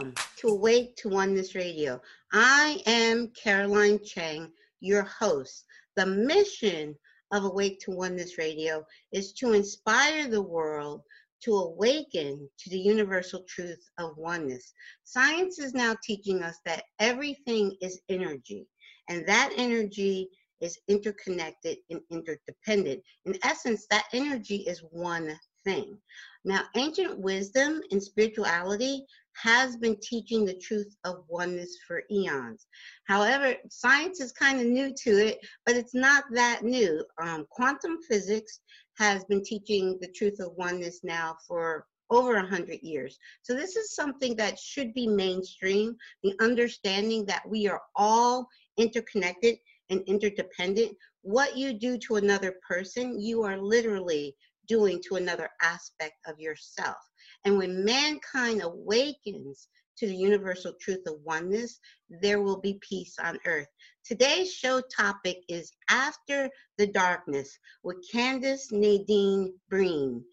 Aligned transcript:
Welcome 0.00 0.14
to 0.38 0.48
Awake 0.48 0.96
to 0.96 1.10
Oneness 1.10 1.54
Radio. 1.54 2.00
I 2.32 2.82
am 2.86 3.30
Caroline 3.36 4.02
Chang, 4.02 4.50
your 4.80 5.02
host. 5.02 5.66
The 5.94 6.06
mission 6.06 6.94
of 7.32 7.44
Awake 7.44 7.80
to 7.80 7.90
Oneness 7.90 8.38
Radio 8.38 8.82
is 9.12 9.34
to 9.34 9.52
inspire 9.52 10.26
the 10.26 10.40
world 10.40 11.02
to 11.42 11.54
awaken 11.54 12.48
to 12.60 12.70
the 12.70 12.78
universal 12.78 13.44
truth 13.46 13.90
of 13.98 14.16
oneness. 14.16 14.72
Science 15.04 15.58
is 15.58 15.74
now 15.74 15.94
teaching 16.02 16.42
us 16.42 16.56
that 16.64 16.84
everything 16.98 17.76
is 17.82 18.00
energy, 18.08 18.66
and 19.10 19.26
that 19.26 19.52
energy 19.58 20.30
is 20.62 20.78
interconnected 20.88 21.76
and 21.90 22.00
interdependent. 22.10 23.02
In 23.26 23.36
essence, 23.44 23.86
that 23.90 24.06
energy 24.14 24.64
is 24.66 24.82
one 24.92 25.38
thing. 25.64 25.98
Now, 26.44 26.62
ancient 26.74 27.18
wisdom 27.18 27.82
and 27.90 28.02
spirituality 28.02 29.04
has 29.34 29.76
been 29.76 29.96
teaching 30.02 30.44
the 30.44 30.58
truth 30.58 30.96
of 31.04 31.24
oneness 31.28 31.76
for 31.86 32.02
eons. 32.10 32.66
However, 33.06 33.54
science 33.70 34.20
is 34.20 34.32
kind 34.32 34.60
of 34.60 34.66
new 34.66 34.92
to 35.04 35.10
it, 35.10 35.38
but 35.66 35.76
it's 35.76 35.94
not 35.94 36.24
that 36.32 36.62
new. 36.62 37.04
Um, 37.22 37.46
quantum 37.50 37.98
physics 38.08 38.60
has 38.98 39.24
been 39.24 39.42
teaching 39.42 39.98
the 40.00 40.08
truth 40.08 40.40
of 40.40 40.52
oneness 40.56 41.00
now 41.02 41.36
for 41.46 41.86
over 42.10 42.36
a 42.36 42.42
100 42.42 42.80
years. 42.82 43.18
So, 43.42 43.54
this 43.54 43.76
is 43.76 43.94
something 43.94 44.34
that 44.36 44.58
should 44.58 44.92
be 44.94 45.06
mainstream 45.06 45.96
the 46.22 46.34
understanding 46.40 47.24
that 47.26 47.48
we 47.48 47.68
are 47.68 47.82
all 47.96 48.48
interconnected 48.76 49.56
and 49.90 50.02
interdependent. 50.06 50.96
What 51.22 51.56
you 51.56 51.72
do 51.74 51.98
to 51.98 52.16
another 52.16 52.56
person, 52.66 53.20
you 53.20 53.42
are 53.44 53.58
literally 53.58 54.34
doing 54.70 55.02
to 55.02 55.16
another 55.16 55.50
aspect 55.60 56.14
of 56.28 56.38
yourself. 56.38 56.96
And 57.44 57.58
when 57.58 57.84
mankind 57.84 58.62
awakens 58.62 59.66
to 59.98 60.06
the 60.06 60.14
universal 60.14 60.74
truth 60.80 61.02
of 61.08 61.16
oneness, 61.24 61.80
there 62.22 62.40
will 62.40 62.60
be 62.60 62.78
peace 62.80 63.16
on 63.20 63.40
earth. 63.46 63.66
Today's 64.04 64.52
show 64.54 64.80
topic 64.96 65.38
is 65.48 65.72
After 65.90 66.48
the 66.78 66.86
Darkness 66.86 67.58
with 67.82 67.96
Candace 68.12 68.70
Nadine 68.70 69.54
Breen. 69.68 70.24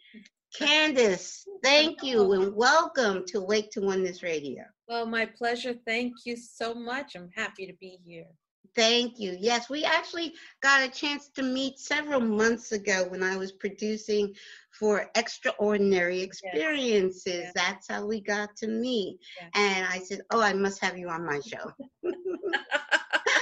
Candace, 0.56 1.44
thank 1.64 2.04
you 2.04 2.34
and 2.34 2.56
welcome 2.56 3.26
to 3.30 3.42
Wake 3.42 3.72
to 3.72 3.82
Oneness 3.82 4.22
Radio. 4.22 4.66
Well, 4.88 5.08
my 5.08 5.26
pleasure. 5.26 5.74
Thank 5.86 6.14
you 6.26 6.38
so 6.38 6.76
much. 6.76 7.16
I'm 7.16 7.32
happy 7.36 7.66
to 7.66 7.74
be 7.80 7.98
here. 8.06 8.28
Thank 8.76 9.20
you. 9.20 9.38
Yes, 9.40 9.70
we 9.70 9.84
actually 9.84 10.34
got 10.62 10.88
a 10.88 10.92
chance 10.92 11.30
to 11.36 11.44
meet 11.44 11.80
several 11.80 12.22
months 12.22 12.72
ago 12.72 13.06
when 13.10 13.24
I 13.24 13.38
was 13.38 13.52
producing 13.52 14.34
for 14.72 15.10
Extraordinary 15.16 16.22
Experiences. 16.22 17.52
That's 17.56 17.88
how 17.90 18.06
we 18.06 18.22
got 18.22 18.56
to 18.58 18.68
meet. 18.68 19.20
And 19.54 19.86
I 19.86 20.00
said, 20.00 20.22
Oh, 20.32 20.42
I 20.42 20.54
must 20.54 20.82
have 20.82 20.98
you 20.98 21.10
on 21.10 21.26
my 21.26 21.40
show. 21.40 21.72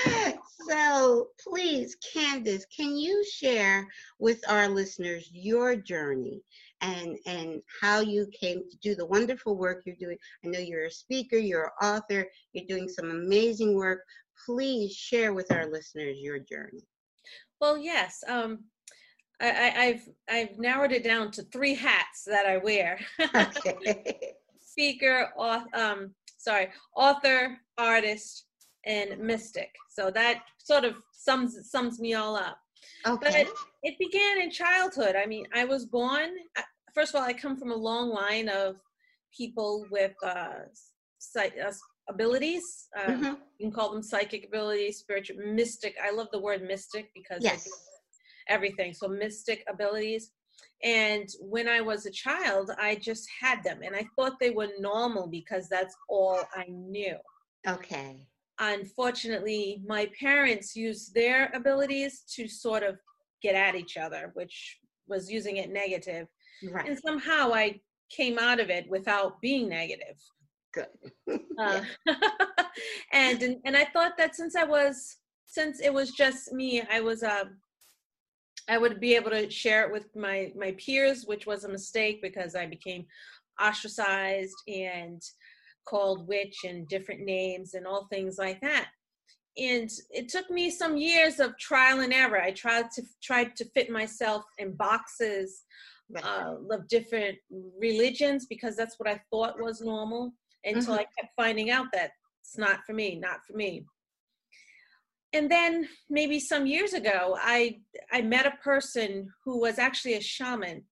so 0.70 1.28
please, 1.40 1.96
Candace, 2.14 2.66
can 2.76 2.96
you 2.98 3.24
share 3.26 3.88
with 4.20 4.40
our 4.50 4.68
listeners 4.68 5.30
your 5.32 5.76
journey 5.76 6.42
and 6.82 7.18
and 7.26 7.62
how 7.82 8.00
you 8.00 8.28
came 8.40 8.62
to 8.70 8.78
do 8.78 8.96
the 8.96 9.06
wonderful 9.06 9.58
work 9.58 9.84
you're 9.86 9.96
doing? 9.96 10.18
I 10.44 10.50
know 10.50 10.60
you're 10.60 10.86
a 10.86 10.92
speaker, 10.92 11.38
you're 11.38 11.72
an 11.82 11.88
author, 11.88 12.28
you're 12.54 12.66
doing 12.68 12.88
some 12.90 13.12
amazing 13.12 13.76
work. 13.76 14.02
Please 14.46 14.94
share 14.94 15.34
with 15.34 15.52
our 15.52 15.68
listeners 15.68 16.18
your 16.20 16.40
journey. 16.40 16.88
Well, 17.62 17.78
yes. 17.78 18.24
Um, 18.28 18.66
I, 19.42 19.50
I, 19.50 19.84
I've 19.84 20.10
I've 20.30 20.60
narrowed 20.60 20.92
it 20.92 21.04
down 21.04 21.32
to 21.32 21.44
three 21.44 21.76
hats 21.76 22.24
that 22.26 22.46
I 22.46 22.58
wear: 22.58 23.00
Okay. 23.36 24.34
speaker, 24.60 25.30
author, 25.38 25.68
um, 25.74 26.14
sorry, 26.38 26.70
author, 26.96 27.58
artist, 27.78 28.46
and 28.86 29.18
mystic. 29.20 29.70
So 29.90 30.12
that 30.12 30.44
sort 30.58 30.84
of 30.84 30.96
sums 31.12 31.70
sums 31.70 32.00
me 32.00 32.14
all 32.14 32.36
up. 32.36 32.58
Okay. 33.06 33.46
But 33.46 33.54
it 33.84 33.98
began 34.00 34.42
in 34.42 34.52
childhood. 34.52 35.16
I 35.16 35.26
mean, 35.26 35.46
I 35.54 35.66
was 35.66 35.86
born. 35.86 36.32
First 36.94 37.14
of 37.14 37.22
all, 37.22 37.28
I 37.28 37.34
come 37.34 37.58
from 37.58 37.72
a 37.72 37.76
long 37.76 38.10
line 38.10 38.50
of 38.50 38.76
people 39.36 39.86
with 39.92 40.14
uh, 40.24 40.66
psych, 41.20 41.54
uh, 41.66 41.72
abilities. 42.08 42.90
Uh, 42.98 43.12
Mhm. 43.12 43.42
You 43.58 43.68
can 43.68 43.72
call 43.72 43.92
them 43.94 44.04
psychic 44.04 44.46
abilities, 44.46 44.98
spiritual, 45.00 45.38
mystic. 45.38 45.96
I 46.02 46.12
love 46.12 46.28
the 46.32 46.40
word 46.42 46.62
mystic 46.64 47.12
because 47.14 47.44
Yes. 47.44 47.68
everything. 48.48 48.94
So 48.94 49.08
mystic 49.08 49.64
abilities. 49.68 50.32
And 50.84 51.28
when 51.40 51.68
I 51.68 51.82
was 51.82 52.06
a 52.06 52.12
child, 52.12 52.70
I 52.78 52.96
just 52.96 53.28
had 53.40 53.64
them, 53.64 53.82
and 53.82 53.96
I 53.96 54.06
thought 54.16 54.40
they 54.40 54.52
were 54.52 54.72
normal 54.80 55.28
because 55.28 55.68
that's 55.70 55.96
all 56.10 56.44
I 56.54 56.66
knew. 56.68 57.18
Okay. 57.68 58.28
Unfortunately, 58.60 59.82
my 59.86 60.06
parents 60.20 60.76
used 60.76 61.14
their 61.14 61.50
abilities 61.54 62.22
to 62.36 62.48
sort 62.48 62.84
of 62.84 63.00
get 63.42 63.56
at 63.56 63.76
each 63.76 63.98
other, 63.98 64.32
which 64.34 64.80
was 65.08 65.30
using 65.32 65.58
it 65.58 65.70
negative. 65.70 66.28
Right. 66.64 66.88
And 66.88 66.98
somehow 67.00 67.54
I 67.54 67.82
came 68.10 68.38
out 68.40 68.60
of 68.60 68.70
it 68.70 68.88
without 68.90 69.42
being 69.42 69.68
negative. 69.70 70.18
Good. 70.76 70.88
Uh, 71.58 71.82
and, 73.14 73.42
and 73.42 73.58
and 73.64 73.78
I 73.78 73.86
thought 73.86 74.18
that 74.18 74.36
since 74.36 74.58
I 74.58 74.66
was 74.66 75.18
since 75.46 75.80
it 75.80 75.94
was 75.94 76.12
just 76.12 76.52
me, 76.52 76.84
I 76.92 77.00
was 77.00 77.24
uh, 77.24 77.46
I 78.68 78.78
would 78.78 79.00
be 79.00 79.16
able 79.16 79.32
to 79.32 79.50
share 79.50 79.86
it 79.86 79.92
with 79.92 80.14
my 80.16 80.52
my 80.56 80.74
peers, 80.74 81.24
which 81.26 81.46
was 81.46 81.64
a 81.64 81.70
mistake 81.70 82.22
because 82.22 82.56
I 82.56 82.66
became 82.66 83.06
ostracized 83.62 84.56
and 84.68 85.22
called 85.88 86.28
witch 86.28 86.58
and 86.66 86.88
different 86.90 87.22
names 87.22 87.74
and 87.74 87.88
all 87.88 88.08
things 88.08 88.38
like 88.38 88.60
that. 88.60 88.90
And 89.58 89.90
it 90.10 90.28
took 90.28 90.50
me 90.50 90.70
some 90.70 90.98
years 90.98 91.40
of 91.40 91.58
trial 91.58 92.02
and 92.02 92.12
error. 92.12 92.42
I 92.42 92.52
tried 92.52 92.92
to 92.96 93.04
tried 93.24 93.56
to 93.56 93.66
fit 93.74 93.90
myself 93.90 94.44
in 94.58 94.74
boxes 94.74 95.64
uh, 96.22 96.56
of 96.70 96.88
different 96.90 97.38
religions 97.80 98.46
because 98.46 98.76
that's 98.76 99.00
what 99.00 99.10
I 99.10 99.22
thought 99.32 99.60
was 99.60 99.80
normal 99.80 100.34
until 100.66 100.96
Mhm. 100.96 101.00
I 101.00 101.06
kept 101.20 101.36
finding 101.36 101.70
out 101.70 101.88
that 101.94 102.12
it's 102.42 102.58
not 102.58 102.86
for 102.86 102.94
me, 102.94 103.16
not 103.16 103.46
for 103.46 103.54
me. 103.54 103.86
And 105.34 105.50
then 105.52 105.90
maybe 106.10 106.40
some 106.40 106.66
years 106.66 106.94
ago, 106.94 107.38
I 107.40 107.82
I 108.12 108.22
met 108.22 108.46
a 108.46 108.58
person 108.64 109.34
who 109.44 109.60
was 109.60 109.80
actually 109.80 110.14
a 110.16 110.22
shaman, 110.22 110.86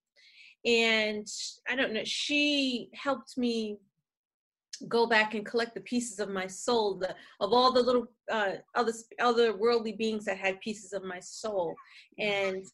and 0.66 1.28
I 1.68 1.76
don't 1.76 1.94
know. 1.94 2.04
She 2.04 2.90
helped 2.94 3.38
me 3.38 3.78
go 4.90 5.06
back 5.06 5.34
and 5.34 5.46
collect 5.46 5.76
the 5.76 5.82
pieces 5.82 6.20
of 6.20 6.30
my 6.30 6.48
soul, 6.48 6.96
the, 6.96 7.16
of 7.40 7.54
all 7.54 7.72
the 7.72 7.82
little 7.82 8.08
uh, 8.30 8.56
other 8.76 8.92
other 9.20 9.56
worldly 9.56 9.94
beings 9.94 10.26
that 10.26 10.38
had 10.38 10.60
pieces 10.60 10.92
of 10.94 11.04
my 11.04 11.20
soul, 11.22 11.76
and 12.20 12.66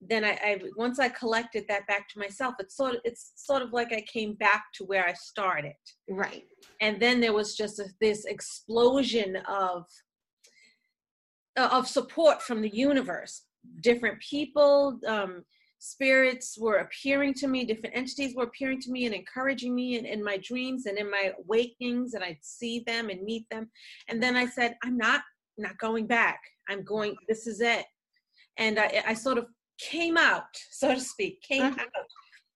then 0.00 0.24
I, 0.24 0.30
I 0.44 0.60
once 0.76 0.98
I 0.98 1.08
collected 1.08 1.64
that 1.68 1.86
back 1.86 2.08
to 2.10 2.18
myself, 2.18 2.54
it's 2.60 2.76
sort 2.76 2.94
of 2.94 3.00
it's 3.04 3.32
sort 3.36 3.62
of 3.62 3.72
like 3.72 3.92
I 3.92 4.04
came 4.12 4.34
back 4.34 4.66
to 4.74 4.84
where 4.84 5.04
I 5.06 5.12
started, 5.14 5.74
Right. 6.08 6.44
and 6.80 7.00
then 7.00 7.20
there 7.20 7.32
was 7.32 7.56
just 7.56 7.78
a, 7.80 7.86
this 8.00 8.24
explosion 8.24 9.36
of 9.48 9.84
uh, 11.58 11.68
of 11.72 11.88
support 11.88 12.42
from 12.42 12.62
the 12.62 12.68
universe. 12.68 13.42
Different 13.82 14.20
people, 14.20 15.00
um, 15.06 15.44
spirits 15.80 16.56
were 16.58 16.76
appearing 16.76 17.34
to 17.34 17.48
me. 17.48 17.64
Different 17.64 17.96
entities 17.96 18.36
were 18.36 18.44
appearing 18.44 18.80
to 18.82 18.92
me 18.92 19.06
and 19.06 19.14
encouraging 19.14 19.74
me 19.74 19.98
in, 19.98 20.04
in 20.06 20.22
my 20.22 20.36
dreams 20.38 20.86
and 20.86 20.96
in 20.96 21.10
my 21.10 21.32
awakenings, 21.44 22.14
and 22.14 22.22
I'd 22.22 22.38
see 22.40 22.84
them 22.86 23.10
and 23.10 23.22
meet 23.22 23.46
them. 23.50 23.68
And 24.08 24.22
then 24.22 24.36
I 24.36 24.46
said, 24.46 24.76
I'm 24.84 24.96
not 24.96 25.22
not 25.56 25.76
going 25.78 26.06
back. 26.06 26.40
I'm 26.68 26.84
going. 26.84 27.16
This 27.28 27.48
is 27.48 27.60
it. 27.60 27.84
And 28.58 28.78
I, 28.78 29.02
I 29.08 29.14
sort 29.14 29.38
of 29.38 29.46
came 29.78 30.16
out, 30.16 30.44
so 30.70 30.94
to 30.94 31.00
speak, 31.00 31.42
came 31.42 31.62
Mhm. 31.74 31.78
out. 31.80 31.88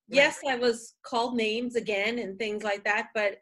yes, 0.08 0.40
I 0.46 0.56
was 0.56 0.94
called 1.02 1.36
names 1.36 1.74
again 1.74 2.19
and 2.19 2.38
things 2.38 2.62
like 2.62 2.84
that, 2.84 3.08
but 3.14 3.40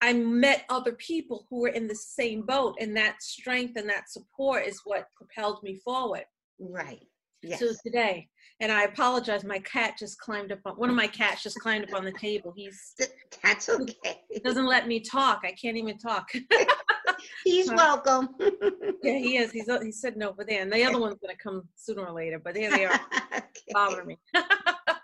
I 0.00 0.12
met 0.12 0.64
other 0.68 0.92
people 0.92 1.46
who 1.50 1.60
were 1.60 1.68
in 1.68 1.88
the 1.88 1.94
same 1.94 2.42
boat, 2.42 2.76
and 2.80 2.96
that 2.96 3.22
strength 3.22 3.76
and 3.76 3.88
that 3.90 4.08
support 4.10 4.66
is 4.66 4.80
what 4.84 5.08
propelled 5.14 5.62
me 5.62 5.78
forward. 5.80 6.24
Right. 6.58 7.06
Yes. 7.42 7.60
So 7.60 7.72
today, 7.84 8.28
and 8.60 8.72
I 8.72 8.84
apologize, 8.84 9.44
my 9.44 9.58
cat 9.60 9.96
just 9.98 10.18
climbed 10.18 10.52
up 10.52 10.60
on 10.64 10.74
one 10.76 10.88
of 10.90 10.96
my 10.96 11.06
cats 11.06 11.42
just 11.42 11.58
climbed 11.58 11.84
up 11.84 11.94
on 11.94 12.04
the 12.04 12.12
table. 12.12 12.52
He's 12.56 12.94
That's 13.42 13.68
okay. 13.68 14.22
doesn't 14.44 14.66
let 14.66 14.86
me 14.88 15.00
talk. 15.00 15.42
I 15.44 15.52
can't 15.52 15.76
even 15.76 15.98
talk. 15.98 16.28
He's 17.44 17.70
welcome. 17.70 18.28
yeah, 19.02 19.18
he 19.18 19.36
is. 19.38 19.52
He's 19.52 19.68
he's 19.82 20.00
sitting 20.00 20.22
over 20.22 20.44
there, 20.44 20.62
and 20.62 20.72
the 20.72 20.84
other 20.84 20.98
one's 21.00 21.18
gonna 21.20 21.36
come 21.36 21.68
sooner 21.76 22.06
or 22.06 22.12
later. 22.12 22.38
But 22.38 22.54
there 22.54 22.70
they 22.70 22.84
are, 22.86 23.00
Okay. 23.34 23.44
bothering 23.72 24.06
me. 24.08 24.18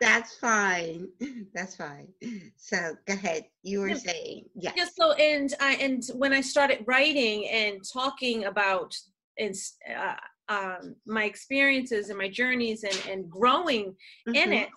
That's 0.00 0.37
fine. 0.38 1.08
That's 1.55 1.76
fine. 1.76 2.08
So 2.56 2.76
go 3.06 3.14
ahead. 3.14 3.44
You 3.62 3.81
were 3.81 3.88
Yeah. 3.90 3.94
saying 3.96 4.44
yes. 4.55 4.75
Yeah. 4.76 4.87
So 4.99 5.12
and 5.12 5.52
I 5.61 5.75
and 5.75 6.02
when 6.14 6.32
I 6.32 6.40
started 6.40 6.84
writing 6.87 7.49
and 7.49 7.81
talking 7.93 8.44
about 8.44 8.94
and 9.38 9.55
uh, 9.96 10.14
um, 10.49 10.96
my 11.06 11.25
experiences 11.25 12.08
and 12.11 12.19
my 12.19 12.29
journeys 12.29 12.84
and 12.84 13.00
and 13.08 13.31
growing 13.31 13.94
in 14.26 14.50
Mhm. 14.50 14.62
it, 14.62 14.69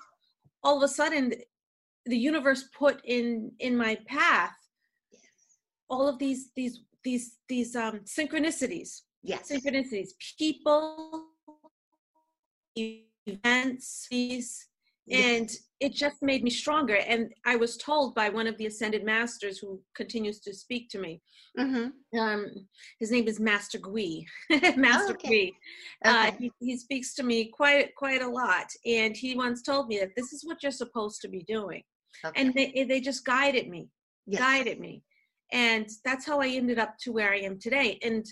all 0.63 0.77
of 0.77 0.83
a 0.83 0.87
sudden, 0.87 1.33
the 2.05 2.17
universe 2.17 2.69
put 2.77 3.01
in 3.05 3.51
in 3.59 3.75
my 3.75 3.95
path 4.07 4.55
all 5.89 6.07
of 6.07 6.17
these 6.19 6.49
these 6.55 6.81
these 7.05 7.37
these 7.47 7.75
um 7.75 8.01
synchronicities 8.03 9.01
Yes. 9.23 9.49
synchronicities 9.51 10.09
people 10.37 11.29
events 13.27 14.07
these 14.11 14.67
and 15.11 15.49
it 15.79 15.93
just 15.93 16.21
made 16.21 16.43
me 16.43 16.49
stronger 16.49 16.95
and 16.95 17.31
i 17.45 17.55
was 17.55 17.77
told 17.77 18.13
by 18.15 18.27
one 18.27 18.47
of 18.47 18.57
the 18.57 18.65
ascended 18.65 19.03
masters 19.05 19.57
who 19.59 19.79
continues 19.95 20.39
to 20.39 20.53
speak 20.53 20.89
to 20.89 20.99
me 20.99 21.21
hmm 21.57 21.87
um 22.19 22.45
his 22.99 23.11
name 23.11 23.27
is 23.27 23.39
master 23.39 23.77
gui 23.77 24.25
master 24.75 25.13
okay. 25.13 25.27
gui 25.29 25.53
uh, 26.05 26.27
Okay. 26.27 26.37
he, 26.39 26.51
he 26.59 26.77
speaks 26.77 27.13
to 27.13 27.23
me 27.23 27.45
quite 27.59 27.93
quite 27.95 28.21
a 28.21 28.27
lot 28.27 28.67
and 28.85 29.15
he 29.15 29.35
once 29.35 29.61
told 29.61 29.87
me 29.87 29.99
that 29.99 30.15
this 30.15 30.33
is 30.33 30.43
what 30.43 30.61
you're 30.63 30.71
supposed 30.71 31.21
to 31.21 31.27
be 31.27 31.43
doing 31.43 31.83
Okay. 32.25 32.41
and 32.41 32.53
they 32.53 32.85
they 32.89 32.99
just 32.99 33.25
guided 33.25 33.69
me 33.69 33.89
Yes. 34.27 34.41
guided 34.41 34.79
me 34.79 35.03
and 35.51 35.89
that's 36.03 36.25
how 36.25 36.39
i 36.41 36.47
ended 36.47 36.79
up 36.79 36.97
to 36.97 37.11
where 37.11 37.31
i 37.31 37.37
am 37.37 37.59
today 37.59 37.99
and 38.03 38.25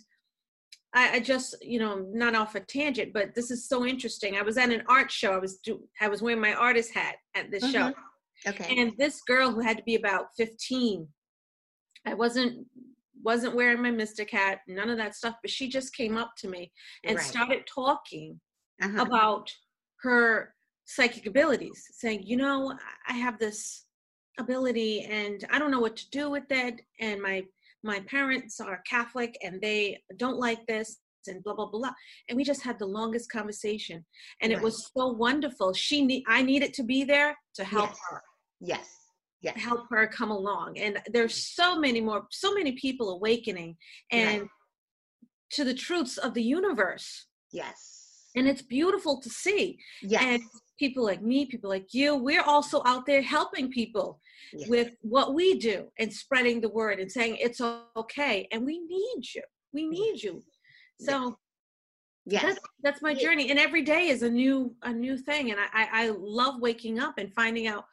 I, 0.95 1.15
I 1.15 1.19
just 1.19 1.55
you 1.61 1.79
know 1.79 2.05
not 2.11 2.35
off 2.35 2.55
a 2.55 2.59
tangent 2.59 3.13
but 3.13 3.33
this 3.35 3.51
is 3.51 3.67
so 3.67 3.85
interesting 3.85 4.35
i 4.37 4.41
was 4.41 4.57
at 4.57 4.71
an 4.71 4.83
art 4.87 5.11
show 5.11 5.31
i 5.33 5.37
was 5.37 5.57
do, 5.57 5.81
i 6.01 6.07
was 6.07 6.21
wearing 6.21 6.41
my 6.41 6.53
artist 6.53 6.93
hat 6.93 7.15
at 7.35 7.51
this 7.51 7.63
show 7.69 7.87
Mhm. 7.89 7.93
Okay. 8.47 8.75
and 8.77 8.91
this 8.97 9.21
girl 9.21 9.51
who 9.51 9.61
had 9.61 9.77
to 9.77 9.83
be 9.83 9.95
about 9.95 10.27
15 10.35 11.07
i 12.05 12.13
wasn't 12.13 12.67
wasn't 13.23 13.55
wearing 13.55 13.81
my 13.81 13.91
mystic 13.91 14.31
hat 14.31 14.59
none 14.67 14.89
of 14.89 14.97
that 14.97 15.15
stuff 15.15 15.35
but 15.41 15.49
she 15.51 15.69
just 15.69 15.95
came 15.95 16.17
up 16.17 16.31
to 16.37 16.47
me 16.49 16.71
and 17.05 17.15
Right. 17.17 17.25
started 17.25 17.65
talking 17.67 18.39
Uh-huh. 18.81 19.01
about 19.01 19.49
her 20.01 20.53
psychic 20.85 21.25
abilities 21.27 21.81
saying 21.91 22.21
you 22.23 22.35
know 22.35 22.77
i 23.07 23.13
have 23.13 23.39
this 23.39 23.85
ability 24.39 25.01
and 25.09 25.45
i 25.51 25.59
don't 25.59 25.71
know 25.71 25.79
what 25.79 25.95
to 25.95 26.09
do 26.09 26.29
with 26.29 26.43
it 26.49 26.81
and 26.99 27.21
my 27.21 27.43
my 27.83 27.99
parents 28.01 28.59
are 28.59 28.81
catholic 28.89 29.37
and 29.43 29.61
they 29.61 30.01
don't 30.17 30.37
like 30.37 30.65
this 30.67 30.97
and 31.27 31.43
blah 31.43 31.53
blah 31.53 31.67
blah 31.67 31.91
and 32.27 32.35
we 32.35 32.43
just 32.43 32.63
had 32.63 32.77
the 32.79 32.85
longest 32.85 33.31
conversation 33.31 34.03
and 34.41 34.51
it 34.51 34.61
was 34.61 34.89
so 34.97 35.07
wonderful 35.07 35.71
she 35.73 36.03
need 36.05 36.23
i 36.27 36.41
needed 36.41 36.73
to 36.73 36.83
be 36.83 37.03
there 37.03 37.37
to 37.55 37.63
help 37.63 37.89
Yes. 37.89 37.99
her 38.09 38.21
yes. 38.59 38.87
Yes. 39.41 39.59
help 39.59 39.81
her 39.89 40.07
come 40.07 40.31
along 40.31 40.77
and 40.77 40.99
there's 41.11 41.35
so 41.53 41.77
many 41.77 42.01
more 42.01 42.25
so 42.31 42.53
many 42.53 42.73
people 42.73 43.11
awakening 43.11 43.77
and 44.11 44.41
Right. 44.41 44.49
to 45.51 45.63
the 45.63 45.73
truths 45.73 46.17
of 46.17 46.33
the 46.33 46.43
universe 46.43 47.27
Yes. 47.51 48.29
and 48.35 48.47
it's 48.47 48.61
beautiful 48.63 49.21
to 49.21 49.29
see 49.29 49.77
Yes. 50.01 50.23
and 50.23 50.41
people 50.79 51.03
like 51.03 51.21
me 51.21 51.45
people 51.45 51.69
like 51.69 51.93
you 51.93 52.15
we're 52.15 52.41
also 52.41 52.81
out 52.85 53.05
there 53.05 53.21
helping 53.21 53.69
people 53.69 54.19
yes. 54.53 54.67
with 54.67 54.95
what 55.01 55.33
we 55.33 55.57
do 55.59 55.85
and 55.99 56.11
spreading 56.11 56.59
the 56.59 56.69
word 56.69 56.99
and 56.99 57.11
saying 57.11 57.37
it's 57.39 57.61
okay 57.95 58.47
and 58.51 58.65
we 58.65 58.79
need 58.79 59.23
you 59.35 59.41
we 59.73 59.87
need 59.87 60.21
you 60.21 60.41
so 60.99 61.37
yes. 62.25 62.43
that's 62.43 62.59
that's 62.83 63.01
my 63.01 63.13
journey 63.13 63.49
and 63.49 63.59
every 63.59 63.81
day 63.81 64.07
is 64.07 64.23
a 64.23 64.29
new 64.29 64.73
a 64.83 64.91
new 64.91 65.17
thing 65.17 65.51
and 65.51 65.59
i 65.59 65.65
i, 65.73 66.05
I 66.05 66.09
love 66.17 66.59
waking 66.59 66.99
up 66.99 67.15
and 67.17 67.33
finding 67.33 67.67
out 67.67 67.85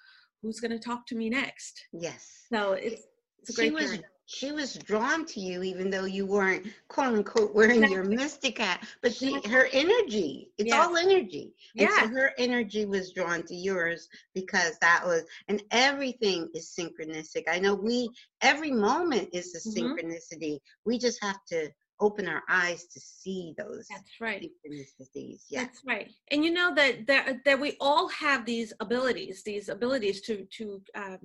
who's 0.42 0.60
going 0.60 0.72
to 0.72 0.78
talk 0.78 1.06
to 1.06 1.14
me 1.14 1.28
next 1.28 1.86
yes. 1.92 2.46
so 2.52 2.72
it's 2.72 3.06
it's 3.40 3.50
a 3.50 3.52
she 3.52 3.70
great 3.70 3.72
was 3.74 3.90
journey. 3.90 4.02
She 4.32 4.52
was 4.52 4.74
drawn 4.74 5.26
to 5.26 5.40
you 5.40 5.64
even 5.64 5.90
though 5.90 6.04
you 6.04 6.24
weren't 6.24 6.64
quote 6.86 7.14
unquote 7.14 7.52
wearing 7.52 7.88
your 7.90 8.04
mystic 8.04 8.58
hat 8.58 8.86
but 9.02 9.12
she 9.12 9.40
her 9.48 9.68
energy 9.72 10.52
it's 10.56 10.72
Yeah. 10.72 10.86
all 10.86 10.96
energy 10.96 11.52
and 11.78 11.88
Yeah. 11.88 12.02
so 12.02 12.06
her 12.08 12.32
energy 12.38 12.84
was 12.86 13.12
drawn 13.12 13.42
to 13.42 13.56
yours 13.56 14.08
because 14.32 14.78
that 14.80 15.04
was 15.04 15.24
and 15.48 15.60
everything 15.72 16.48
is 16.54 16.72
synchronistic 16.78 17.42
i 17.48 17.58
know 17.58 17.74
we 17.74 18.08
every 18.40 18.70
moment 18.70 19.28
is 19.32 19.52
a 19.56 19.58
Mhm. 19.68 19.74
synchronicity 19.74 20.60
we 20.84 20.96
just 20.96 21.20
have 21.22 21.44
to 21.46 21.68
open 21.98 22.28
our 22.28 22.42
eyes 22.48 22.86
to 22.86 23.00
see 23.00 23.52
those 23.58 23.86
that's 23.90 24.20
right 24.20 24.42
synchronicities 24.42 25.42
yeah 25.50 25.64
That's 25.64 25.80
right. 25.84 26.08
And 26.30 26.44
you 26.44 26.52
know 26.52 26.72
that 26.74 27.06
that 27.08 27.44
that 27.44 27.60
we 27.60 27.76
all 27.80 28.08
have 28.08 28.46
these 28.46 28.72
abilities, 28.80 29.42
these 29.42 29.68
abilities 29.68 30.20
to 30.22 30.46
to 30.56 30.80
um, 30.94 31.18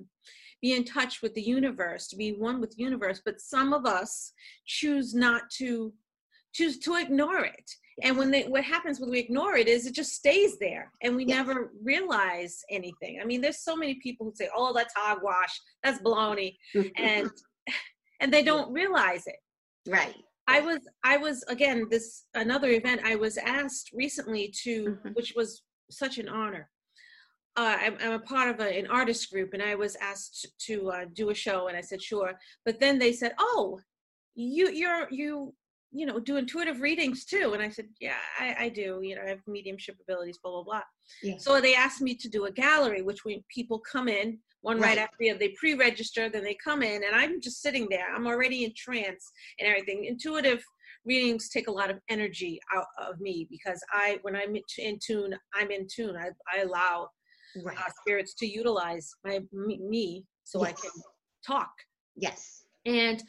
be 0.62 0.74
in 0.74 0.84
touch 0.84 1.22
with 1.22 1.34
the 1.34 1.42
universe, 1.42 2.08
to 2.08 2.16
be 2.16 2.32
one 2.32 2.60
with 2.60 2.70
the 2.76 2.82
universe. 2.82 3.20
But 3.24 3.40
some 3.40 3.72
of 3.72 3.86
us 3.86 4.32
choose 4.66 5.14
not 5.14 5.42
to 5.58 5.92
choose 6.52 6.78
to 6.80 6.94
ignore 6.96 7.44
it. 7.44 7.70
And 8.02 8.16
when 8.18 8.30
they, 8.30 8.42
what 8.44 8.64
happens 8.64 9.00
when 9.00 9.10
we 9.10 9.18
ignore 9.18 9.56
it 9.56 9.68
is 9.68 9.86
it 9.86 9.94
just 9.94 10.12
stays 10.12 10.58
there, 10.58 10.92
and 11.02 11.16
we 11.16 11.24
never 11.24 11.70
realize 11.82 12.62
anything. 12.70 13.20
I 13.22 13.24
mean, 13.24 13.40
there's 13.40 13.60
so 13.60 13.74
many 13.74 13.94
people 14.02 14.26
who 14.26 14.32
say, 14.34 14.50
"Oh, 14.54 14.74
that's 14.74 14.92
hogwash, 14.94 15.58
that's 15.82 16.02
baloney," 16.02 16.56
and 16.96 17.30
and 18.20 18.32
they 18.32 18.42
don't 18.42 18.72
realize 18.72 19.26
it. 19.26 19.36
right 19.88 20.14
I 20.48 20.60
was 20.60 20.80
I 21.04 21.16
was 21.16 21.42
again 21.48 21.86
this 21.90 22.24
another 22.34 22.68
event 22.70 23.00
I 23.04 23.16
was 23.16 23.36
asked 23.38 23.90
recently 23.92 24.52
to 24.62 24.72
Mhm. 25.04 25.14
which 25.14 25.32
was 25.34 25.62
such 25.90 26.18
an 26.18 26.28
honor. 26.28 26.70
Uh, 27.56 27.76
I'm, 27.80 27.96
I'm 28.02 28.12
a 28.12 28.18
part 28.18 28.50
of 28.50 28.60
a, 28.60 28.78
an 28.78 28.86
artist 28.88 29.30
group 29.30 29.54
and 29.54 29.62
I 29.62 29.74
was 29.74 29.96
asked 29.96 30.46
to 30.66 30.90
uh, 30.90 31.04
do 31.14 31.30
a 31.30 31.34
show 31.34 31.68
and 31.68 31.76
I 31.76 31.80
said 31.80 32.02
sure. 32.02 32.38
But 32.64 32.80
then 32.80 32.98
they 32.98 33.12
said, 33.12 33.32
"Oh, 33.38 33.80
you 34.34 34.68
you're 34.70 35.08
you 35.10 35.54
you 35.90 36.04
know 36.04 36.18
do 36.20 36.36
intuitive 36.36 36.80
readings 36.82 37.24
too." 37.24 37.52
And 37.54 37.62
I 37.62 37.70
said, 37.70 37.86
"Yeah, 38.00 38.20
I, 38.38 38.56
I 38.64 38.68
do. 38.68 39.00
You 39.02 39.16
know, 39.16 39.22
I 39.22 39.28
have 39.30 39.40
mediumship 39.46 39.96
abilities, 40.02 40.38
blah 40.42 40.52
blah 40.52 40.64
blah." 40.64 40.82
Yeah. 41.22 41.38
So 41.38 41.60
they 41.60 41.74
asked 41.74 42.02
me 42.02 42.14
to 42.14 42.28
do 42.28 42.44
a 42.44 42.52
gallery, 42.52 43.02
which 43.02 43.24
when 43.24 43.42
people 43.48 43.78
come 43.80 44.08
in 44.08 44.38
one 44.60 44.78
right, 44.80 44.88
Right. 44.88 44.98
after 44.98 45.16
the 45.20 45.30
other, 45.30 45.38
they 45.38 45.50
pre-register, 45.50 46.28
then 46.28 46.42
they 46.42 46.56
come 46.62 46.82
in, 46.82 47.04
and 47.04 47.14
I'm 47.14 47.40
just 47.40 47.62
sitting 47.62 47.86
there. 47.88 48.12
I'm 48.14 48.26
already 48.26 48.64
in 48.64 48.72
trance 48.76 49.30
and 49.58 49.68
everything. 49.68 50.04
Intuitive 50.04 50.62
readings 51.04 51.48
take 51.48 51.68
a 51.68 51.72
lot 51.72 51.88
of 51.88 51.98
energy 52.08 52.58
out 52.74 52.86
of 53.00 53.20
me 53.20 53.46
because 53.48 53.80
I, 53.92 54.18
when 54.22 54.34
I'm 54.34 54.56
in 54.78 54.98
tune, 54.98 55.36
I'm 55.54 55.70
in 55.70 55.86
tune. 55.86 56.16
I, 56.16 56.30
I 56.52 56.62
allow 56.62 57.08
right 57.64 57.76
uh, 57.78 57.90
spirits 58.00 58.34
to 58.34 58.46
utilize 58.46 59.10
my 59.24 59.40
me, 59.52 59.78
me 59.78 60.24
so 60.44 60.62
I 60.62 60.72
can 60.72 60.90
talk. 61.46 61.70
yes 62.16 62.64
And 62.84 63.22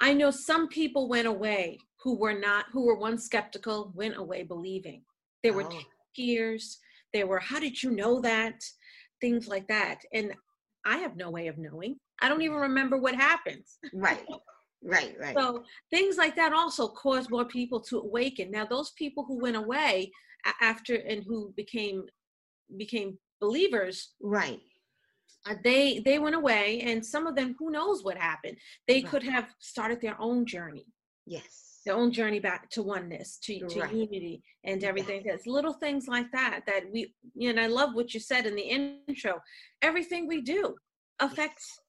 I 0.00 0.12
know 0.14 0.30
some 0.30 0.68
people 0.68 1.08
went 1.08 1.26
away 1.26 1.78
who 2.02 2.16
were 2.18 2.38
not, 2.38 2.66
who 2.72 2.86
were 2.86 2.98
once 2.98 3.24
skeptical, 3.24 3.92
went 3.94 4.16
away 4.16 4.42
believing. 4.44 5.02
There 5.42 5.52
were 5.52 5.64
Oh. 5.64 5.80
tears. 6.14 6.78
There 7.12 7.26
were, 7.26 7.40
how 7.40 7.58
did 7.58 7.82
you 7.82 7.90
know 7.90 8.20
that? 8.20 8.60
Things 9.20 9.48
like 9.48 9.66
that. 9.68 9.98
And 10.12 10.34
I 10.84 10.98
have 10.98 11.16
no 11.16 11.30
way 11.30 11.48
of 11.48 11.58
knowing. 11.58 11.96
I 12.20 12.28
don't 12.28 12.42
even 12.42 12.56
remember 12.58 12.96
what 12.98 13.14
happens. 13.14 13.78
right 13.92 14.24
right 14.82 15.14
right 15.20 15.36
So 15.36 15.64
things 15.90 16.16
like 16.16 16.36
that 16.36 16.52
also 16.52 16.88
cause 16.88 17.28
more 17.30 17.44
people 17.44 17.80
to 17.82 17.98
awaken. 17.98 18.50
Now, 18.50 18.64
those 18.66 18.92
people 18.92 19.24
who 19.26 19.40
went 19.40 19.56
away 19.56 20.12
after 20.60 20.94
and 20.94 21.24
who 21.24 21.52
became 21.56 22.04
became 22.76 23.18
believers, 23.40 24.14
right 24.20 24.60
uh, 25.46 25.54
they 25.64 26.00
they 26.00 26.18
went 26.18 26.34
away, 26.34 26.80
and 26.80 27.04
some 27.04 27.26
of 27.26 27.34
them, 27.36 27.54
who 27.58 27.70
knows 27.70 28.02
what 28.02 28.16
happened? 28.16 28.56
They 28.86 29.00
Right. 29.02 29.06
could 29.06 29.22
have 29.22 29.54
started 29.60 30.00
their 30.00 30.20
own 30.20 30.46
journey, 30.46 30.86
yes 31.26 31.80
their 31.86 31.96
own 31.96 32.12
journey 32.12 32.38
back 32.38 32.68
to 32.68 32.82
oneness, 32.82 33.38
to, 33.38 33.60
to 33.66 33.80
Right. 33.80 33.94
unity, 33.94 34.42
and 34.64 34.82
Yes. 34.82 34.88
everything. 34.88 35.22
There's 35.24 35.46
little 35.46 35.72
things 35.72 36.06
like 36.06 36.30
that 36.32 36.66
that 36.66 36.90
we. 36.92 37.14
You 37.34 37.44
know, 37.44 37.50
and 37.50 37.60
I 37.60 37.66
love 37.66 37.94
what 37.94 38.12
you 38.12 38.20
said 38.20 38.46
in 38.46 38.54
the 38.54 38.62
intro. 38.62 39.40
Everything 39.80 40.26
we 40.26 40.42
do 40.42 40.76
affects 41.20 41.80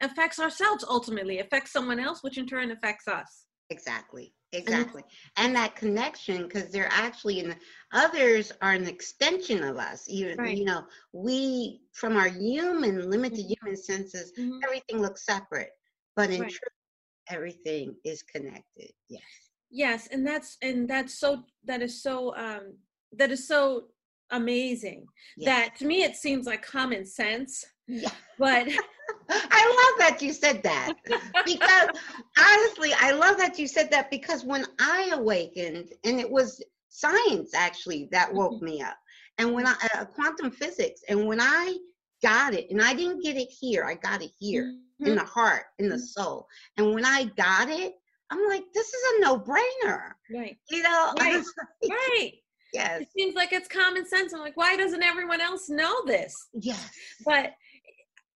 affects 0.00 0.40
ourselves 0.40 0.84
ultimately 0.88 1.38
affects 1.38 1.72
someone 1.72 2.00
else 2.00 2.22
which 2.22 2.36
in 2.36 2.46
turn 2.46 2.72
affects 2.72 3.06
us 3.06 3.46
Exactly. 3.74 4.32
Exactly. 4.52 5.02
And 5.36 5.54
that 5.56 5.74
connection, 5.74 6.44
because 6.44 6.70
they're 6.70 6.88
actually 7.04 7.40
in 7.40 7.48
the, 7.48 7.56
others 7.92 8.52
are 8.62 8.72
an 8.72 8.86
extension 8.86 9.64
of 9.64 9.78
us. 9.78 10.06
You, 10.08 10.36
Right. 10.38 10.56
you 10.58 10.64
know, 10.64 10.82
we 11.12 11.80
from 11.92 12.16
our 12.16 12.28
human, 12.28 13.10
limited 13.10 13.44
Mhm. 13.46 13.54
human 13.54 13.76
senses, 13.76 14.32
Mhm. 14.38 14.60
everything 14.64 14.98
looks 15.02 15.26
separate. 15.26 15.72
But 16.14 16.30
in 16.30 16.42
Right. 16.42 16.52
truth, 16.52 16.78
everything 17.36 17.96
is 18.04 18.22
connected. 18.22 18.90
Yes. 19.08 19.22
yes 19.70 20.00
and 20.12 20.22
that's 20.28 20.50
and 20.62 20.88
that's 20.88 21.14
so 21.22 21.28
that 21.64 21.80
is 21.82 21.94
so 22.06 22.14
um 22.36 22.64
that 23.20 23.30
is 23.36 23.42
so 23.52 23.88
amazing 24.34 25.06
that 25.44 25.74
to 25.76 25.86
me 25.86 26.02
it 26.02 26.16
seems 26.16 26.46
like 26.46 26.64
common 26.64 27.04
sense 27.04 27.64
Yeah. 27.86 28.10
but 28.38 28.66
I 29.30 29.62
love 29.80 29.98
that 29.98 30.18
you 30.20 30.32
said 30.32 30.62
that 30.64 30.94
because 31.44 31.88
honestly, 32.38 32.92
I 32.98 33.12
love 33.12 33.36
that 33.38 33.58
you 33.58 33.66
said 33.66 33.90
that 33.90 34.10
because 34.10 34.44
when 34.44 34.64
I 34.80 35.10
awakened, 35.12 35.92
and 36.04 36.20
it 36.20 36.30
was 36.30 36.62
science 36.88 37.54
actually 37.54 38.08
that 38.12 38.32
woke 38.32 38.60
me 38.62 38.82
up, 38.82 38.96
and 39.38 39.52
when 39.52 39.66
I 39.66 39.74
uh, 39.94 40.04
quantum 40.04 40.50
physics, 40.50 41.02
and 41.08 41.26
when 41.26 41.40
I 41.40 41.76
got 42.22 42.54
it, 42.54 42.70
and 42.70 42.82
I 42.82 42.94
didn't 42.94 43.22
get 43.22 43.36
it 43.36 43.48
here, 43.48 43.84
I 43.84 43.94
got 43.94 44.22
it 44.22 44.30
here 44.38 44.72
in 45.00 45.12
Mhm. 45.12 45.16
the 45.16 45.24
heart, 45.24 45.64
in 45.78 45.88
the 45.88 45.96
Mhm. 45.96 46.00
soul, 46.00 46.46
and 46.76 46.94
when 46.94 47.04
I 47.04 47.24
got 47.36 47.68
it, 47.68 47.94
I'm 48.30 48.46
like, 48.48 48.64
this 48.74 48.88
is 48.88 49.02
a 49.16 49.20
no-brainer, 49.20 50.12
right 50.32 50.58
you 50.70 50.82
know? 50.82 51.12
Right. 51.18 51.42
right 51.88 52.32
yes, 52.74 53.02
it 53.02 53.08
seems 53.16 53.34
like 53.34 53.52
it's 53.52 53.68
common 53.68 54.06
sense. 54.06 54.32
I'm 54.32 54.40
like 54.40 54.56
why 54.56 54.76
doesn't 54.76 55.02
everyone 55.02 55.40
else 55.40 55.68
know 55.68 56.04
this? 56.06 56.34
Yes, 56.52 56.90
but 57.24 57.52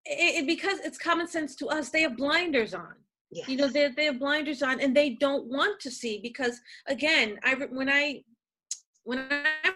it, 0.09 0.43
it, 0.43 0.47
because 0.47 0.79
it's 0.81 0.99
common 0.99 1.29
sense 1.29 1.55
to 1.57 1.67
us 1.67 1.91
they 1.91 2.03
have 2.03 2.17
blinders 2.17 2.75
on. 2.75 2.95
Yes. 3.31 3.47
you 3.47 3.59
know 3.59 3.69
they 3.69 3.91
they 3.95 4.07
have 4.07 4.19
blinders 4.19 4.63
on 4.63 4.81
and 4.81 4.97
they 4.97 5.11
don't 5.11 5.47
want 5.49 5.79
to 5.81 5.91
see 5.91 6.19
because 6.23 6.59
again 6.87 7.39
i 7.45 7.53
when 7.55 7.91
i 7.91 8.23
when 9.05 9.19
i 9.19 9.71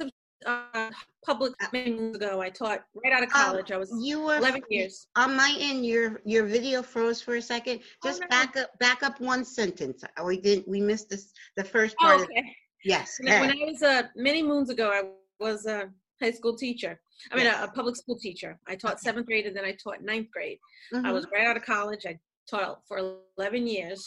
was 0.00 0.10
uh, 0.46 0.90
public 1.22 1.52
many 1.70 1.92
moons 1.92 2.16
ago 2.16 2.40
i 2.40 2.48
taught 2.48 2.84
right 3.04 3.12
out 3.12 3.22
of 3.22 3.28
Um, 3.34 3.44
college. 3.44 3.72
I 3.72 3.76
was 3.76 3.92
you 4.00 4.22
were 4.22 4.38
11 4.38 4.62
years. 4.70 5.08
On 5.16 5.36
my 5.36 5.54
end 5.60 5.84
your 5.84 6.22
your 6.24 6.46
video 6.46 6.82
froze 6.82 7.20
for 7.20 7.34
a 7.34 7.42
second. 7.42 7.80
Oh, 7.82 8.08
just 8.08 8.22
no. 8.22 8.28
back 8.28 8.56
up 8.56 8.78
back 8.78 9.02
up 9.02 9.20
one 9.20 9.44
sentence. 9.44 10.02
Uh, 10.02 10.24
we 10.24 10.40
didn't 10.40 10.66
we 10.66 10.80
missed 10.80 11.10
this 11.10 11.34
the 11.58 11.64
first 11.64 11.94
oh, 12.00 12.04
part 12.04 12.20
of, 12.20 12.24
okay 12.24 12.56
yes 12.84 13.18
when, 13.20 13.32
I- 13.32 13.40
when 13.40 13.50
i 13.50 13.64
was 13.64 13.82
uh, 13.82 14.02
many 14.16 14.42
moons 14.42 14.70
ago 14.70 14.90
i 14.90 15.02
was 15.44 15.66
a 15.66 15.90
high 16.22 16.30
school 16.32 16.56
teacher 16.56 17.00
i 17.32 17.36
mean 17.36 17.44
Yes. 17.46 17.60
a, 17.60 17.64
a 17.64 17.70
public 17.72 17.96
school 17.96 18.18
teacher 18.18 18.58
i 18.66 18.74
taught 18.76 19.00
seventh 19.00 19.26
grade 19.26 19.46
and 19.46 19.56
then 19.56 19.64
i 19.64 19.72
taught 19.82 20.02
ninth 20.02 20.30
grade 20.32 20.58
i 20.94 20.96
Mhm. 20.98 21.12
was 21.12 21.26
right 21.32 21.46
out 21.46 21.56
of 21.56 21.64
college 21.64 22.06
i 22.06 22.18
taught 22.50 22.80
for 22.88 23.16
11 23.38 23.66
years 23.66 24.00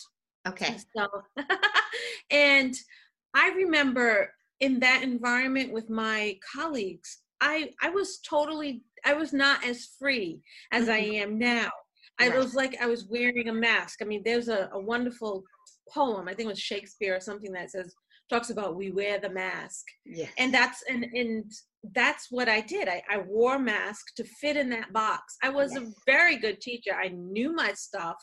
okay 0.48 0.78
So, 0.96 1.08
and 2.32 2.74
I 3.34 3.50
remember 3.51 4.34
in 4.60 4.80
that 4.82 5.04
environment 5.04 5.72
with 5.72 5.90
my 5.90 6.38
colleagues, 6.56 7.20
I 7.40 7.72
I 7.82 7.90
was 7.90 8.20
totally 8.20 8.84
I 9.06 9.13
was 9.13 9.34
not 9.34 9.63
as 9.66 9.86
free 10.00 10.42
as 10.72 10.90
I 10.90 10.98
am 10.98 11.38
now. 11.40 11.70
I 12.20 12.28
Right. 12.30 12.38
was 12.38 12.54
like 12.54 12.75
I 12.82 12.86
was 12.88 13.06
wearing 13.06 13.48
a 13.50 13.54
mask. 13.54 14.00
I 14.01 14.06
mean, 14.06 14.22
there's 14.24 14.50
a, 14.50 14.70
a 14.74 14.80
wonderful 14.80 15.44
poem, 15.94 16.28
I 16.28 16.34
think 16.34 16.46
it 16.48 16.50
was 16.56 16.60
Shakespeare 16.60 17.16
or 17.16 17.20
something 17.20 17.51
that 17.54 17.72
says 17.72 17.94
talks 18.32 18.50
about 18.50 18.76
we 18.84 18.90
wear 19.00 19.16
the 19.20 19.30
mask. 19.46 19.84
yes 20.20 20.32
And 20.42 20.50
that's 20.58 20.80
and 20.92 21.02
and 21.22 21.46
that's 22.00 22.26
what 22.36 22.48
I 22.58 22.62
did. 22.76 22.86
I, 22.96 23.00
I 23.16 23.18
wore 23.34 23.56
a 23.56 23.60
mask 23.76 24.04
to 24.18 24.24
fit 24.42 24.56
in 24.62 24.70
that 24.76 24.90
box. 24.94 25.24
I 25.48 25.50
was 25.50 25.72
a 25.76 25.88
very 26.14 26.38
good 26.46 26.58
teacher. 26.68 26.94
I 27.06 27.08
knew 27.36 27.50
my 27.64 27.72
stuff. 27.88 28.20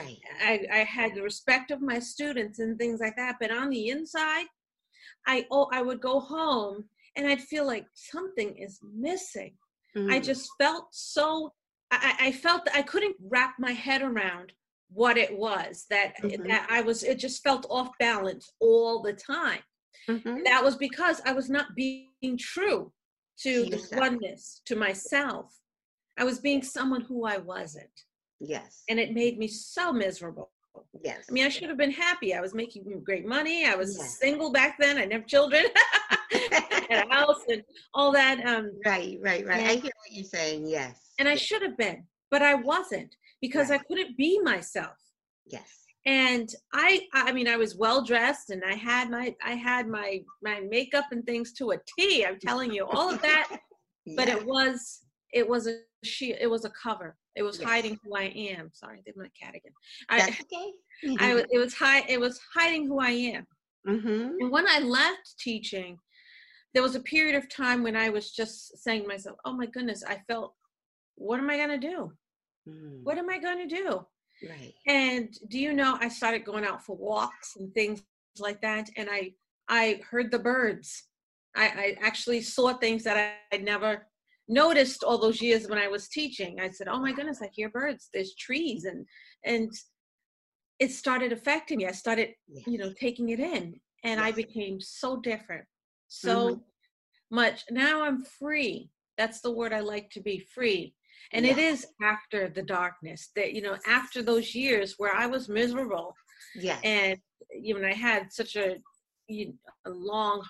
right 0.00 0.18
I, 0.52 0.54
I 0.80 0.82
had 0.98 1.10
the 1.14 1.22
respect 1.30 1.68
of 1.74 1.80
my 1.92 1.98
students 2.14 2.56
and 2.62 2.72
things 2.78 2.98
like 3.04 3.16
that. 3.22 3.34
But 3.40 3.50
on 3.60 3.68
the 3.70 3.84
inside, 3.94 4.46
I 5.34 5.36
oh 5.54 5.66
I 5.78 5.80
would 5.86 6.00
go 6.10 6.16
home 6.20 6.76
and 7.16 7.26
I'd 7.26 7.42
feel 7.52 7.66
like 7.74 7.86
something 8.14 8.50
is 8.66 8.74
missing. 9.08 9.54
I 10.14 10.18
Mm. 10.20 10.24
just 10.30 10.44
felt 10.62 10.86
so 10.92 11.26
I, 11.90 11.98
I 12.20 12.26
I 12.28 12.32
felt 12.46 12.60
that 12.66 12.76
I 12.80 12.82
couldn't 12.92 13.16
wrap 13.34 13.52
my 13.58 13.72
head 13.86 14.02
around 14.10 14.48
what 14.92 15.16
it 15.16 15.36
was 15.36 15.86
that 15.90 16.14
Mhm. 16.22 16.46
that 16.48 16.66
I 16.70 16.80
was 16.82 17.02
it 17.02 17.18
just 17.18 17.42
felt 17.42 17.66
off 17.70 17.90
balance 17.98 18.52
all 18.60 19.02
the 19.02 19.12
time. 19.12 19.62
Mhm. 20.08 20.44
That 20.44 20.64
was 20.64 20.76
because 20.76 21.20
I 21.24 21.32
was 21.32 21.48
not 21.48 21.74
being 21.76 22.36
true 22.38 22.92
to 23.42 23.64
the 23.66 23.88
oneness, 23.96 24.60
to 24.66 24.76
myself. 24.76 25.56
I 26.18 26.24
was 26.24 26.40
being 26.40 26.62
someone 26.62 27.02
who 27.02 27.24
I 27.24 27.38
wasn't. 27.38 28.04
yes 28.40 28.84
And 28.88 28.98
it 28.98 29.12
made 29.12 29.38
me 29.38 29.46
so 29.48 29.92
miserable. 29.92 30.50
yes 31.04 31.26
I 31.28 31.32
mean, 31.32 31.44
I 31.44 31.50
should 31.50 31.68
have 31.68 31.76
been 31.78 31.90
happy. 32.08 32.34
I 32.34 32.40
was 32.40 32.54
making 32.54 32.82
great 33.04 33.26
money. 33.26 33.66
I 33.66 33.74
was 33.74 33.96
Yeah. 33.98 34.04
single 34.04 34.50
back 34.50 34.78
then. 34.78 34.96
I 34.96 35.02
didn't 35.02 35.12
have 35.12 35.26
children, 35.26 35.64
had 36.32 37.06
a 37.06 37.08
house, 37.14 37.42
and 37.48 37.62
all 37.94 38.10
that. 38.12 38.44
Um, 38.46 38.78
right 38.84 39.18
right 39.20 39.44
right 39.46 39.60
i 39.60 39.74
hear 39.74 39.92
what 40.02 40.10
you're 40.10 40.24
saying 40.24 40.66
yes 40.66 41.12
and 41.18 41.28
I 41.28 41.34
should 41.34 41.60
have 41.62 41.76
been, 41.76 42.06
but 42.30 42.40
I 42.42 42.54
wasn't 42.54 43.14
because 43.40 43.70
I 43.70 43.78
couldn't 43.78 44.16
be 44.16 44.40
myself. 44.40 44.96
yes 45.46 45.84
And 46.06 46.48
I, 46.72 47.06
I 47.12 47.32
mean, 47.32 47.48
I 47.48 47.56
was 47.56 47.76
well 47.76 48.02
dressed, 48.04 48.50
and 48.50 48.62
I 48.64 48.74
had 48.74 49.10
my, 49.10 49.34
I 49.44 49.52
had 49.52 49.86
my, 49.88 50.22
my 50.42 50.60
makeup 50.60 51.06
and 51.12 51.24
things 51.24 51.52
to 51.54 51.72
a 51.72 51.76
T. 51.98 52.24
I'm 52.24 52.38
telling 52.38 52.72
you, 52.72 52.86
all 52.86 53.10
of 53.10 53.20
that. 53.22 53.48
But 54.16 54.28
it 54.28 54.44
was, 54.44 55.00
it 55.32 55.46
was 55.46 55.66
a 55.68 55.76
she, 56.02 56.32
it 56.32 56.50
was 56.50 56.64
a 56.64 56.70
cover. 56.70 57.16
It 57.36 57.42
was 57.42 57.58
Yes. 57.58 57.68
hiding 57.68 57.98
who 58.02 58.16
I 58.16 58.24
am. 58.24 58.70
Sorry, 58.72 58.98
I 58.98 59.02
did 59.04 59.16
my 59.16 59.30
cat 59.40 59.54
again. 59.54 59.72
that's 60.08 60.40
I, 60.40 60.42
okay 60.42 60.72
I 61.20 61.44
it 61.50 61.58
was 61.58 61.74
high, 61.74 62.00
it 62.08 62.18
was 62.18 62.40
hiding 62.54 62.86
who 62.86 62.98
I 62.98 63.10
am. 63.10 63.46
mm-hmm. 63.86 64.36
And 64.40 64.50
when 64.50 64.66
I 64.66 64.78
left 64.80 65.38
teaching, 65.38 65.98
there 66.72 66.82
was 66.82 66.94
a 66.94 67.00
period 67.00 67.36
of 67.36 67.48
time 67.48 67.82
when 67.82 67.96
I 67.96 68.08
was 68.08 68.32
just 68.32 68.78
saying 68.82 69.02
to 69.02 69.08
myself, 69.08 69.36
oh 69.44 69.52
my 69.52 69.66
goodness, 69.66 70.02
I 70.06 70.18
felt, 70.28 70.54
what 71.16 71.40
am 71.40 71.50
I 71.50 71.56
going 71.56 71.80
to 71.80 71.88
do? 71.88 72.12
Mm. 72.68 73.02
What 73.02 73.18
am 73.18 73.30
I 73.30 73.38
going 73.38 73.68
to 73.68 73.76
do? 73.76 74.06
right 74.48 74.72
And 74.86 75.28
do 75.48 75.58
you 75.58 75.74
know, 75.74 75.98
I 76.00 76.08
started 76.08 76.44
going 76.44 76.64
out 76.64 76.82
for 76.84 76.96
walks 76.96 77.56
and 77.56 77.72
things 77.74 78.02
like 78.38 78.60
that. 78.62 78.88
And 78.96 79.08
I, 79.10 79.32
I 79.68 80.00
heard 80.08 80.30
the 80.30 80.38
birds. 80.38 81.04
I, 81.54 81.64
I 81.66 81.96
actually 82.00 82.40
saw 82.40 82.74
things 82.74 83.04
that 83.04 83.16
I, 83.16 83.54
I'd 83.54 83.64
never 83.64 84.06
noticed 84.48 85.04
all 85.04 85.18
those 85.18 85.42
years 85.42 85.68
when 85.68 85.78
I 85.78 85.88
was 85.88 86.08
teaching. 86.08 86.58
I 86.60 86.70
said, 86.70 86.88
oh 86.88 87.00
my 87.00 87.12
goodness, 87.12 87.42
I 87.42 87.50
hear 87.52 87.68
birds. 87.68 88.08
There's 88.14 88.34
trees. 88.34 88.84
And, 88.84 89.04
and 89.44 89.70
it 90.78 90.90
started 90.90 91.32
affecting 91.32 91.78
me. 91.78 91.86
I 91.86 91.92
started 91.92 92.30
yes. 92.48 92.66
you 92.66 92.78
know 92.78 92.92
taking 92.98 93.28
it 93.28 93.40
in 93.40 93.78
and 94.04 94.20
i 94.20 94.32
became 94.32 94.80
so 94.80 95.16
different 95.16 95.64
so 96.08 96.62
much 97.30 97.64
now 97.70 98.02
i'm 98.02 98.24
free 98.24 98.90
that's 99.16 99.40
the 99.40 99.50
word 99.50 99.72
i 99.72 99.80
like 99.80 100.10
to 100.10 100.20
be 100.20 100.38
free 100.38 100.94
and 101.32 101.46
it 101.46 101.56
Yes. 101.56 101.80
is 101.80 101.86
after 102.02 102.48
the 102.48 102.62
darkness 102.62 103.30
that 103.36 103.52
you 103.52 103.62
know 103.62 103.76
after 103.86 104.22
those 104.22 104.54
years 104.54 104.94
where 104.98 105.14
i 105.14 105.26
was 105.26 105.48
miserable 105.48 106.14
yeah 106.54 106.78
and 106.84 107.18
you 107.52 107.78
know 107.78 107.86
i 107.86 107.92
had 107.92 108.32
such 108.32 108.56
a, 108.56 108.76
you 109.28 109.54
a 109.86 109.90
long 109.90 110.42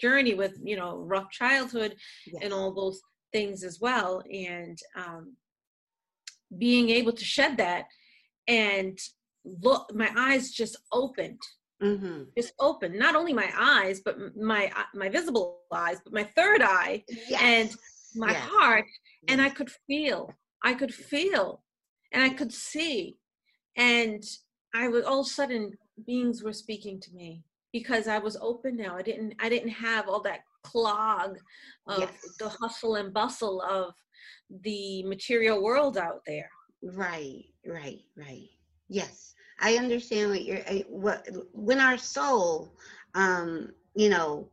journey 0.00 0.34
with 0.34 0.58
you 0.62 0.76
know 0.76 0.98
rough 0.98 1.30
childhood 1.30 1.94
yes. 2.26 2.42
and 2.42 2.52
all 2.52 2.72
those 2.72 3.00
things 3.32 3.64
as 3.64 3.80
well 3.80 4.22
and 4.32 4.78
um, 4.96 5.36
being 6.58 6.90
able 6.90 7.12
to 7.12 7.24
shed 7.24 7.56
that 7.56 7.84
and 8.48 8.98
look 9.44 9.92
my 9.94 10.10
eyes 10.16 10.50
just 10.50 10.76
opened 10.92 11.40
mm-hmm. 11.82 12.22
just 12.36 12.52
open 12.60 12.96
not 12.98 13.14
only 13.14 13.32
my 13.32 13.50
eyes 13.58 14.00
but 14.04 14.16
my 14.36 14.70
uh, 14.76 14.84
my 14.94 15.08
visible 15.08 15.60
eyes 15.72 15.98
but 16.04 16.12
my 16.12 16.24
third 16.36 16.62
eye 16.62 17.02
yes. 17.28 17.40
and 17.42 17.70
my 18.14 18.32
yes. 18.32 18.48
heart 18.48 18.84
and 19.28 19.40
i 19.40 19.48
could 19.48 19.70
feel 19.86 20.32
i 20.62 20.74
could 20.74 20.94
feel 20.94 21.62
and 22.12 22.22
i 22.22 22.28
could 22.28 22.52
see 22.52 23.16
and 23.76 24.22
i 24.74 24.88
was 24.88 25.04
all 25.04 25.20
of 25.20 25.26
a 25.26 25.30
sudden 25.30 25.72
beings 26.06 26.42
were 26.42 26.52
speaking 26.52 27.00
to 27.00 27.12
me 27.12 27.42
because 27.72 28.08
i 28.08 28.18
was 28.18 28.36
open 28.40 28.76
now 28.76 28.96
i 28.96 29.02
didn't 29.02 29.34
i 29.40 29.48
didn't 29.48 29.70
have 29.70 30.08
all 30.08 30.20
that 30.20 30.40
clog 30.62 31.36
of 31.86 32.00
Yes. 32.00 32.36
the 32.38 32.48
hustle 32.48 32.96
and 32.96 33.12
bustle 33.12 33.60
of 33.62 33.92
the 34.62 35.02
material 35.04 35.62
world 35.62 35.98
out 35.98 36.20
there 36.26 36.50
Right, 36.92 37.44
right, 37.66 38.02
right. 38.14 38.48
Yes, 38.88 39.34
I 39.58 39.76
understand 39.76 40.30
what 40.30 40.44
you're. 40.44 40.60
What 40.88 41.26
when 41.52 41.80
our 41.80 41.96
soul, 41.96 42.74
um, 43.14 43.70
you 43.94 44.10
know, 44.10 44.48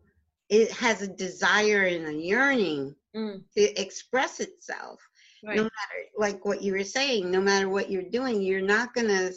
it 0.51 0.71
has 0.73 1.01
a 1.03 1.07
desire 1.09 1.83
and 1.85 2.07
a 2.07 2.13
yearning 2.13 2.95
Mm, 3.15 3.45
to 3.57 3.81
express 3.81 4.39
itself. 4.41 5.01
right 5.43 5.57
No 5.57 5.63
matter, 5.63 5.99
like 6.17 6.45
what 6.45 6.61
you 6.63 6.73
were 6.73 6.83
saying, 6.83 7.31
no 7.31 7.41
matter 7.41 7.69
what 7.69 7.91
you're 7.91 8.09
doing, 8.11 8.41
you're 8.41 8.61
not 8.61 8.93
gonna, 8.93 9.31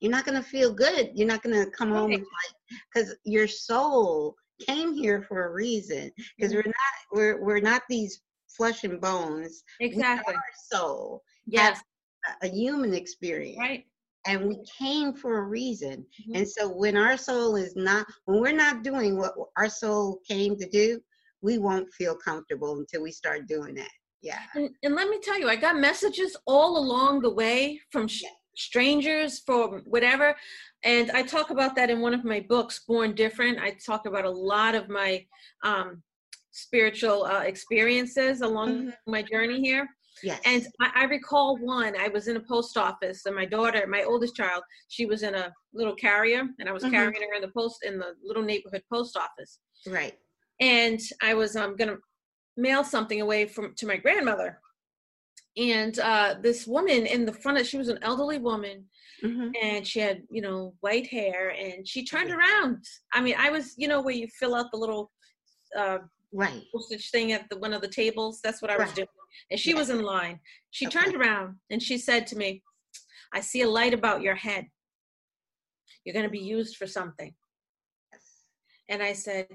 you're 0.00 0.12
not 0.12 0.26
gonna 0.26 0.42
feel 0.42 0.72
good. 0.72 1.10
You're 1.14 1.28
not 1.28 1.42
gonna 1.42 1.70
come 1.70 1.92
home 1.92 2.10
Right. 2.10 2.18
and 2.18 2.26
like, 2.40 2.80
because 2.92 3.16
your 3.24 3.48
soul 3.48 4.36
came 4.66 4.94
here 4.94 5.22
for 5.22 5.46
a 5.46 5.52
reason. 5.52 6.12
Because 6.38 6.54
Mhm. 6.54 6.56
we're 6.56 6.64
not, 6.66 6.94
we're 7.12 7.44
we're 7.44 7.60
not 7.60 7.82
these 7.88 8.22
flesh 8.48 8.84
and 8.84 9.00
bones. 9.00 9.64
exactly 9.80 10.34
We 10.34 10.40
soul, 10.70 11.22
yes 11.46 11.80
a- 12.42 12.46
a 12.46 12.48
human 12.50 12.94
experience. 12.94 13.58
right 13.58 13.86
and 14.26 14.46
we 14.48 14.58
came 14.78 15.12
for 15.14 15.38
a 15.38 15.42
reason. 15.42 16.06
Mhm. 16.28 16.36
And 16.38 16.48
so 16.48 16.68
when 16.68 16.96
our 16.96 17.16
soul 17.16 17.56
is 17.56 17.74
not, 17.76 18.06
when 18.24 18.40
we're 18.40 18.52
not 18.52 18.82
doing 18.82 19.16
what 19.16 19.34
our 19.56 19.68
soul 19.68 20.20
came 20.26 20.56
to 20.56 20.68
do, 20.68 21.00
we 21.40 21.58
won't 21.58 21.92
feel 21.94 22.16
comfortable 22.16 22.78
until 22.78 23.02
we 23.02 23.12
start 23.12 23.46
doing 23.46 23.74
that. 23.76 23.90
Yeah. 24.22 24.40
And, 24.54 24.70
and 24.82 24.94
let 24.94 25.08
me 25.08 25.20
tell 25.22 25.38
you, 25.38 25.48
I 25.48 25.56
got 25.56 25.76
messages 25.78 26.36
all 26.46 26.76
along 26.78 27.20
the 27.20 27.32
way 27.32 27.80
from 27.92 28.08
sh- 28.08 28.22
Yeah. 28.22 28.30
strangers 28.56 29.38
from 29.46 29.82
whatever. 29.86 30.36
And 30.82 31.12
I 31.12 31.22
talk 31.22 31.50
about 31.50 31.76
that 31.76 31.90
in 31.90 32.00
one 32.00 32.12
of 32.14 32.24
my 32.24 32.40
books, 32.40 32.80
Born 32.86 33.14
Different. 33.14 33.60
I 33.60 33.70
talk 33.86 34.06
about 34.06 34.24
a 34.24 34.30
lot 34.30 34.74
of 34.74 34.88
my 34.88 35.24
um, 35.62 36.02
spiritual 36.50 37.24
uh, 37.24 37.42
experiences 37.42 38.40
along 38.40 38.68
Mhm. 38.88 38.94
my 39.06 39.22
journey 39.22 39.60
here. 39.60 39.88
Yes. 40.22 40.40
And 40.44 40.66
I, 40.80 41.02
I 41.02 41.04
recall 41.04 41.56
one, 41.58 41.94
I 41.98 42.08
was 42.08 42.28
in 42.28 42.36
a 42.36 42.40
post 42.40 42.76
office 42.76 43.26
and 43.26 43.34
my 43.34 43.44
daughter, 43.44 43.86
my 43.86 44.02
oldest 44.04 44.34
child, 44.36 44.62
she 44.88 45.06
was 45.06 45.22
in 45.22 45.34
a 45.34 45.52
little 45.72 45.94
carrier 45.94 46.42
and 46.58 46.68
I 46.68 46.72
was 46.72 46.84
Mhm. 46.84 46.90
carrying 46.90 47.22
her 47.22 47.34
in 47.34 47.42
the 47.42 47.52
post 47.56 47.84
in 47.84 47.98
the 47.98 48.14
little 48.22 48.42
neighborhood 48.42 48.82
post 48.92 49.16
office. 49.16 49.60
right. 49.86 50.18
And 50.60 51.00
I 51.22 51.34
was 51.34 51.54
um, 51.56 51.76
gonna 51.76 51.98
mail 52.56 52.82
something 52.82 53.20
away 53.20 53.46
from 53.46 53.74
to 53.76 53.86
my 53.86 53.96
grandmother. 53.96 54.60
And 55.56 55.98
uh, 55.98 56.36
this 56.40 56.66
woman 56.66 57.06
in 57.06 57.24
the 57.24 57.32
front 57.32 57.58
of 57.58 57.66
she 57.66 57.78
was 57.78 57.88
an 57.88 57.98
elderly 58.02 58.38
woman 58.38 58.88
hmm 59.22 59.50
and 59.60 59.84
she 59.86 59.98
had, 59.98 60.22
you 60.30 60.40
know, 60.42 60.74
white 60.80 61.06
hair 61.06 61.50
and 61.50 61.86
she 61.88 62.04
turned 62.04 62.30
around. 62.30 62.84
I 63.12 63.20
mean, 63.20 63.34
I 63.38 63.50
was, 63.50 63.74
you 63.76 63.88
know, 63.88 64.00
where 64.02 64.14
you 64.14 64.28
fill 64.38 64.54
out 64.54 64.70
the 64.70 64.78
little 64.78 65.10
uh, 65.76 65.98
Right. 66.32 66.62
postage 66.72 67.10
thing 67.10 67.32
at 67.32 67.48
the 67.48 67.58
one 67.58 67.72
of 67.72 67.80
the 67.80 67.88
tables. 67.88 68.40
That's 68.42 68.60
what 68.60 68.70
I 68.70 68.76
was 68.76 68.86
Right. 68.88 68.96
doing. 68.96 69.08
And 69.50 69.58
she 69.60 69.70
Yeah. 69.70 69.76
was 69.78 69.90
in 69.90 70.02
line. 70.02 70.40
She 70.70 70.86
Okay. 70.86 70.98
turned 70.98 71.16
around 71.16 71.60
and 71.70 71.82
she 71.82 71.96
said 71.98 72.26
to 72.28 72.36
me, 72.36 72.62
I 73.32 73.40
see 73.40 73.62
a 73.62 73.68
light 73.68 73.94
about 73.94 74.22
your 74.22 74.34
head. 74.34 74.70
You're 76.04 76.12
going 76.14 76.24
to 76.26 76.30
be 76.30 76.38
used 76.38 76.76
for 76.76 76.86
something. 76.86 77.34
Yes. 78.12 78.44
And 78.88 79.02
I 79.02 79.12
said, 79.12 79.48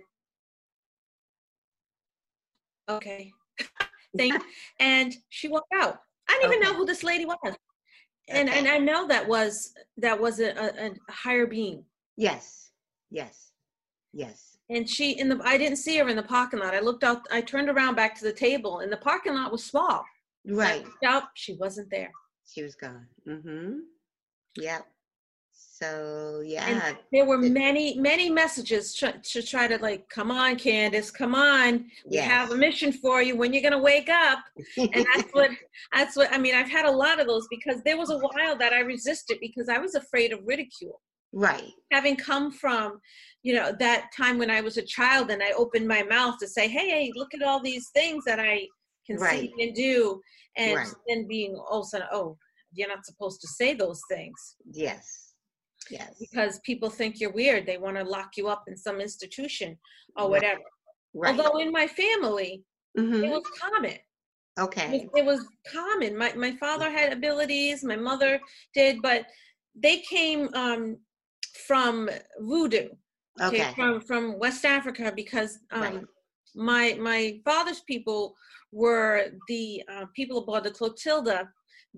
okay. 2.90 3.32
Thank 4.18 4.44
And 4.80 5.16
she 5.30 5.48
walked 5.48 5.74
out. 5.74 6.00
I 6.30 6.34
didn't 6.40 6.54
even 6.54 6.60
know 6.62 6.76
who 6.76 6.86
this 6.86 7.04
lady 7.04 7.26
was. 7.26 7.56
And 8.30 8.50
and 8.50 8.68
I 8.68 8.78
know 8.78 9.08
that 9.08 9.28
was 9.28 9.74
that 9.98 10.20
was 10.20 10.40
a, 10.40 10.52
a, 10.52 10.92
a 10.92 11.12
higher 11.12 11.46
being. 11.46 11.86
Yes. 12.16 12.72
Yes. 13.10 13.52
Yes. 14.14 14.53
And 14.70 14.90
she 14.90 15.12
in 15.20 15.30
the 15.30 15.40
I 15.44 15.58
didn't 15.58 15.78
see 15.78 15.98
her 15.98 16.08
in 16.08 16.16
the 16.16 16.24
parking 16.24 16.60
lot. 16.60 16.74
I 16.74 16.80
looked 16.80 17.04
out, 17.04 17.26
I 17.32 17.42
turned 17.42 17.70
around 17.70 17.96
back 17.96 18.18
to 18.20 18.24
the 18.24 18.34
table 18.34 18.80
and 18.80 18.92
the 18.92 18.98
parking 18.98 19.36
lot 19.36 19.52
was 19.52 19.64
small. 19.64 20.06
Right. 20.46 20.86
out, 21.06 21.24
she 21.36 21.54
wasn't 21.56 21.90
there. 21.90 22.12
She 22.46 22.64
was 22.64 22.76
gone. 22.76 23.08
Mm-hmm. 23.28 23.80
Yep. 24.58 24.86
So 25.52 26.42
yeah. 26.46 26.68
And 26.68 26.98
there 27.12 27.26
were 27.26 27.38
many, 27.38 27.98
many 28.00 28.30
messages 28.30 28.94
tr- 28.94 29.20
to 29.22 29.44
try 29.44 29.68
to 29.68 29.78
like, 29.80 30.08
come 30.10 30.32
on, 30.32 30.56
Candace, 30.56 31.12
come 31.12 31.36
on. 31.36 31.86
We 32.06 32.18
have 32.18 32.52
a 32.52 32.56
mission 32.56 32.92
for 32.92 33.22
you 33.22 33.36
when 33.36 33.54
you're 33.54 33.64
gonna 33.64 33.82
wake 33.82 34.10
up. 34.10 34.40
And 34.78 35.06
that's 35.14 35.30
what 35.32 35.52
that's 35.94 36.16
what 36.16 36.32
I 36.32 36.38
mean. 36.38 36.56
I've 36.56 36.70
had 36.70 36.86
a 36.86 36.92
lot 36.92 37.20
of 37.20 37.28
those 37.28 37.48
because 37.50 37.82
there 37.84 37.98
was 37.98 38.12
a 38.12 38.18
while 38.18 38.58
that 38.58 38.72
I 38.72 38.80
resisted 38.80 39.40
because 39.42 39.68
I 39.68 39.78
was 39.78 39.96
afraid 39.96 40.32
of 40.32 40.40
ridicule. 40.46 41.02
Right. 41.34 41.74
Having 41.92 42.16
come 42.18 42.52
from, 42.52 43.00
you 43.44 43.54
know, 43.54 43.72
that 43.80 44.10
time 44.16 44.38
when 44.38 44.50
I 44.50 44.62
was 44.62 44.78
a 44.78 44.82
child 44.86 45.30
and 45.32 45.44
I 45.44 45.52
opened 45.52 45.88
my 45.88 46.04
mouth 46.04 46.38
to 46.40 46.48
say, 46.48 46.68
Hey, 46.68 47.12
look 47.16 47.34
at 47.34 47.44
all 47.44 47.60
these 47.62 47.90
things 47.90 48.24
that 48.26 48.40
I 48.40 48.68
can 49.06 49.18
Right. 49.18 49.50
see 49.58 49.64
and 49.64 49.76
do 49.76 50.22
and 50.56 50.76
Right. 50.76 50.88
then 51.08 51.28
being 51.28 51.56
all 51.56 51.82
of 51.82 51.86
a 51.86 51.90
sudden, 51.90 52.08
oh, 52.12 52.38
you're 52.74 52.88
not 52.88 53.06
supposed 53.06 53.42
to 53.42 53.48
say 53.48 53.74
those 53.74 54.02
things. 54.10 54.56
Yes. 54.72 55.34
Yes. 55.90 56.16
because 56.18 56.60
people 56.60 56.90
think 56.90 57.20
you're 57.20 57.34
weird. 57.34 57.66
They 57.66 57.78
want 57.78 57.98
to 57.98 58.04
lock 58.04 58.38
you 58.38 58.48
up 58.48 58.64
in 58.68 58.78
some 58.78 59.02
institution 59.02 59.78
or 60.16 60.24
Right. 60.24 60.32
whatever. 60.32 60.62
Right. 61.14 61.38
Although 61.38 61.60
in 61.60 61.72
my 61.72 61.88
family, 61.88 62.64
it 62.96 63.02
hmm 63.02 63.22
was 63.30 63.44
common. 63.60 63.98
Okay. 64.60 64.92
was, 64.92 65.02
it 65.20 65.26
was 65.26 65.46
common. 65.68 66.18
My 66.18 66.32
my 66.34 66.56
father 66.58 66.90
had 66.90 67.12
abilities, 67.12 67.84
my 67.84 67.96
mother 67.96 68.40
did, 68.74 69.02
but 69.02 69.26
they 69.76 69.98
came 70.02 70.50
um, 70.54 70.98
from 71.54 72.10
voodoo, 72.40 72.90
okay, 73.42 73.62
Okay. 73.62 73.74
from 73.76 74.02
from 74.02 74.40
West 74.40 74.66
Africa 74.66 75.12
because 75.16 75.60
um, 75.72 75.82
Right. 75.82 76.06
my 76.56 76.94
my 77.00 77.40
father's 77.46 77.82
people 77.82 78.36
were 78.72 79.32
the 79.48 79.84
uh, 79.92 80.06
people 80.16 80.40
aboard 80.40 80.64
the 80.64 80.72
Clotilda 80.72 81.50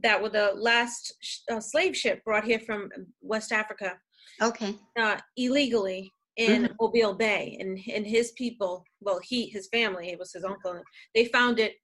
that 0.03 0.21
were 0.21 0.29
the 0.29 0.51
last 0.55 1.13
sh- 1.21 1.39
uh, 1.49 1.59
slave 1.59 1.95
ship 1.95 2.23
brought 2.25 2.43
here 2.43 2.59
from 2.59 2.89
West 3.21 3.51
Africa 3.53 3.97
Okay. 4.41 4.75
uh, 4.99 5.17
illegally 5.37 6.11
in 6.37 6.63
Mm-hmm. 6.63 6.73
Mobile 6.81 7.13
Bay, 7.13 7.55
and 7.61 7.79
and 7.95 8.05
his 8.05 8.31
people, 8.33 8.83
well, 8.99 9.19
he 9.23 9.47
his 9.47 9.69
family, 9.69 10.09
it 10.09 10.19
was 10.19 10.33
his 10.33 10.43
uncle. 10.43 10.81
They 11.13 11.25
found 11.25 11.59
it 11.59 11.75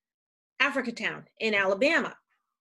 Africa 0.59 0.91
Town 0.91 1.23
in 1.39 1.53
Alabama. 1.55 2.13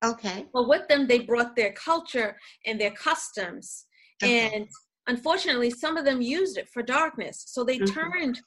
Okay. 0.05 0.47
Well, 0.55 0.69
with 0.69 0.87
them, 0.89 1.07
they 1.09 1.19
brought 1.19 1.57
their 1.57 1.73
culture 1.73 2.39
and 2.65 2.81
their 2.81 2.93
customs, 2.93 3.87
Okay. 4.23 4.53
and 4.55 4.69
unfortunately, 5.11 5.71
some 5.71 5.97
of 5.97 6.05
them 6.05 6.21
used 6.23 6.57
it 6.57 6.69
for 6.69 6.83
darkness. 6.83 7.45
So 7.47 7.65
they 7.65 7.79
Mhm. 7.79 7.93
turned 7.93 8.41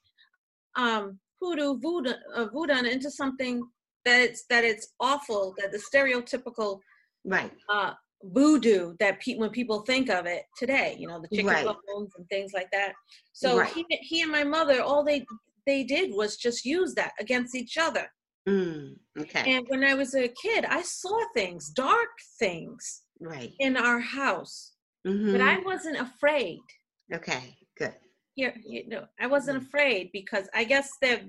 um, 0.76 1.19
hoodoo, 1.39 1.78
voodoo, 1.80 2.13
uh, 2.34 2.47
voodoo 2.47 2.84
into 2.95 3.12
something 3.12 3.62
that 4.06 4.21
it's 4.21 4.45
that 4.47 4.63
it's 4.63 4.88
awful. 4.99 5.54
That 5.58 5.71
the 5.71 5.78
stereotypical 5.78 6.80
Right. 7.26 7.54
uh, 7.69 7.93
voodoo 8.23 8.95
that 8.99 9.19
pe- 9.19 9.38
when 9.38 9.52
people 9.52 9.82
think 9.82 10.10
of 10.10 10.26
it 10.26 10.43
today, 10.58 10.95
you 10.97 11.08
know, 11.08 11.21
the 11.21 11.28
chicken 11.36 11.54
Right. 11.54 11.65
bones 11.88 12.12
and 12.17 12.28
things 12.30 12.52
like 12.54 12.71
that. 12.71 12.93
So 13.34 13.60
Right. 13.60 13.73
he, 13.73 13.86
he 14.02 14.21
and 14.21 14.32
my 14.32 14.43
mother, 14.43 14.82
all 14.82 15.04
they 15.04 15.26
they 15.65 15.84
did 15.84 16.12
was 16.13 16.36
just 16.38 16.65
use 16.65 16.93
that 16.95 17.13
against 17.19 17.56
each 17.56 17.78
other. 17.78 18.12
Mm. 18.47 18.97
Okay. 19.17 19.54
And 19.54 19.65
when 19.69 19.84
I 19.84 19.93
was 19.93 20.13
a 20.15 20.28
kid, 20.28 20.65
I 20.65 20.82
saw 20.82 21.17
things, 21.34 21.69
dark 21.69 22.10
things, 22.39 23.04
right. 23.19 23.54
in 23.60 23.78
our 23.78 23.99
house, 23.99 24.73
hmm 25.06 25.32
but 25.32 25.42
I 25.42 25.60
wasn't 25.60 25.98
afraid. 25.98 26.62
Okay. 27.13 27.58
Good. 27.78 27.94
Here, 28.36 28.54
you 28.66 28.88
know, 28.88 29.06
I 29.20 29.28
wasn't 29.28 29.60
Mhm. 29.60 29.68
afraid 29.68 30.12
because 30.12 30.50
I 30.54 30.63
guess 30.63 30.89
that 31.02 31.22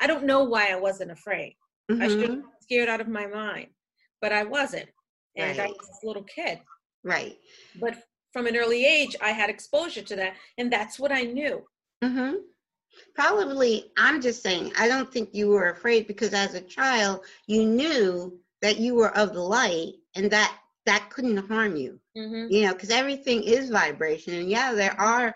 I 0.00 0.06
don't 0.06 0.24
know 0.24 0.44
why 0.44 0.68
I 0.70 0.76
wasn't 0.76 1.10
afraid. 1.10 1.56
I 1.90 2.08
should 2.08 2.20
have 2.20 2.30
Mhm. 2.30 2.42
been 2.42 2.44
scared 2.60 2.88
out 2.88 3.00
of 3.00 3.08
my 3.08 3.26
mind, 3.26 3.68
but 4.20 4.32
I 4.32 4.44
wasn't, 4.44 4.88
and 5.36 5.60
I 5.60 5.66
was 5.66 6.00
a 6.02 6.06
little 6.06 6.24
kid. 6.24 6.60
Right. 7.02 7.36
but 7.76 7.94
from 8.32 8.46
an 8.46 8.56
early 8.56 8.84
age 8.84 9.16
i 9.22 9.30
had 9.32 9.48
exposure 9.50 10.02
to 10.02 10.14
that 10.14 10.34
and 10.58 10.70
that's 10.70 10.98
what 10.98 11.10
i 11.12 11.22
knew 11.22 11.66
hmm 12.04 12.34
Probably, 13.14 13.92
I'm 13.96 14.20
just 14.20 14.42
saying, 14.42 14.72
I 14.76 14.88
don't 14.88 15.10
think 15.12 15.30
you 15.32 15.48
were 15.48 15.70
afraid 15.70 16.06
because 16.06 16.32
as 16.34 16.54
a 16.54 16.60
child, 16.60 17.24
you 17.46 17.64
knew 17.64 18.38
that 18.62 18.78
you 18.78 18.94
were 18.94 19.16
of 19.16 19.32
the 19.32 19.40
light 19.42 19.92
and 20.16 20.30
that 20.30 20.58
that 20.90 21.10
couldn't 21.10 21.48
harm 21.48 21.76
you. 21.76 21.92
mm-hmm. 22.16 22.46
You 22.54 22.60
know, 22.66 22.72
because 22.74 22.90
everything 22.90 23.42
is 23.44 23.70
vibration. 23.70 24.34
And 24.34 24.50
yeah, 24.50 24.72
there 24.74 24.98
are, 25.00 25.34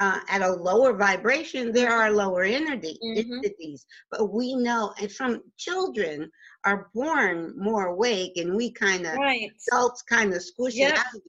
uh, 0.00 0.20
at 0.28 0.42
a 0.42 0.52
lower 0.70 0.92
vibration, 0.92 1.72
there 1.72 1.92
are 1.92 2.10
lower 2.22 2.42
energy, 2.44 2.98
Mhm. 3.02 3.18
entities. 3.44 3.86
But 4.10 4.32
we 4.32 4.54
know, 4.66 4.92
and 5.00 5.10
from 5.12 5.42
children 5.56 6.30
are 6.64 6.90
born 6.94 7.54
more 7.68 7.86
awake 7.94 8.34
and 8.36 8.54
we 8.56 8.72
kind 8.72 9.06
of, 9.06 9.14
right 9.16 9.50
adults 9.72 10.02
kind 10.02 10.34
of 10.34 10.42
squish 10.42 10.76
Yeah. 10.76 10.88
it 10.90 10.98
out. 10.98 11.22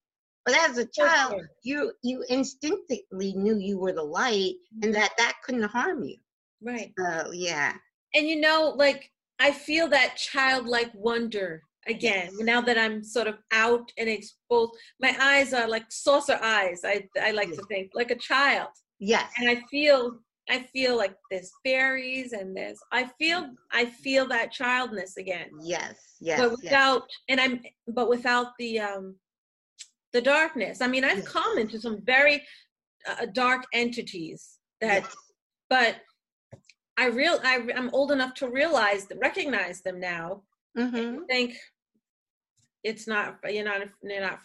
But 0.45 0.55
as 0.69 0.77
a 0.77 0.85
child, 0.99 1.31
sure. 1.33 1.49
you 1.63 1.93
you 2.03 2.23
instinctively 2.29 3.33
knew 3.43 3.57
you 3.57 3.77
were 3.79 3.93
the 3.93 4.03
light 4.19 4.55
and 4.81 4.93
that 4.95 5.11
that 5.17 5.33
couldn't 5.43 5.69
harm 5.77 6.03
you. 6.03 6.17
right 6.61 6.91
So 6.97 7.31
yeah, 7.33 7.73
and 8.15 8.27
you 8.27 8.37
know 8.39 8.73
like 8.75 9.11
i 9.39 9.51
feel 9.51 9.87
that 9.89 10.15
childlike 10.17 10.91
wonder 10.95 11.63
again 11.89 12.29
Yes. 12.37 12.39
now 12.51 12.61
that 12.61 12.77
i'm 12.77 13.03
sort 13.03 13.27
of 13.27 13.35
out 13.51 13.91
and 13.97 14.09
exposed 14.09 14.73
my 15.01 15.15
eyes 15.19 15.53
are 15.53 15.67
like 15.67 15.85
saucer 15.89 16.39
eyes 16.41 16.81
i 16.85 17.07
i 17.21 17.31
like 17.31 17.51
to 17.53 17.63
think 17.63 17.91
like 17.93 18.11
a 18.11 18.15
child 18.15 18.69
yes, 18.99 19.31
and 19.37 19.49
i 19.49 19.55
feel 19.71 20.19
i 20.49 20.59
feel 20.73 20.97
like 20.97 21.15
there's 21.29 21.51
fairies 21.65 22.33
and 22.33 22.55
there's 22.55 22.79
i 22.91 23.03
feel 23.19 23.49
i 23.71 23.85
feel 23.85 24.27
that 24.27 24.51
childness 24.51 25.17
again 25.17 25.49
yes, 25.61 26.15
yes, 26.19 26.39
but 26.39 26.49
yes. 26.51 26.61
without 26.61 27.03
and 27.29 27.39
i'm 27.39 27.61
but 27.87 28.09
without 28.09 28.47
the 28.59 28.79
um 28.79 29.15
the 30.13 30.21
darkness 30.21 30.81
i 30.81 30.87
mean 30.87 31.03
i've 31.03 31.17
Yes. 31.19 31.27
come 31.27 31.57
into 31.57 31.79
some 31.79 32.01
very 32.03 32.41
uh, 33.07 33.25
dark 33.33 33.63
entities 33.73 34.59
that 34.81 35.03
Yes. 35.03 35.15
but 35.69 35.97
i 36.97 37.05
real 37.07 37.39
I, 37.43 37.61
i'm 37.75 37.89
old 37.93 38.11
enough 38.11 38.33
to 38.35 38.49
realize 38.49 39.07
recognize 39.21 39.81
them 39.81 39.99
now 39.99 40.43
Mhm, 40.77 40.95
and 41.17 41.27
think 41.27 41.55
it's 42.89 43.07
not 43.07 43.37
you're 43.55 43.65
not 43.65 43.81
you're 44.01 44.21
not 44.21 44.39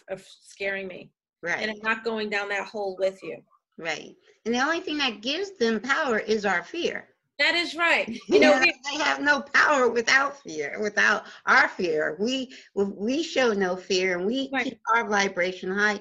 scaring 0.51 0.87
me 0.87 1.01
Right. 1.41 1.59
and 1.61 1.71
i'm 1.71 1.83
not 1.91 2.03
going 2.03 2.29
down 2.29 2.49
that 2.49 2.67
hole 2.67 2.95
with 2.99 3.17
you 3.23 3.37
right. 3.77 4.15
And 4.45 4.53
the 4.53 4.59
only 4.59 4.81
thing 4.81 4.97
that 4.99 5.21
gives 5.21 5.49
them 5.57 5.79
power 5.79 6.19
is 6.19 6.45
our 6.45 6.63
fear. 6.63 6.97
That 7.39 7.55
is 7.55 7.75
right. 7.75 8.07
You 8.33 8.39
know, 8.41 8.59
we- 8.59 8.73
they 8.89 8.97
have 9.03 9.19
no 9.21 9.35
power 9.41 9.83
without 9.89 10.31
fear, 10.43 10.77
without 10.81 11.21
our 11.45 11.67
fear. 11.69 12.17
We 12.19 12.53
we 12.75 13.23
show 13.23 13.47
no 13.53 13.71
fear 13.89 14.17
and 14.17 14.25
we 14.27 14.49
Right. 14.53 14.65
keep 14.65 14.79
our 14.93 15.03
vibration 15.17 15.69
high. 15.81 15.99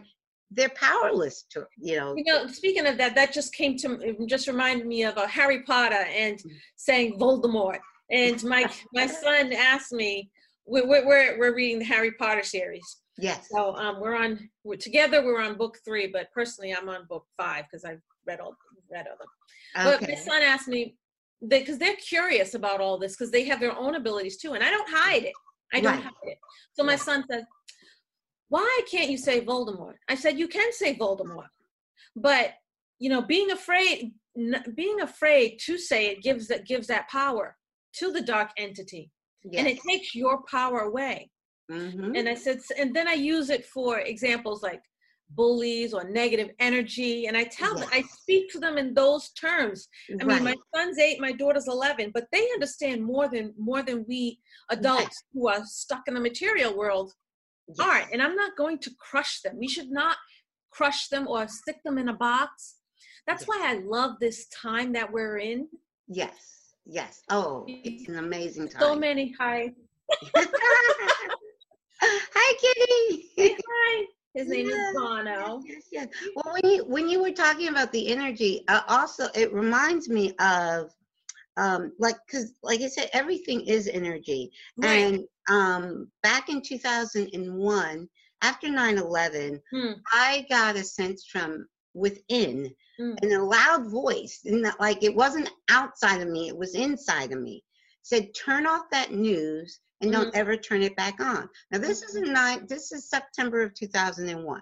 They're 0.51 0.77
powerless 0.89 1.37
to 1.53 1.59
you 1.89 1.97
know. 1.99 2.11
You 2.19 2.25
know, 2.31 2.47
speaking 2.49 2.87
of 2.91 2.99
that, 2.99 3.15
that 3.15 3.33
just 3.33 3.51
came 3.55 3.75
to 3.83 3.89
just 4.35 4.47
reminded 4.49 4.87
me 4.95 5.05
of 5.05 5.17
uh, 5.17 5.27
Harry 5.39 5.63
Potter 5.63 6.05
and 6.25 6.37
saying 6.77 7.19
Voldemort. 7.21 7.79
And 8.11 8.43
my 8.55 8.63
my 8.93 9.07
son 9.07 9.53
asked 9.53 9.93
me, 9.93 10.31
we're 10.67 10.87
we're 11.07 11.39
we're 11.39 11.55
reading 11.55 11.79
the 11.81 11.85
Harry 11.85 12.13
Potter 12.13 12.43
series. 12.43 12.99
yes. 13.19 13.49
So 13.51 13.75
um, 13.77 14.01
we're 14.01 14.17
on 14.17 14.49
we're 14.65 14.77
together. 14.77 15.25
We're 15.25 15.43
on 15.43 15.57
book 15.57 15.79
three, 15.85 16.07
but 16.07 16.31
personally, 16.33 16.75
I'm 16.75 16.89
on 16.89 17.07
book 17.09 17.27
five 17.37 17.65
because 17.71 17.85
I've 17.85 18.01
read 18.27 18.41
all 18.41 18.57
read 18.91 19.07
all 19.11 19.17
them. 19.19 19.29
Okay. 19.87 20.07
But 20.07 20.09
my 20.09 20.15
son 20.15 20.43
asked 20.43 20.69
me 20.69 20.97
because 21.49 21.79
they, 21.79 21.91
are 21.91 21.97
curious 21.97 22.55
about 22.55 22.81
all 22.81 22.99
this 22.99 23.17
because 23.17 23.31
they 23.31 23.45
have 23.45 23.61
their 23.61 23.77
own 23.77 23.97
abilities 23.97 24.37
too, 24.37 24.53
and 24.53 24.63
I 24.63 24.71
don't 24.71 24.89
hide 24.89 25.25
it. 25.25 25.35
I 25.73 25.81
don't 25.81 25.95
Right. 25.95 26.03
hide 26.05 26.13
it. 26.25 26.39
So 26.75 26.85
my 26.85 26.93
Right. 26.93 27.01
son 27.01 27.25
said, 27.31 27.45
"Why 28.49 28.81
can't 28.91 29.11
you 29.11 29.19
say 29.19 29.41
Voldemort?" 29.45 29.97
I 30.09 30.15
said, 30.15 30.39
"You 30.39 30.49
can 30.49 30.73
say 30.73 30.95
Voldemort, 30.95 31.49
but 32.15 32.55
you 32.99 33.09
know, 33.09 33.23
being 33.23 33.51
afraid, 33.51 34.15
being 34.75 35.01
afraid 35.01 35.59
to 35.65 35.77
say 35.77 36.07
it 36.07 36.23
gives 36.23 36.47
that 36.49 36.67
gives 36.67 36.87
that 36.87 37.09
power 37.09 37.57
to 37.95 38.13
the 38.13 38.23
dark 38.23 38.51
entity, 38.57 39.11
and 39.45 39.67
it 39.69 39.81
takes 39.81 40.15
your 40.15 40.43
power 40.45 40.81
away." 40.81 41.31
Mhm. 41.71 42.19
and 42.19 42.29
I 42.29 42.35
said, 42.35 42.59
and 42.77 42.95
then 42.95 43.09
I 43.09 43.15
use 43.15 43.49
it 43.49 43.65
for 43.67 44.01
examples 44.01 44.63
like 44.63 44.83
bullies 45.31 45.95
or 45.95 46.05
negative 46.05 46.51
energy, 46.59 47.27
and 47.27 47.37
I 47.37 47.45
tell 47.45 47.75
them, 47.75 47.89
I 47.91 48.03
speak 48.03 48.51
to 48.53 48.59
them 48.59 48.77
in 48.77 48.93
those 48.93 49.31
terms. 49.31 49.89
I 50.21 50.25
mean, 50.25 50.45
my 50.45 50.57
son's 50.75 50.99
eight, 50.99 51.21
my 51.21 51.33
daughter's 51.33 51.69
eleven, 51.69 52.11
but 52.13 52.27
they 52.33 52.51
understand 52.53 53.03
more 53.03 53.29
than 53.29 53.55
more 53.57 53.83
than 53.83 54.05
we 54.07 54.41
adults 54.69 55.23
who 55.33 55.49
are 55.49 55.65
stuck 55.65 56.07
in 56.09 56.15
the 56.15 56.21
material 56.21 56.77
world 56.77 57.15
are. 57.79 58.07
And 58.13 58.21
I'm 58.21 58.35
not 58.37 58.57
going 58.57 58.79
to 58.81 58.91
crush 58.99 59.41
them. 59.41 59.57
We 59.59 59.69
should 59.69 59.91
not 59.91 60.19
crush 60.71 61.09
them 61.09 61.27
or 61.29 61.49
stick 61.49 61.83
them 61.85 61.97
in 61.97 62.09
a 62.11 62.15
box. 62.15 62.77
That's 63.27 63.43
Yes. 63.43 63.49
why 63.49 63.59
I 63.71 63.75
love 63.79 64.19
this 64.21 64.49
time 64.49 64.93
that 64.93 65.11
we're 65.13 65.39
in. 65.39 65.69
Yes. 66.09 66.62
Yes. 66.87 67.23
Oh, 67.31 67.67
it's 67.67 68.09
an 68.09 68.19
amazing 68.19 68.69
time. 68.69 68.83
So 68.83 68.95
many 68.97 69.35
hi, 69.39 69.73
Hi, 72.01 72.55
Kitty. 72.61 73.57
hi. 73.69 74.05
His 74.35 74.49
name 74.49 74.67
Yes, 74.67 74.77
is 74.77 74.95
Bono. 74.95 75.63
Yes, 75.67 75.85
yes. 75.93 76.09
Well, 76.35 76.55
when 76.55 76.73
you 76.73 76.85
when 76.85 77.09
you 77.09 77.23
were 77.23 77.31
talking 77.33 77.69
about 77.69 77.93
the 77.93 78.09
energy, 78.11 78.65
uh, 78.69 78.83
also 78.89 79.27
it 79.35 79.53
reminds 79.53 80.09
me 80.09 80.33
of 80.41 80.91
um 81.59 81.93
like 81.99 82.17
because 82.27 82.55
like 82.63 82.81
i 82.81 82.87
said 82.89 83.11
everything 83.13 83.61
is 83.67 83.87
energy 83.87 84.51
Right. 84.79 85.13
and 85.15 85.21
um 85.51 86.11
back 86.23 86.49
in 86.49 86.63
2001 86.63 88.09
after 88.43 88.69
9-11 88.69 89.61
Hmm. 89.71 89.93
i 90.13 90.47
got 90.49 90.77
a 90.77 90.83
sense 90.83 91.27
from 91.27 91.67
within 91.95 92.71
Mm. 93.01 93.17
in 93.23 93.33
a 93.33 93.43
loud 93.43 93.91
voice 93.91 94.41
and 94.45 94.63
that 94.65 94.79
like 94.79 95.03
it 95.03 95.15
wasn't 95.15 95.49
outside 95.71 96.21
of 96.21 96.29
me 96.29 96.49
it 96.49 96.57
was 96.57 96.75
inside 96.75 97.33
of 97.33 97.41
me 97.41 97.63
said 98.03 98.29
turn 98.35 98.67
off 98.67 98.83
that 98.91 99.13
news 99.13 99.81
and 100.03 100.13
Mm-hmm. 100.13 100.23
don't 100.25 100.35
ever 100.37 100.57
turn 100.57 100.83
it 100.83 100.95
back 100.97 101.19
on 101.21 101.49
now 101.71 101.79
this 101.79 102.03
is 102.03 102.17
in 102.17 102.33
nine 102.33 102.67
this 102.69 102.93
is 102.93 103.09
september 103.09 103.63
of 103.63 103.73
2001 103.75 104.61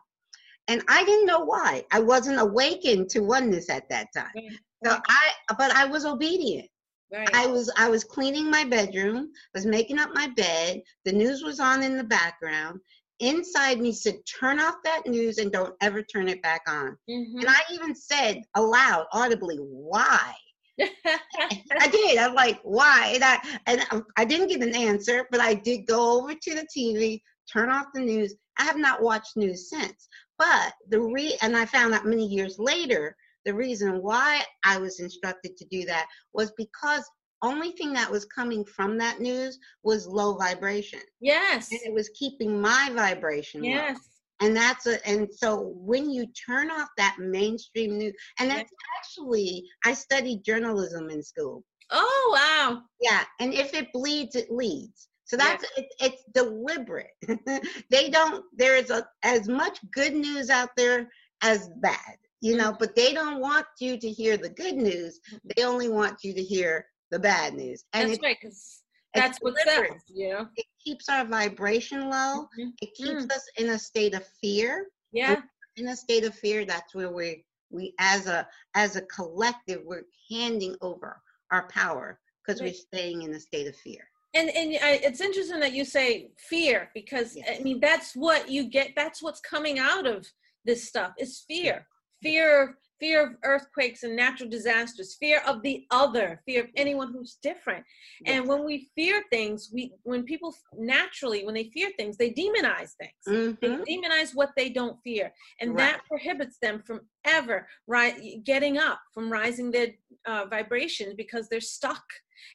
and 0.68 0.82
i 0.88 1.04
didn't 1.04 1.26
know 1.26 1.40
why 1.40 1.84
i 1.90 1.98
wasn't 1.98 2.38
awakened 2.38 3.08
to 3.10 3.20
oneness 3.20 3.68
at 3.68 3.88
that 3.88 4.06
time 4.14 4.30
Right. 4.36 4.52
so 4.84 5.00
i 5.08 5.32
but 5.58 5.72
i 5.72 5.84
was 5.86 6.04
obedient 6.04 6.68
Right. 7.12 7.28
I 7.34 7.48
was 7.48 7.68
I 7.76 7.88
was 7.88 8.04
cleaning 8.04 8.48
my 8.48 8.62
bedroom, 8.62 9.32
was 9.52 9.66
making 9.66 9.98
up 9.98 10.10
my 10.14 10.28
bed. 10.28 10.80
The 11.04 11.10
news 11.10 11.42
was 11.42 11.58
on 11.58 11.82
in 11.82 11.96
the 11.96 12.04
background. 12.04 12.78
Inside 13.20 13.80
me 13.80 13.92
said, 13.92 14.24
"Turn 14.26 14.58
off 14.58 14.76
that 14.84 15.06
news 15.06 15.38
and 15.38 15.52
don't 15.52 15.76
ever 15.80 16.02
turn 16.02 16.28
it 16.28 16.42
back 16.42 16.62
on." 16.66 16.96
Mhm. 17.08 17.40
And 17.40 17.48
I 17.48 17.60
even 17.72 17.94
said 17.94 18.42
aloud, 18.54 19.06
audibly, 19.12 19.56
"Why?" 19.56 20.34
I 20.78 21.88
did. 21.88 22.18
I'm 22.18 22.34
like, 22.34 22.60
"Why?" 22.62 23.12
And 23.14 23.24
I 23.24 23.60
and 23.66 24.04
I 24.16 24.24
didn't 24.24 24.48
get 24.48 24.62
an 24.62 24.74
answer, 24.74 25.26
but 25.30 25.40
I 25.40 25.54
did 25.54 25.86
go 25.86 26.18
over 26.18 26.34
to 26.34 26.54
the 26.54 26.66
TV, 26.74 27.20
turn 27.52 27.70
off 27.70 27.86
the 27.92 28.00
news. 28.00 28.34
I 28.58 28.64
have 28.64 28.78
not 28.78 29.02
watched 29.02 29.36
news 29.36 29.68
since. 29.68 30.08
But 30.38 30.72
the 30.88 31.00
re 31.00 31.36
and 31.42 31.56
I 31.56 31.66
found 31.66 31.92
out 31.92 32.06
many 32.06 32.26
years 32.26 32.58
later 32.58 33.14
the 33.44 33.54
reason 33.54 34.02
why 34.02 34.42
I 34.64 34.78
was 34.78 35.00
instructed 35.00 35.56
to 35.56 35.64
do 35.66 35.84
that 35.86 36.06
was 36.32 36.52
because 36.56 37.04
only 37.42 37.72
thing 37.72 37.92
that 37.94 38.10
was 38.10 38.24
coming 38.24 38.64
from 38.64 38.98
that 38.98 39.20
news 39.20 39.58
was 39.82 40.06
low 40.06 40.36
vibration. 40.36 41.00
Yes. 41.20 41.70
and 41.70 41.80
it 41.84 41.92
was 41.92 42.10
keeping 42.10 42.60
my 42.60 42.90
vibration 42.94 43.62
low. 43.62 43.68
Yes. 43.68 43.98
and 44.40 44.56
that's 44.56 44.86
a 44.86 45.06
and 45.08 45.28
so 45.32 45.72
when 45.76 46.10
you 46.10 46.26
turn 46.46 46.70
off 46.70 46.88
that 46.96 47.16
mainstream 47.18 47.98
news 47.98 48.14
and 48.38 48.50
that's 48.50 48.72
actually 48.98 49.64
i 49.84 49.92
studied 49.92 50.44
journalism 50.44 51.10
in 51.10 51.22
school. 51.22 51.64
Oh 51.90 52.30
wow. 52.34 52.82
yeah 53.00 53.24
and 53.40 53.54
if 53.54 53.74
it 53.74 53.92
bleeds 53.92 54.36
it 54.36 54.50
leads. 54.50 55.08
So 55.24 55.36
that's 55.36 55.64
it, 55.76 55.86
it's 56.00 56.24
deliberate. 56.34 57.14
They 57.90 58.10
don't 58.10 58.44
there's 58.56 58.90
a 58.90 59.06
as 59.22 59.48
much 59.48 59.78
good 59.92 60.14
news 60.14 60.50
out 60.50 60.70
there 60.76 61.08
as 61.42 61.70
bad 61.80 62.16
you 62.40 62.56
know 62.56 62.72
mm. 62.72 62.78
but 62.78 62.94
they 62.94 63.12
don't 63.12 63.40
want 63.40 63.66
you 63.78 63.98
to 63.98 64.10
hear 64.10 64.36
the 64.36 64.48
good 64.48 64.76
news. 64.76 65.20
They 65.54 65.64
only 65.64 65.88
want 65.88 66.24
you 66.24 66.34
to 66.34 66.42
hear 66.42 66.86
the 67.10 67.18
bad 67.18 67.54
news 67.54 67.84
and 67.92 68.08
That's 68.08 68.18
it, 68.18 68.22
right, 68.24 68.36
because 68.40 68.82
that's 69.14 69.38
what 69.40 69.58
sells, 69.58 70.02
you 70.08 70.28
know. 70.30 70.48
it 70.56 70.66
keeps 70.82 71.08
our 71.08 71.24
vibration 71.24 72.08
low 72.08 72.48
Mhm. 72.58 72.72
it 72.80 72.94
keeps 72.94 73.24
us 73.34 73.44
in 73.56 73.70
a 73.70 73.78
state 73.78 74.14
of 74.14 74.26
fear 74.40 74.90
Yeah. 75.12 75.42
in 75.76 75.88
a 75.88 75.96
state 75.96 76.24
of 76.24 76.34
fear 76.34 76.64
that's 76.64 76.94
where 76.94 77.10
we 77.10 77.44
we 77.70 77.94
as 77.98 78.26
a 78.26 78.48
as 78.74 78.96
a 78.96 79.02
collective 79.02 79.82
we're 79.84 80.04
handing 80.30 80.76
over 80.80 81.20
our 81.50 81.66
power 81.68 82.20
because 82.44 82.60
Right. 82.60 82.68
we're 82.72 82.74
staying 82.74 83.22
in 83.22 83.34
a 83.34 83.40
state 83.40 83.66
of 83.66 83.76
fear 83.76 84.08
And 84.34 84.48
and 84.50 84.78
I, 84.80 85.00
it's 85.02 85.20
interesting 85.20 85.58
that 85.60 85.72
you 85.72 85.84
say 85.84 86.30
fear 86.36 86.90
because 86.94 87.36
I 87.48 87.58
mean 87.58 87.80
that's 87.80 88.14
what 88.14 88.48
you 88.48 88.62
get. 88.70 88.92
That's 88.94 89.20
what's 89.20 89.40
coming 89.40 89.80
out 89.80 90.06
of 90.06 90.24
this 90.64 90.86
stuff 90.86 91.14
is 91.18 91.40
fear. 91.48 91.88
Fear, 92.22 92.78
fear 93.00 93.26
of 93.26 93.32
earthquakes 93.42 94.02
and 94.02 94.14
natural 94.14 94.48
disasters. 94.48 95.16
Fear 95.18 95.40
of 95.46 95.62
the 95.62 95.86
other. 95.90 96.40
Fear 96.46 96.64
of 96.64 96.70
anyone 96.76 97.12
who's 97.12 97.38
different. 97.42 97.84
And 98.26 98.46
when 98.46 98.64
we 98.64 98.90
fear 98.94 99.24
things, 99.30 99.70
we 99.72 99.92
when 100.02 100.24
people 100.24 100.54
naturally 100.76 101.44
when 101.44 101.54
they 101.54 101.70
fear 101.72 101.90
things, 101.96 102.16
they 102.16 102.30
demonize 102.30 102.92
things. 103.00 103.56
They 103.60 103.70
Mhm. 103.70 103.84
demonize 103.88 104.34
what 104.34 104.50
they 104.56 104.68
don't 104.70 104.98
fear, 105.02 105.32
and 105.60 105.70
Right. 105.72 105.78
that 105.92 106.04
prohibits 106.06 106.58
them 106.58 106.82
from 106.86 107.00
ever 107.24 107.66
ri- 107.86 108.40
getting 108.44 108.78
up, 108.78 109.00
from 109.14 109.30
rising 109.30 109.70
their 109.70 109.88
uh, 110.26 110.44
vibrations 110.46 111.14
because 111.14 111.48
they're 111.48 111.60
stuck. 111.60 112.04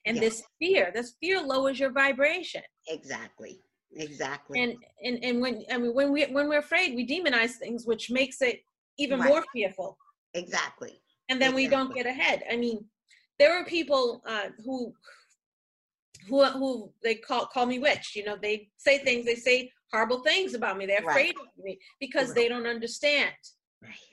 And 0.05 0.17
this 0.19 0.43
fear, 0.59 0.91
this 0.93 1.15
fear 1.19 1.41
lowers 1.41 1.79
your 1.79 1.91
vibration. 1.91 2.63
exactly 2.87 3.59
exactly 3.97 4.59
And 4.61 4.75
and 5.03 5.23
and 5.23 5.41
when 5.41 5.63
I 5.71 5.77
mean 5.77 5.93
when 5.93 6.11
we 6.11 6.25
when 6.25 6.49
we're 6.49 6.59
afraid, 6.59 6.95
we 6.95 7.05
demonize 7.07 7.53
things, 7.63 7.85
which 7.85 8.09
makes 8.09 8.41
it 8.41 8.57
even 8.97 9.19
Right. 9.19 9.29
more 9.29 9.43
fearful. 9.53 9.97
Exactly 10.35 10.93
And 11.29 11.41
then 11.41 11.55
we 11.55 11.67
don't 11.67 11.93
get 11.93 12.05
ahead. 12.05 12.43
I 12.51 12.55
mean, 12.55 12.85
there 13.39 13.51
are 13.57 13.65
people 13.65 14.21
uh, 14.27 14.49
who 14.63 14.93
who 16.29 16.43
who 16.45 16.91
they 17.03 17.15
call 17.15 17.45
call 17.47 17.65
me 17.65 17.79
witch. 17.79 18.07
You 18.15 18.25
know, 18.25 18.37
they 18.41 18.69
say 18.77 18.99
things, 18.99 19.25
they 19.25 19.35
say 19.35 19.71
horrible 19.91 20.21
things 20.23 20.53
about 20.53 20.77
me. 20.77 20.85
They're 20.85 21.01
Right. 21.03 21.09
afraid 21.09 21.35
of 21.35 21.63
me 21.63 21.79
because 21.99 22.27
Right. 22.29 22.35
they 22.35 22.47
don't 22.47 22.67
understand. 22.67 23.33
right 23.81 24.05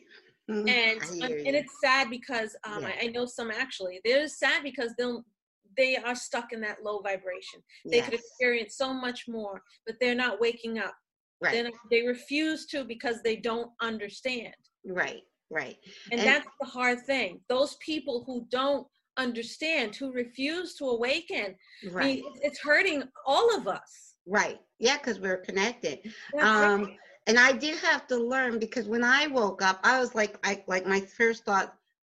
Mhm. 0.51 0.69
and 0.69 1.01
I 1.23 1.27
and 1.47 1.55
it's 1.61 1.75
sad 1.81 2.11
because 2.11 2.51
um, 2.65 2.83
Yeah. 2.83 2.89
I, 3.01 3.05
I 3.05 3.07
know 3.15 3.27
some 3.27 3.51
actually 3.51 4.01
they're 4.05 4.29
sad 4.29 4.63
because 4.63 4.91
they'll 4.99 5.25
they 5.77 5.97
are 5.97 6.15
stuck 6.15 6.53
in 6.53 6.61
that 6.61 6.83
low 6.83 7.01
vibration 7.01 7.59
they 7.91 8.01
could 8.03 8.15
experience 8.15 8.77
so 8.77 8.93
much 8.93 9.21
more 9.29 9.63
but 9.87 9.97
they're 10.01 10.23
not 10.27 10.41
waking 10.41 10.79
up 10.79 10.95
right 11.41 11.65
not, 11.65 11.73
they 11.91 12.03
refuse 12.03 12.67
to 12.73 12.85
because 12.85 13.23
they 13.23 13.37
don't 13.37 13.71
understand 13.81 14.55
right 14.87 15.23
right. 15.53 15.77
And, 16.11 16.21
And- 16.21 16.29
that's 16.29 16.49
the 16.61 16.67
hard 16.67 16.99
thing. 17.07 17.41
Those 17.49 17.77
people 17.77 18.25
who 18.27 18.47
don't 18.51 18.87
understand 19.19 19.95
who 19.95 20.11
refuse 20.13 20.75
to 20.77 20.85
awaken 20.87 21.55
I 21.87 21.89
right 21.91 22.05
mean, 22.05 22.19
it's- 22.19 22.41
it's 22.43 22.59
hurting 22.61 23.03
all 23.27 23.55
of 23.55 23.69
us. 23.69 24.15
Right. 24.27 24.59
Yeah 24.79 24.97
because 24.99 25.21
we're 25.21 25.39
connected. 25.49 25.99
That's 26.33 26.45
um 26.47 26.85
right. 26.85 26.97
and 27.29 27.39
i 27.39 27.53
did 27.53 27.77
have 27.79 28.07
to 28.09 28.17
learn 28.17 28.59
because 28.59 28.87
when 28.89 29.05
i 29.05 29.27
woke 29.29 29.61
up 29.63 29.79
i 29.85 30.01
was 30.01 30.15
like 30.15 30.35
I, 30.51 30.65
like 30.67 30.87
my 30.87 31.01
first 31.01 31.45
thought 31.45 31.69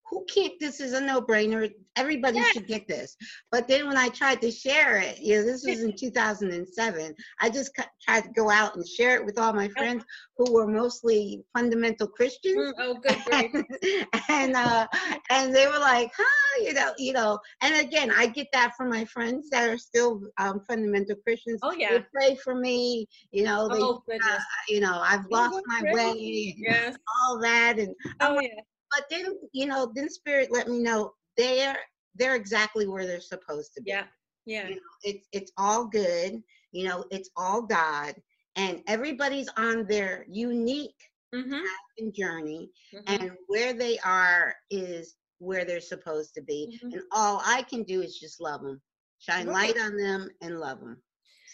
who 0.08 0.24
can't? 0.32 0.52
This 0.60 0.80
is 0.80 0.92
a 0.92 1.00
no-brainer. 1.00 1.70
Everybody 1.96 2.38
Yeah. 2.38 2.44
should 2.52 2.66
get 2.66 2.86
this. 2.86 3.16
But 3.50 3.66
then 3.68 3.86
when 3.88 3.96
I 3.96 4.08
tried 4.08 4.40
to 4.42 4.50
share 4.50 4.98
it, 4.98 5.18
you 5.18 5.36
know, 5.36 5.44
this 5.44 5.64
was 5.64 5.82
in 5.82 5.94
2007. 5.98 7.14
I 7.40 7.50
just 7.50 7.74
cu- 7.76 7.82
tried 8.02 8.22
to 8.24 8.30
go 8.30 8.50
out 8.50 8.76
and 8.76 8.86
share 8.86 9.16
it 9.16 9.24
with 9.24 9.38
all 9.38 9.52
my 9.52 9.68
friends 9.68 10.04
who 10.36 10.52
were 10.52 10.66
mostly 10.66 11.42
fundamental 11.56 12.06
Christians. 12.08 12.72
Mm, 12.72 12.72
oh, 12.78 12.94
good 13.02 13.18
grief. 13.24 14.06
and 14.28 14.54
uh 14.56 14.86
and 15.30 15.54
they 15.54 15.66
were 15.66 15.78
like 15.78 16.10
huh 16.16 16.62
you 16.62 16.72
know 16.72 16.92
you 16.98 17.12
know 17.12 17.38
and 17.62 17.74
again 17.86 18.10
i 18.16 18.26
get 18.26 18.46
that 18.52 18.72
from 18.76 18.88
my 18.88 19.04
friends 19.04 19.48
that 19.50 19.68
are 19.68 19.78
still 19.78 20.20
um 20.38 20.60
fundamental 20.68 21.16
christians 21.24 21.60
Oh, 21.62 21.72
yeah. 21.72 21.90
they 21.98 22.04
pray 22.14 22.36
for 22.42 22.54
me 22.54 23.06
you 23.32 23.44
know 23.44 23.68
they 23.68 23.80
Oh, 23.80 24.02
goodness. 24.06 24.42
you 24.68 24.80
know 24.80 25.00
i've 25.02 25.26
lost 25.30 25.60
my 25.66 25.82
way 25.92 26.54
and 26.56 26.64
Yes. 26.66 26.96
all 27.26 27.38
that 27.40 27.78
and 27.78 27.94
Oh, 28.20 28.38
yeah. 28.40 28.48
But 28.96 29.04
then 29.10 29.26
you 29.52 29.66
know 29.66 29.90
then 29.94 30.08
spirit 30.08 30.48
let 30.50 30.68
me 30.68 30.78
know 30.78 31.12
they're 31.36 31.76
they're 32.14 32.34
exactly 32.34 32.86
where 32.86 33.06
they're 33.06 33.20
supposed 33.20 33.72
to 33.74 33.82
be 33.82 33.90
Yeah. 33.90 34.04
Yeah. 34.46 34.68
you 34.68 34.74
know, 34.76 34.80
it's 35.04 35.26
it's 35.32 35.52
all 35.58 35.84
good 35.86 36.42
you 36.72 36.88
know 36.88 37.04
it's 37.10 37.30
all 37.36 37.62
god 37.62 38.14
and 38.56 38.82
everybody's 38.86 39.48
on 39.56 39.86
their 39.86 40.24
unique 40.28 40.94
Mm-hmm. 41.34 42.08
journey 42.14 42.70
hmm 42.92 43.00
and 43.08 43.32
where 43.48 43.72
they 43.74 43.98
are 43.98 44.54
is 44.70 45.16
where 45.38 45.64
they're 45.66 45.80
supposed 45.80 46.32
to 46.34 46.42
be 46.42 46.78
Mhm. 46.82 46.92
and 46.94 47.02
all 47.12 47.42
i 47.44 47.62
can 47.62 47.82
do 47.82 48.00
is 48.00 48.18
just 48.18 48.40
love 48.40 48.62
them 48.62 48.80
shine 49.18 49.46
light 49.48 49.78
on 49.78 49.96
them 49.96 50.30
and 50.40 50.58
love 50.60 50.78
them 50.80 51.02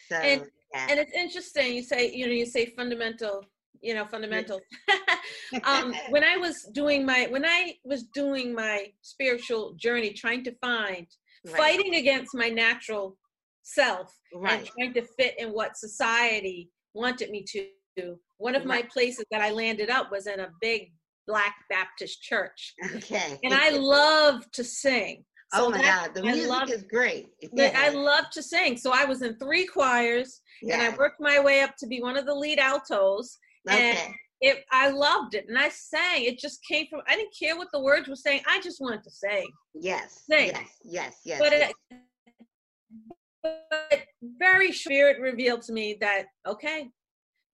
so 0.09 0.16
And- 0.16 0.50
yeah. 0.74 0.87
And 0.88 0.98
it's 0.98 1.12
interesting. 1.12 1.74
You 1.74 1.83
say, 1.83 2.11
you 2.14 2.26
know, 2.26 2.33
you 2.33 2.46
say 2.46 2.64
fundamental. 2.74 3.44
You 3.83 3.95
know, 3.95 4.07
fundamental. 4.07 4.61
um, 5.64 5.92
when 6.11 6.23
I 6.25 6.37
was 6.37 6.62
doing 6.73 7.05
my 7.05 7.27
when 7.31 7.45
I 7.45 7.75
was 7.85 8.05
doing 8.14 8.55
my 8.55 8.87
spiritual 9.03 9.75
journey, 9.75 10.12
trying 10.12 10.45
to 10.45 10.53
find 10.61 11.07
Right. 11.45 11.57
fighting 11.57 11.97
against 11.97 12.37
my 12.37 12.49
natural 12.51 13.18
self 13.64 14.16
and 14.47 14.64
trying 14.64 14.95
to 14.95 15.03
fit 15.18 15.35
in 15.40 15.49
what 15.49 15.77
society 15.77 16.71
wanted 16.95 17.31
me 17.31 17.42
to. 17.49 17.66
do 17.97 18.16
One 18.38 18.55
of 18.55 18.64
my 18.64 18.83
places 18.95 19.25
that 19.33 19.40
I 19.42 19.51
landed 19.51 19.90
up 19.90 20.12
was 20.12 20.29
in 20.29 20.38
a 20.38 20.51
big 20.61 20.92
black 21.27 21.57
Baptist 21.68 22.23
church, 22.23 22.75
okay 22.97 23.40
and 23.42 23.53
I 23.53 23.71
love 23.71 24.49
to 24.53 24.62
sing. 24.62 25.25
oh 25.53 25.68
my 25.71 25.79
that- 25.79 26.12
god 26.12 26.14
the 26.14 26.21
I 26.29 26.33
music 26.33 26.49
love- 26.51 26.71
is 26.71 26.85
great 26.85 27.27
But 27.57 27.75
I 27.75 27.88
love 27.88 28.27
to 28.37 28.42
sing, 28.42 28.77
so 28.77 28.92
I 28.95 29.05
was 29.05 29.23
in 29.23 29.37
three 29.38 29.66
choirs, 29.66 30.40
and 30.62 30.81
I 30.81 30.90
worked 30.97 31.21
my 31.21 31.38
way 31.40 31.61
up 31.62 31.75
to 31.81 31.87
be 31.88 32.01
one 32.01 32.16
of 32.16 32.25
the 32.27 32.35
lead 32.45 32.61
altos. 32.61 33.37
And 33.68 34.14
it, 34.40 34.64
I 34.72 34.88
loved 34.88 35.35
it, 35.35 35.46
and 35.48 35.57
I 35.57 35.68
sang. 35.68 36.25
It 36.25 36.38
just 36.38 36.61
came 36.68 36.87
from. 36.90 37.01
I 37.09 37.14
didn't 37.14 37.35
care 37.38 37.57
what 37.57 37.68
the 37.72 37.81
words 37.81 38.09
were 38.09 38.16
saying. 38.16 38.42
I 38.48 38.61
just 38.61 38.81
wanted 38.81 39.05
to 39.05 39.11
sing. 39.11 39.46
yes 39.75 40.25
sing. 40.29 40.48
yes 40.48 40.68
yes 40.85 41.16
yes 41.25 41.38
But 41.38 41.53
yes. 41.53 41.72
it, 41.90 41.98
but 43.42 44.01
very 44.38 44.72
spirit 44.72 45.20
revealed 45.20 45.62
to 45.62 45.72
me 45.72 45.96
that 46.01 46.27
okay, 46.46 46.88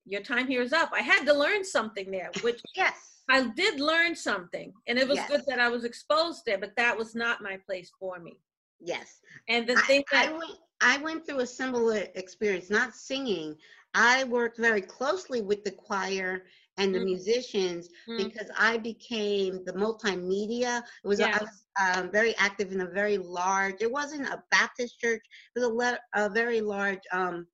your 0.06 0.22
time 0.22 0.46
here 0.46 0.62
is 0.62 0.72
up. 0.72 0.90
I 0.94 1.00
had 1.00 1.24
to 1.26 1.34
learn 1.34 1.62
something 1.64 2.10
there, 2.10 2.30
which 2.40 2.60
yes 2.74 3.22
I 3.28 3.48
did 3.48 3.78
learn 3.80 4.16
something, 4.16 4.72
and 4.86 4.98
it 4.98 5.06
was 5.06 5.20
good 5.28 5.42
that 5.48 5.60
I 5.60 5.68
was 5.68 5.84
exposed 5.84 6.42
there. 6.46 6.58
But 6.58 6.72
that 6.78 6.96
was 6.96 7.14
not 7.14 7.42
my 7.42 7.58
place 7.66 7.90
for 8.00 8.18
me. 8.18 8.38
yes 8.80 9.20
And 9.48 9.66
the 9.66 9.76
I, 9.76 9.80
thing 9.82 10.04
I 10.12 10.32
went 10.32 10.58
I 10.80 10.98
went 10.98 11.26
through 11.26 11.40
a 11.40 11.46
similar 11.46 12.06
experience, 12.14 12.70
not 12.70 12.94
singing. 12.94 13.56
I 13.98 14.24
worked 14.24 14.58
very 14.58 14.80
closely 14.80 15.40
with 15.42 15.64
the 15.64 15.72
choir 15.72 16.44
and 16.76 16.94
the 16.94 17.00
Mm. 17.00 17.04
musicians 17.04 17.88
Mm. 18.06 18.16
because 18.16 18.48
I 18.56 18.78
became 18.78 19.64
the 19.64 19.72
multimedia. 19.72 20.84
It 21.04 21.08
was 21.08 21.20
I 21.20 21.38
was 21.42 21.64
um, 21.80 22.10
very 22.12 22.36
active 22.36 22.70
in 22.70 22.80
a 22.82 22.86
very 22.86 23.18
large. 23.18 23.82
It 23.82 23.90
wasn't 23.90 24.28
a 24.28 24.42
Baptist 24.52 25.00
church. 25.00 25.22
It 25.54 25.58
was 25.58 25.68
a, 25.68 25.72
le- 25.72 25.98
a 26.14 26.30
very 26.30 26.60
large 26.60 27.02
um, 27.12 27.48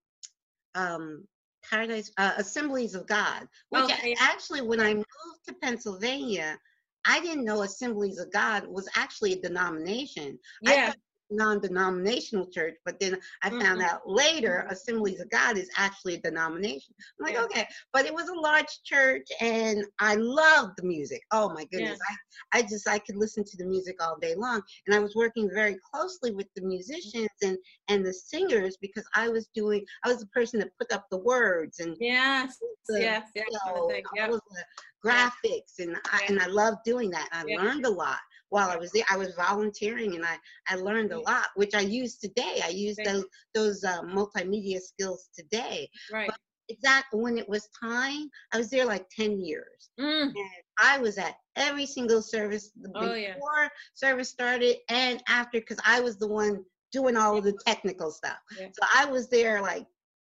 um, 0.74 1.26
paradise 1.62 2.12
uh, 2.18 2.34
assemblies 2.36 2.94
of 2.94 3.06
God. 3.06 3.48
Which 3.70 3.84
Okay. 3.84 4.14
actually, 4.20 4.60
when 4.60 4.80
I 4.80 4.92
moved 4.94 5.40
to 5.48 5.54
Pennsylvania, 5.62 6.58
I 7.06 7.20
didn't 7.20 7.44
know 7.44 7.62
Assemblies 7.62 8.18
of 8.18 8.30
God 8.32 8.66
was 8.66 8.86
actually 8.96 9.32
a 9.34 9.40
denomination. 9.40 10.38
Yeah, 10.60 10.92
non-denominational 11.34 12.46
church, 12.48 12.76
but 12.84 12.98
then 13.00 13.18
I 13.42 13.50
found 13.50 13.80
Mhm. 13.80 13.84
out 13.84 14.08
later 14.08 14.66
Assemblies 14.70 15.20
of 15.20 15.30
God 15.30 15.56
is 15.58 15.70
actually 15.76 16.14
a 16.14 16.20
denomination. 16.20 16.94
I'm 17.18 17.24
like, 17.26 17.34
Yeah. 17.34 17.44
okay, 17.44 17.68
but 17.92 18.06
it 18.06 18.14
was 18.14 18.28
a 18.28 18.34
large 18.34 18.82
church, 18.84 19.26
and 19.40 19.84
I 19.98 20.14
loved 20.16 20.76
the 20.76 20.84
music. 20.84 21.22
Oh 21.32 21.48
my 21.50 21.64
goodness, 21.66 21.98
I 22.10 22.58
I 22.58 22.62
just 22.62 22.88
I 22.88 22.98
could 22.98 23.16
listen 23.16 23.44
to 23.44 23.56
the 23.56 23.64
music 23.64 23.96
all 24.02 24.16
day 24.18 24.34
long, 24.34 24.62
and 24.86 24.94
I 24.94 24.98
was 25.00 25.14
working 25.14 25.50
very 25.52 25.76
closely 25.90 26.30
with 26.32 26.48
the 26.54 26.62
musicians 26.62 27.28
and 27.42 27.58
and 27.88 28.04
the 28.04 28.12
singers 28.12 28.76
because 28.76 29.04
I 29.14 29.28
was 29.28 29.48
doing 29.54 29.84
I 30.04 30.08
was 30.08 30.20
the 30.20 30.26
person 30.28 30.60
that 30.60 30.76
put 30.78 30.92
up 30.92 31.06
the 31.10 31.18
words 31.18 31.80
and 31.80 31.96
yes, 32.00 32.58
the 32.88 33.00
yes, 33.00 33.30
you 33.34 33.44
kind 33.64 33.76
of 33.78 33.90
thing. 33.90 34.04
Yeah. 34.14 34.26
all 34.28 34.34
of 34.34 34.42
the 34.50 34.64
graphics 35.04 35.78
and 35.78 35.96
I 36.06 36.24
and 36.28 36.40
I 36.40 36.46
loved 36.46 36.78
doing 36.84 37.10
that. 37.10 37.28
I 37.32 37.44
Yeah. 37.46 37.62
learned 37.62 37.86
a 37.86 37.90
lot 37.90 38.18
while 38.54 38.70
I 38.70 38.76
was 38.76 38.92
there. 38.92 39.04
I 39.10 39.16
was 39.16 39.34
volunteering 39.34 40.14
and 40.14 40.24
I 40.24 40.36
I 40.68 40.76
learned 40.76 41.10
a 41.12 41.18
lot, 41.18 41.46
which 41.56 41.74
I 41.74 41.80
use 41.80 42.16
today. 42.18 42.60
I 42.64 42.68
use 42.68 42.96
those 43.04 43.24
those 43.54 43.82
uh, 43.84 44.02
multimedia 44.02 44.80
skills 44.80 45.28
today. 45.36 45.88
Right. 46.12 46.30
Exactly 46.68 47.20
when 47.20 47.36
it 47.36 47.48
was 47.48 47.68
time, 47.82 48.30
I 48.52 48.58
was 48.58 48.70
there 48.70 48.86
like 48.86 49.06
ten 49.10 49.40
years. 49.40 49.90
Mm. 50.00 50.26
And 50.28 50.62
I 50.78 50.98
was 50.98 51.18
at 51.18 51.34
every 51.56 51.86
single 51.86 52.22
service 52.22 52.70
the- 52.80 52.92
Oh, 52.94 53.14
yeah. 53.14 53.34
before 53.34 53.68
service 53.94 54.30
started 54.30 54.76
and 54.88 55.22
after 55.28 55.58
because 55.60 55.80
I 55.84 56.00
was 56.00 56.16
the 56.16 56.28
one 56.28 56.64
doing 56.92 57.16
all 57.16 57.36
of 57.36 57.44
the 57.44 57.58
technical 57.66 58.10
stuff. 58.12 58.38
Yeah. 58.58 58.68
So 58.72 58.82
I 58.94 59.04
was 59.06 59.28
there 59.28 59.60
like 59.60 59.86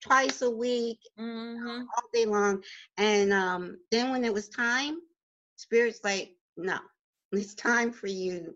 twice 0.02 0.42
a 0.42 0.52
week 0.52 1.00
hmm 1.18 1.82
all 1.96 2.08
day 2.14 2.26
long. 2.26 2.64
And 2.98 3.32
um, 3.34 3.78
then 3.92 4.12
when 4.12 4.24
it 4.26 4.34
was 4.34 4.50
time, 4.50 4.98
Spirit's 5.56 6.02
like, 6.04 6.36
no, 6.58 6.80
it's 7.32 7.54
time 7.54 7.92
for 7.92 8.08
you 8.08 8.56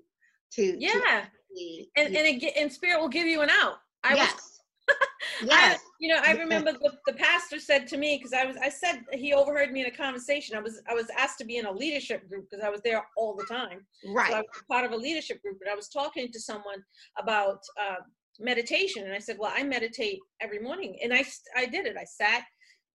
to. 0.53 0.73
to 0.73 0.77
Yeah, 0.79 0.91
actually- 1.05 1.89
and 1.95 2.15
and 2.15 2.43
it, 2.43 2.53
and 2.57 2.71
spirit 2.71 2.99
will 2.99 3.09
give 3.09 3.27
you 3.27 3.41
an 3.41 3.49
out. 3.49 3.75
I 4.03 4.15
was 4.15 4.17
yes. 4.17 4.59
I, 4.89 5.45
yes. 5.45 5.79
you 5.99 6.09
know, 6.09 6.19
I 6.21 6.33
remember 6.33 6.73
the, 6.73 6.91
the 7.05 7.13
pastor 7.13 7.57
said 7.59 7.87
to 7.87 7.97
me 7.97 8.17
because 8.17 8.33
I 8.33 8.45
was 8.45 8.57
I 8.57 8.69
said 8.69 9.03
he 9.13 9.33
overheard 9.33 9.71
me 9.71 9.81
in 9.81 9.87
a 9.87 9.95
conversation. 9.95 10.57
I 10.57 10.61
was 10.61 10.81
I 10.89 10.93
was 10.93 11.07
asked 11.17 11.37
to 11.39 11.45
be 11.45 11.57
in 11.57 11.65
a 11.65 11.71
leadership 11.71 12.27
group 12.27 12.47
because 12.49 12.63
I 12.65 12.69
was 12.69 12.81
there 12.81 13.05
all 13.15 13.35
the 13.35 13.45
time. 13.45 13.85
So 14.03 14.09
I 14.09 14.13
right. 14.13 14.29
was 14.31 14.63
part 14.69 14.85
of 14.85 14.91
a 14.91 14.97
leadership 14.97 15.41
group, 15.41 15.59
and 15.61 15.69
I 15.69 15.75
was 15.75 15.89
talking 15.89 16.31
to 16.31 16.39
someone 16.39 16.83
about 17.17 17.59
uh, 17.81 18.01
meditation, 18.39 19.05
and 19.05 19.13
I 19.13 19.19
said, 19.19 19.37
"Well, 19.39 19.53
I 19.55 19.63
meditate 19.63 20.19
every 20.41 20.59
morning," 20.59 20.97
and 21.03 21.13
I 21.13 21.23
I 21.55 21.65
did 21.65 21.85
it. 21.85 21.95
I 21.97 22.03
sat, 22.05 22.43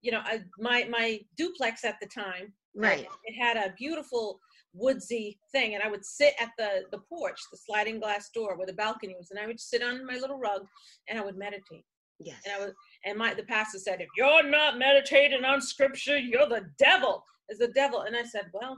you 0.01 0.11
know, 0.11 0.21
I, 0.23 0.41
my 0.59 0.85
my 0.89 1.19
duplex 1.37 1.83
at 1.83 1.95
the 2.01 2.07
time. 2.07 2.53
Right. 2.75 3.07
It 3.23 3.41
had 3.41 3.57
a 3.57 3.73
beautiful 3.77 4.39
woodsy 4.73 5.39
thing, 5.51 5.75
and 5.75 5.83
I 5.83 5.89
would 5.89 6.05
sit 6.05 6.33
at 6.39 6.49
the 6.57 6.83
the 6.91 6.99
porch, 6.99 7.39
the 7.51 7.57
sliding 7.57 7.99
glass 7.99 8.29
door 8.33 8.57
where 8.57 8.67
the 8.67 8.73
balcony 8.73 9.15
was, 9.17 9.31
and 9.31 9.39
I 9.39 9.47
would 9.47 9.59
sit 9.59 9.83
on 9.83 10.05
my 10.05 10.15
little 10.15 10.37
rug, 10.37 10.65
and 11.07 11.19
I 11.19 11.23
would 11.23 11.37
meditate. 11.37 11.85
Yes. 12.19 12.41
And 12.45 12.53
I 12.53 12.65
was, 12.65 12.73
and 13.05 13.17
my 13.17 13.33
the 13.33 13.43
pastor 13.43 13.79
said, 13.79 14.01
if 14.01 14.09
you're 14.17 14.49
not 14.49 14.77
meditating 14.77 15.45
on 15.45 15.61
scripture, 15.61 16.17
you're 16.17 16.49
the 16.49 16.65
devil. 16.77 17.23
Is 17.49 17.59
the 17.59 17.69
devil? 17.69 18.01
And 18.01 18.15
I 18.15 18.23
said, 18.23 18.47
well, 18.53 18.77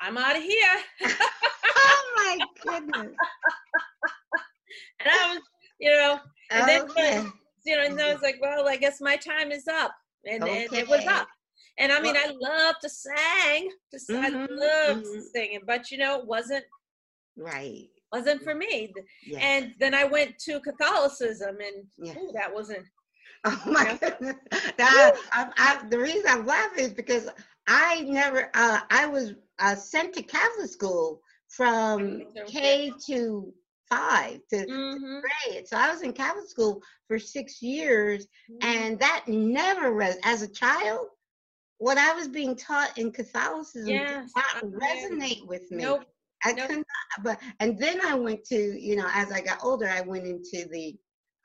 I'm 0.00 0.18
out 0.18 0.36
of 0.36 0.42
here. 0.42 0.76
oh 1.66 2.12
my 2.16 2.38
goodness. 2.62 3.14
And 5.00 5.10
I 5.10 5.34
was, 5.34 5.42
you 5.78 5.90
know, 5.90 6.18
and 6.50 6.68
then 6.68 6.86
you 7.64 7.76
know, 7.76 7.84
and 7.84 7.94
I 7.94 8.02
mm-hmm. 8.02 8.12
was 8.12 8.22
like, 8.22 8.36
well, 8.40 8.68
I 8.68 8.76
guess 8.76 9.00
my 9.00 9.16
time 9.16 9.52
is 9.52 9.66
up, 9.68 9.92
and, 10.24 10.42
and 10.42 10.72
it 10.72 10.88
was 10.88 11.04
up. 11.06 11.28
And 11.78 11.92
I 11.92 12.00
mean, 12.00 12.16
I 12.16 12.32
love 12.40 12.76
to 12.82 12.88
sing, 12.88 13.70
to 13.92 13.98
sing, 13.98 14.16
I 14.22 14.30
love 14.30 14.98
mhm. 15.04 15.22
singing, 15.32 15.60
but 15.66 15.90
you 15.90 15.98
know, 15.98 16.20
it 16.20 16.26
wasn't 16.26 16.64
Right. 17.36 17.88
wasn't 18.12 18.42
for 18.42 18.54
me. 18.54 18.94
Yes. 19.26 19.42
And 19.42 19.74
then 19.78 19.94
I 19.94 20.04
went 20.04 20.38
to 20.40 20.60
Catholicism, 20.60 21.56
and 21.60 21.86
Yes. 21.98 22.16
ooh, 22.16 22.30
that 22.34 22.54
wasn't. 22.54 22.86
Oh 23.44 23.62
my 23.66 23.96
goodness. 24.00 24.36
That, 24.78 25.16
I, 25.32 25.50
I, 25.56 25.88
the 25.88 25.98
reason 25.98 26.24
I'm 26.28 26.46
laughing 26.46 26.84
is 26.84 26.92
because 26.92 27.28
I 27.66 28.00
never, 28.02 28.50
uh, 28.54 28.80
I 28.90 29.06
was 29.06 29.34
uh, 29.58 29.74
sent 29.74 30.14
to 30.14 30.22
Catholic 30.22 30.68
school 30.68 31.20
from 31.48 32.22
K 32.46 32.92
to 33.06 33.52
five 33.88 34.40
to 34.50 34.66
Mhm. 34.68 35.20
grade. 35.20 35.66
So 35.68 35.76
I 35.76 35.90
was 35.90 36.02
in 36.02 36.12
Catholic 36.12 36.48
school 36.48 36.82
for 37.08 37.18
six 37.18 37.62
years, 37.62 38.26
Mm-hmm. 38.50 38.68
and 38.68 38.98
that 39.00 39.24
never, 39.28 39.92
res- 39.92 40.18
as 40.24 40.42
a 40.42 40.48
child, 40.48 41.08
what 41.78 41.98
I 41.98 42.14
was 42.14 42.28
being 42.28 42.56
taught 42.56 42.96
in 42.98 43.12
Catholicism 43.12 43.88
Yes, 43.88 44.32
did 44.34 44.72
not 44.72 44.80
resonate 44.80 45.46
with 45.46 45.70
me. 45.70 45.84
Nope. 45.84 46.04
I 46.44 46.52
Nope. 46.52 46.68
could 46.68 46.76
not, 46.78 47.24
but 47.24 47.40
and 47.60 47.78
then 47.78 48.00
I 48.04 48.14
went 48.14 48.44
to 48.46 48.56
you 48.56 48.96
know 48.96 49.08
as 49.12 49.32
I 49.32 49.40
got 49.40 49.64
older 49.64 49.88
I 49.88 50.00
went 50.02 50.26
into 50.26 50.68
the 50.70 50.96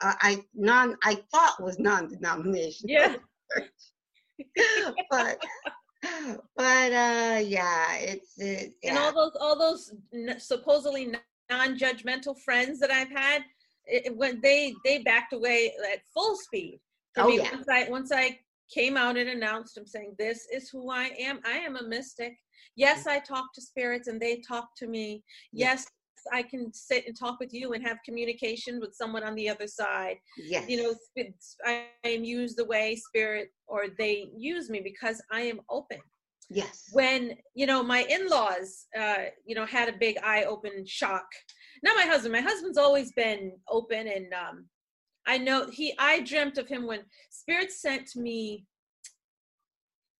uh, 0.01 0.13
I 0.21 0.43
non 0.53 0.97
I 1.03 1.15
thought 1.31 1.61
was 1.61 1.79
non-denominational 1.79 2.87
Yeah. 2.87 3.15
but 5.09 5.37
but 6.57 6.91
uh 6.91 7.39
yeah 7.43 7.95
it's 7.97 8.33
it, 8.37 8.73
and 8.83 8.97
all 8.97 9.13
those 9.13 9.31
all 9.39 9.57
those 9.57 9.93
n- 10.13 10.39
supposedly 10.39 11.13
non-judgmental 11.49 12.35
friends 12.39 12.79
that 12.79 12.89
i've 12.91 13.11
had 13.11 13.43
it, 13.85 14.15
when 14.17 14.41
they 14.41 14.73
they 14.83 14.99
backed 14.99 15.33
away 15.33 15.71
at 15.93 15.99
full 16.13 16.35
speed 16.35 16.79
Oh, 17.17 17.27
me 17.27 17.37
yeah. 17.37 17.51
once 17.51 17.67
i 17.69 17.89
once 17.89 18.11
i 18.11 18.39
came 18.73 18.97
out 18.97 19.17
and 19.17 19.29
announced 19.29 19.77
i'm 19.77 19.85
saying 19.85 20.15
this 20.17 20.47
is 20.51 20.69
who 20.69 20.91
i 20.91 21.11
am. 21.19 21.39
I 21.45 21.57
am 21.57 21.75
a 21.75 21.83
mystic. 21.83 22.37
Yes 22.75 23.07
i 23.07 23.19
talk 23.19 23.53
to 23.53 23.61
spirits 23.61 24.07
and 24.07 24.19
they 24.19 24.41
talk 24.47 24.69
to 24.77 24.87
me. 24.87 25.23
Yes 25.51 25.87
i 26.31 26.43
can 26.43 26.71
sit 26.73 27.05
and 27.07 27.17
talk 27.17 27.39
with 27.39 27.53
you 27.53 27.73
and 27.73 27.83
have 27.85 27.97
communication 28.05 28.79
with 28.79 28.93
someone 28.93 29.23
on 29.23 29.35
the 29.35 29.49
other 29.49 29.67
side. 29.67 30.17
Yes. 30.37 30.69
You 30.69 30.83
know 30.83 30.93
i 31.65 31.85
am 32.05 32.23
used 32.23 32.57
the 32.57 32.65
way 32.65 32.95
spirit 32.95 33.49
or 33.67 33.85
they 33.97 34.29
use 34.35 34.69
me 34.69 34.81
because 34.83 35.21
i 35.31 35.41
am 35.41 35.61
open. 35.69 35.99
Yes. 36.49 36.89
When 36.91 37.35
you 37.55 37.65
know 37.65 37.81
my 37.81 38.05
in-laws 38.09 38.87
uh 38.97 39.25
you 39.45 39.55
know 39.55 39.65
had 39.65 39.89
a 39.89 39.97
big 39.97 40.17
eye 40.23 40.43
open 40.43 40.85
shock. 40.85 41.25
Not 41.83 41.95
my 41.95 42.05
husband 42.05 42.33
my 42.33 42.41
husband's 42.41 42.77
always 42.77 43.11
been 43.13 43.53
open 43.69 44.07
and 44.07 44.27
um 44.33 44.65
i 45.27 45.37
know 45.37 45.69
he 45.69 45.93
i 45.99 46.19
dreamt 46.21 46.57
of 46.57 46.67
him 46.67 46.85
when 46.85 47.01
spirit 47.29 47.71
sent 47.71 48.15
me 48.15 48.65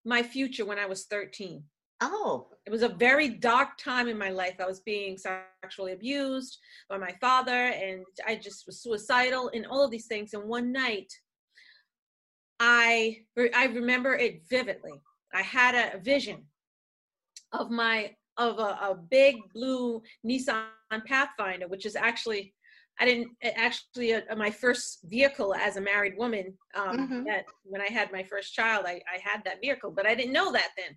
my 0.06 0.24
future 0.24 0.66
when 0.66 0.80
i 0.80 0.86
was 0.86 1.06
13 1.06 1.64
oh. 2.02 2.48
It 2.66 2.72
was 2.72 2.84
a 2.84 2.90
very 2.90 3.30
dark 3.30 3.78
time 3.78 4.08
in 4.08 4.18
my 4.18 4.30
life. 4.30 4.56
I 4.60 4.66
was 4.66 4.82
being 4.82 5.18
sexually 5.18 5.94
abused 5.94 6.60
by 6.90 6.98
my 6.98 7.16
father 7.22 7.52
and 7.52 8.06
i 8.28 8.36
just 8.36 8.66
was 8.66 8.82
suicidal 8.82 9.50
and 9.54 9.66
all 9.66 9.84
of 9.84 9.92
these 9.92 10.08
things. 10.08 10.34
And 10.34 10.44
one 10.44 10.72
night 10.72 11.12
i 12.60 13.18
i 13.56 13.66
remember 13.66 14.16
it 14.16 14.42
vividly. 14.50 14.94
I 15.34 15.42
had 15.42 15.76
a 15.76 16.00
vision 16.00 16.46
of 17.52 17.72
my 17.72 18.16
of 18.38 18.60
a, 18.60 18.78
a 18.92 19.00
big 19.10 19.38
blue 19.54 20.02
nissan 20.26 20.66
pathfinder 21.06 21.68
which 21.68 21.86
is 21.86 21.96
actually 21.96 22.54
i 23.02 23.06
didn't 23.06 23.30
actually 23.68 24.14
uh 24.14 24.36
my 24.46 24.52
first 24.64 24.88
vehicle 25.16 25.54
as 25.68 25.74
a 25.78 25.82
married 25.92 26.16
woman 26.24 26.46
um 26.80 26.98
Mhm. 26.98 27.26
that 27.30 27.46
when 27.72 27.82
i 27.82 27.92
had 27.98 28.12
my 28.18 28.24
first 28.32 28.54
child 28.54 28.82
I, 28.94 28.96
I 29.16 29.18
had 29.30 29.40
that 29.46 29.60
vehicle 29.66 29.92
but 29.98 30.06
i 30.06 30.14
didn't 30.16 30.34
know 30.40 30.52
that 30.58 30.70
then 30.80 30.92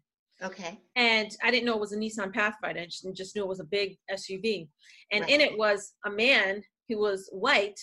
okay 0.49 0.73
and 0.97 1.31
I 1.43 1.51
didn't 1.51 1.67
know 1.67 1.75
it 1.75 1.81
was 1.87 1.93
a 1.93 1.97
Nissan 1.97 2.33
Pathfinder. 2.33 2.81
I 2.83 2.85
just, 2.85 3.05
just 3.21 3.35
knew 3.35 3.43
it 3.43 3.49
was 3.55 3.65
a 3.65 3.65
big 3.79 3.89
SUV, 4.21 4.69
and 5.13 5.23
Right. 5.23 5.31
in 5.33 5.41
it 5.41 5.55
was 5.65 5.81
a 6.07 6.11
man 6.27 6.63
who 6.89 6.97
was 6.99 7.21
white, 7.33 7.81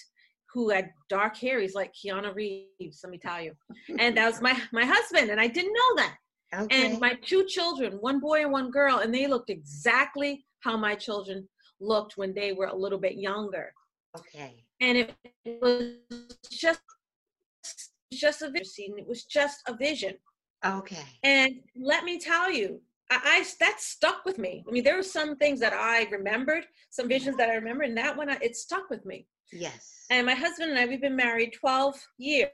who 0.53 0.63
had 0.69 0.85
dark 1.09 1.35
hair. 1.43 1.59
He's 1.59 1.75
like 1.81 1.91
Keanu 1.93 2.33
Reeves. 2.33 2.99
Let 3.03 3.11
me 3.11 3.17
tell 3.17 3.41
you, 3.45 3.53
and 3.99 4.15
that 4.15 4.27
was 4.31 4.39
my 4.47 4.55
my 4.79 4.85
husband, 4.95 5.27
and 5.31 5.41
I 5.45 5.47
didn't 5.57 5.75
know 5.81 5.91
that. 6.01 6.15
okay 6.61 6.85
And 6.85 6.99
my 7.07 7.13
two 7.29 7.43
children, 7.55 7.91
one 8.09 8.19
boy 8.27 8.39
and 8.43 8.51
one 8.59 8.69
girl, 8.79 8.95
and 8.99 9.13
they 9.13 9.27
looked 9.27 9.49
exactly 9.49 10.31
how 10.65 10.77
my 10.87 10.95
children 10.95 11.37
looked 11.91 12.13
when 12.19 12.31
they 12.39 12.49
were 12.53 12.67
a 12.71 12.81
little 12.83 13.01
bit 13.07 13.15
younger, 13.29 13.65
okay 14.17 14.63
and 14.81 14.97
it 14.97 15.15
was 15.61 15.93
just 16.51 16.81
just 18.13 18.41
a 18.41 18.49
vision. 18.49 18.97
It 18.97 19.07
was 19.07 19.23
just 19.23 19.61
a 19.67 19.75
vision. 19.75 20.15
okay 20.65 21.05
And 21.23 21.53
let 21.75 22.03
me 22.03 22.19
tell 22.19 22.51
you, 22.51 22.81
I, 23.09 23.19
I 23.23 23.45
that 23.59 23.79
stuck 23.79 24.25
with 24.25 24.37
me. 24.37 24.63
I 24.67 24.71
mean, 24.71 24.83
there 24.83 24.97
were 24.97 25.03
some 25.03 25.35
things 25.37 25.59
that 25.61 25.73
I 25.73 26.03
remembered, 26.09 26.65
some 26.89 27.07
visions 27.07 27.37
that 27.37 27.49
I 27.49 27.55
remember, 27.55 27.83
and 27.83 27.97
that 27.97 28.17
one 28.17 28.29
I, 28.29 28.37
it 28.41 28.55
stuck 28.55 28.89
with 28.89 29.05
me. 29.05 29.27
yes 29.51 30.05
And 30.09 30.25
my 30.25 30.35
husband 30.35 30.71
and 30.71 30.79
I, 30.79 30.85
we've 30.85 31.01
been 31.01 31.15
married 31.15 31.53
12 31.53 31.95
years. 32.17 32.49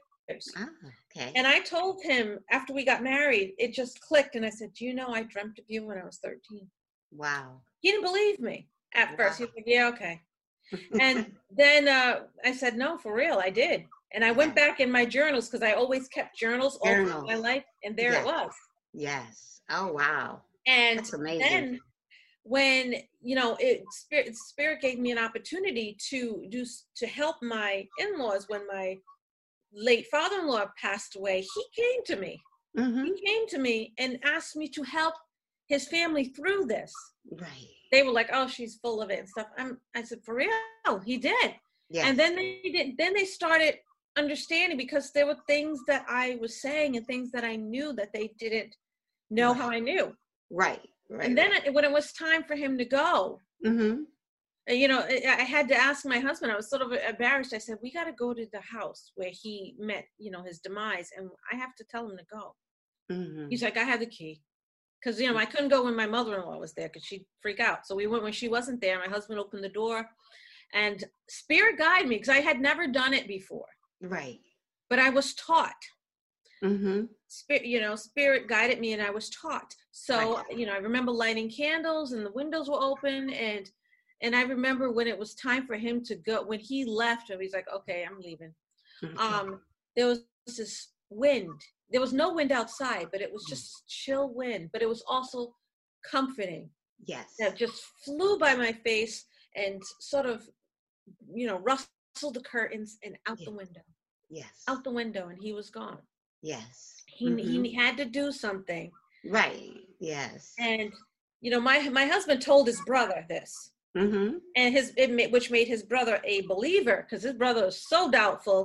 ah, 0.56 0.68
okay 1.10 1.32
And 1.34 1.46
I 1.46 1.60
told 1.60 2.02
him 2.02 2.38
after 2.50 2.72
we 2.72 2.84
got 2.84 3.02
married, 3.02 3.54
it 3.58 3.72
just 3.72 4.00
clicked. 4.00 4.36
And 4.36 4.46
I 4.46 4.50
said, 4.50 4.72
Do 4.74 4.84
you 4.84 4.94
know 4.94 5.08
I 5.08 5.22
dreamt 5.24 5.58
of 5.58 5.64
you 5.68 5.86
when 5.86 5.98
I 5.98 6.04
was 6.04 6.18
13? 6.18 6.68
wow 7.12 7.60
He 7.80 7.90
didn't 7.90 8.04
believe 8.04 8.38
me 8.40 8.68
at 8.94 9.16
first. 9.16 9.38
He 9.38 9.44
was 9.44 9.54
like, 9.56 9.64
Yeah, 9.66 9.88
okay. 9.88 10.22
And 11.00 11.32
then 11.56 11.88
uh, 11.88 12.20
I 12.44 12.52
said, 12.52 12.76
No, 12.76 12.98
for 12.98 13.14
real, 13.14 13.40
I 13.42 13.50
did. 13.50 13.84
And 14.12 14.24
I 14.24 14.32
went 14.32 14.54
back 14.54 14.80
in 14.80 14.90
my 14.90 15.04
journals 15.04 15.48
because 15.48 15.62
I 15.62 15.72
always 15.72 16.08
kept 16.08 16.36
journals 16.38 16.78
all 16.80 16.94
my 17.26 17.34
life. 17.34 17.64
And 17.84 17.96
there 17.96 18.12
Yeah. 18.12 18.20
it 18.20 18.26
was. 18.26 18.52
yes 18.94 19.60
oh 19.70 19.92
wow 19.92 20.40
And 20.66 20.98
That's 20.98 21.12
amazing. 21.12 21.46
then 21.48 21.80
when 22.44 22.94
you 23.20 23.34
know 23.36 23.56
it 23.60 23.84
spirit 23.92 24.34
spirit 24.34 24.80
gave 24.80 24.98
me 24.98 25.10
an 25.10 25.18
opportunity 25.18 25.96
to 26.08 26.46
do 26.48 26.64
to 26.96 27.06
help 27.06 27.36
my 27.42 27.86
in-laws 27.98 28.46
when 28.48 28.66
my 28.66 28.96
late 29.74 30.06
father-in-law 30.10 30.64
passed 30.80 31.14
away 31.16 31.42
he 31.54 31.64
came 31.76 32.02
to 32.06 32.16
me 32.16 32.40
hmm 32.76 33.04
he 33.04 33.12
came 33.26 33.46
to 33.48 33.58
me 33.58 33.92
and 33.98 34.18
asked 34.24 34.56
me 34.56 34.66
to 34.68 34.82
help 34.82 35.14
his 35.68 35.86
family 35.88 36.24
through 36.24 36.64
this 36.64 36.92
right 37.32 37.77
they 37.90 38.02
were 38.02 38.12
like 38.12 38.30
oh 38.32 38.46
she's 38.46 38.76
full 38.76 39.00
of 39.02 39.10
it 39.10 39.20
and 39.20 39.28
stuff. 39.28 39.48
I'm 39.56 39.78
i 39.94 40.02
said 40.02 40.18
for 40.24 40.34
real? 40.34 40.50
He 41.04 41.18
did. 41.18 41.54
Yes 41.90 42.06
and 42.06 42.18
then 42.18 42.36
they 42.36 42.60
did 42.72 42.96
then 42.98 43.14
they 43.14 43.24
started 43.24 43.76
understanding 44.16 44.76
because 44.76 45.12
there 45.12 45.26
were 45.26 45.36
things 45.46 45.78
that 45.86 46.04
i 46.08 46.36
was 46.40 46.60
saying 46.60 46.96
and 46.96 47.06
things 47.06 47.30
that 47.30 47.44
i 47.44 47.56
knew 47.56 47.92
that 47.92 48.12
they 48.12 48.32
didn't 48.38 48.74
know 49.30 49.54
how 49.54 49.70
i 49.70 49.78
knew. 49.78 50.12
Right 50.50 50.80
right 51.10 51.26
and 51.26 51.38
then 51.38 51.52
it, 51.52 51.72
when 51.72 51.84
it 51.84 51.92
was 51.92 52.12
time 52.12 52.42
for 52.44 52.54
him 52.54 52.76
to 52.78 52.84
go 52.84 53.40
mm-hmm. 53.64 54.02
uh, 54.68 54.72
you 54.72 54.88
know 54.88 55.00
I, 55.00 55.36
I 55.38 55.44
had 55.44 55.68
to 55.68 55.76
ask 55.76 56.04
my 56.04 56.18
husband 56.18 56.52
i 56.52 56.56
was 56.56 56.68
sort 56.68 56.82
of 56.82 56.92
embarrassed 56.92 57.54
i 57.54 57.58
said 57.58 57.78
we 57.82 57.92
got 57.92 58.04
to 58.04 58.12
go 58.12 58.34
to 58.34 58.46
the 58.52 58.60
house 58.60 59.12
where 59.14 59.30
he 59.32 59.74
met 59.78 60.04
you 60.18 60.30
know 60.30 60.42
his 60.42 60.58
demise 60.58 61.10
and 61.16 61.28
i 61.52 61.56
have 61.56 61.74
to 61.76 61.84
tell 61.90 62.08
him 62.08 62.16
to 62.18 62.24
go. 62.30 62.54
Mm-hmm. 63.10 63.48
He's 63.48 63.62
like 63.62 63.78
i 63.78 63.84
have 63.84 64.00
the 64.00 64.06
key 64.06 64.42
because 65.00 65.20
you 65.20 65.30
know 65.30 65.38
i 65.38 65.44
couldn't 65.44 65.68
go 65.68 65.84
when 65.84 65.96
my 65.96 66.06
mother-in-law 66.06 66.58
was 66.58 66.72
there 66.74 66.88
because 66.88 67.04
she'd 67.04 67.24
freak 67.40 67.60
out. 67.60 67.86
So 67.86 67.94
we 67.94 68.06
went 68.06 68.22
when 68.22 68.32
she 68.32 68.48
wasn't 68.48 68.80
there 68.80 68.98
my 68.98 69.08
husband 69.08 69.38
opened 69.38 69.64
the 69.64 69.68
door 69.68 70.06
and 70.74 71.02
spirit 71.28 71.78
guided 71.78 72.08
me 72.08 72.16
because 72.16 72.28
i 72.28 72.40
had 72.40 72.60
never 72.60 72.86
done 72.86 73.14
it 73.14 73.26
before. 73.28 73.66
Right. 74.00 74.40
But 74.90 74.98
i 74.98 75.10
was 75.10 75.34
taught. 75.34 75.82
Mm-hmm. 76.62 77.04
Spirit 77.28 77.64
you 77.66 77.80
know 77.80 77.94
spirit 77.94 78.48
guided 78.48 78.80
me 78.80 78.92
and 78.92 79.02
i 79.02 79.10
was 79.10 79.30
taught. 79.30 79.74
So 79.92 80.36
Right. 80.38 80.58
you 80.58 80.66
know 80.66 80.72
i 80.74 80.78
remember 80.78 81.12
lighting 81.12 81.50
candles 81.50 82.12
and 82.12 82.24
the 82.26 82.32
windows 82.32 82.68
were 82.68 82.82
open 82.82 83.30
and 83.30 83.70
and 84.22 84.34
i 84.34 84.42
remember 84.42 84.90
when 84.90 85.06
it 85.06 85.18
was 85.18 85.34
time 85.34 85.66
for 85.66 85.76
him 85.76 86.02
to 86.04 86.16
go 86.16 86.42
when 86.44 86.58
he 86.58 86.84
left 86.84 87.30
and 87.30 87.40
he's 87.40 87.52
like 87.52 87.68
okay 87.74 88.04
i'm 88.08 88.20
leaving. 88.20 88.52
Um 89.16 89.60
there 89.96 90.06
was 90.06 90.24
this 90.46 90.88
wind 91.10 91.60
there 91.90 92.00
was 92.00 92.12
no 92.12 92.32
wind 92.34 92.52
outside 92.52 93.06
but 93.12 93.20
it 93.20 93.32
was 93.32 93.44
just 93.48 93.86
chill 93.88 94.32
wind 94.34 94.70
but 94.72 94.82
it 94.82 94.88
was 94.88 95.02
also 95.08 95.54
comforting. 96.08 96.70
Yes. 97.06 97.34
That 97.38 97.56
just 97.56 97.82
flew 98.04 98.38
by 98.38 98.54
my 98.54 98.72
face 98.72 99.24
and 99.56 99.82
sort 100.00 100.26
of 100.26 100.48
you 101.32 101.46
know 101.46 101.58
rustled 101.60 102.34
the 102.34 102.40
curtains 102.40 102.98
and 103.04 103.16
out 103.28 103.38
the 103.44 103.50
window. 103.52 103.82
Yes. 104.30 104.64
Out 104.68 104.84
the 104.84 104.90
window 104.92 105.28
and 105.28 105.38
he 105.40 105.52
was 105.52 105.70
gone. 105.70 105.98
Yes. 106.42 106.94
He, 107.06 107.28
Mhm. 107.28 107.66
he 107.66 107.74
had 107.74 107.96
to 107.96 108.04
do 108.04 108.30
something. 108.32 108.90
Right. 109.24 109.72
Yes. 110.00 110.54
And 110.58 110.92
you 111.40 111.50
know 111.50 111.60
my 111.60 111.88
my 111.88 112.06
husband 112.06 112.42
told 112.42 112.66
his 112.66 112.80
brother 112.86 113.24
this 113.28 113.72
mm-hmm 113.98 114.36
and 114.56 114.74
his 114.74 114.92
it 114.96 115.10
ma- 115.10 115.30
which 115.34 115.50
made 115.50 115.68
his 115.68 115.82
brother 115.82 116.20
a 116.24 116.40
believer 116.42 116.98
because 117.04 117.22
his 117.22 117.34
brother 117.34 117.64
was 117.66 117.86
so 117.88 118.10
doubtful 118.10 118.60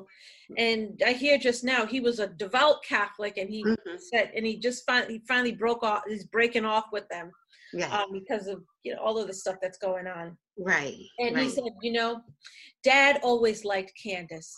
and 0.57 1.01
i 1.05 1.11
hear 1.11 1.37
just 1.37 1.63
now 1.63 1.85
he 1.85 1.99
was 1.99 2.19
a 2.19 2.27
devout 2.27 2.77
catholic 2.83 3.37
and 3.37 3.49
he 3.49 3.63
Mhm. 3.65 3.99
said 4.09 4.31
and 4.35 4.45
he 4.45 4.57
just 4.67 4.85
finally 4.85 5.13
he 5.15 5.21
finally 5.27 5.51
broke 5.63 5.83
off 5.83 6.03
he's 6.07 6.25
breaking 6.25 6.65
off 6.65 6.85
with 6.91 7.07
them 7.09 7.31
yeah 7.73 7.91
um, 7.95 8.09
because 8.19 8.47
of 8.47 8.57
you 8.83 8.93
know 8.93 9.01
all 9.01 9.17
of 9.17 9.27
the 9.27 9.33
stuff 9.33 9.57
that's 9.61 9.77
going 9.77 10.07
on 10.07 10.37
right 10.57 10.95
and 11.19 11.35
right. 11.35 11.43
he 11.43 11.49
said 11.49 11.63
you 11.81 11.91
know 11.91 12.21
dad 12.83 13.19
always 13.23 13.65
liked 13.65 13.91
candace 14.01 14.51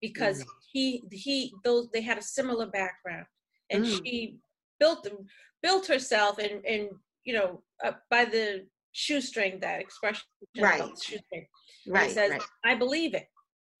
because 0.00 0.38
Mm. 0.42 0.48
he 0.72 0.84
he 1.12 1.36
those 1.64 1.88
they 1.92 2.00
had 2.10 2.18
a 2.18 2.22
similar 2.38 2.66
background 2.66 3.26
and 3.70 3.84
Mm. 3.84 3.90
she 3.96 4.38
built 4.80 5.02
them 5.04 5.18
built 5.62 5.86
herself 5.86 6.38
and 6.38 6.64
and 6.72 6.88
you 7.24 7.34
know 7.34 7.62
uh, 7.84 7.92
by 8.10 8.24
the 8.24 8.66
shoestring 8.94 9.58
that 9.60 9.80
expression 9.80 10.22
Right. 10.58 10.80
shoestring. 10.80 11.46
Right 11.86 12.08
he 12.08 12.14
says 12.14 12.30
right. 12.30 12.42
I 12.64 12.74
believe 12.76 13.12
it. 13.14 13.28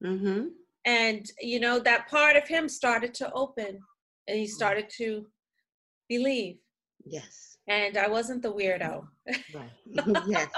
Mm-hmm. 0.04 0.48
And 0.84 1.26
you 1.40 1.60
know 1.60 1.78
that 1.78 2.08
part 2.10 2.36
of 2.36 2.46
him 2.46 2.68
started 2.68 3.14
to 3.14 3.32
open 3.32 3.78
and 4.28 4.38
he 4.38 4.46
started 4.46 4.90
to 4.98 5.26
believe. 6.08 6.56
Yes. 7.06 7.56
And 7.68 7.96
i 7.96 8.08
wasn't 8.08 8.42
the 8.42 8.52
weirdo. 8.52 9.06
Right. 9.54 9.70
Yes. 10.26 10.48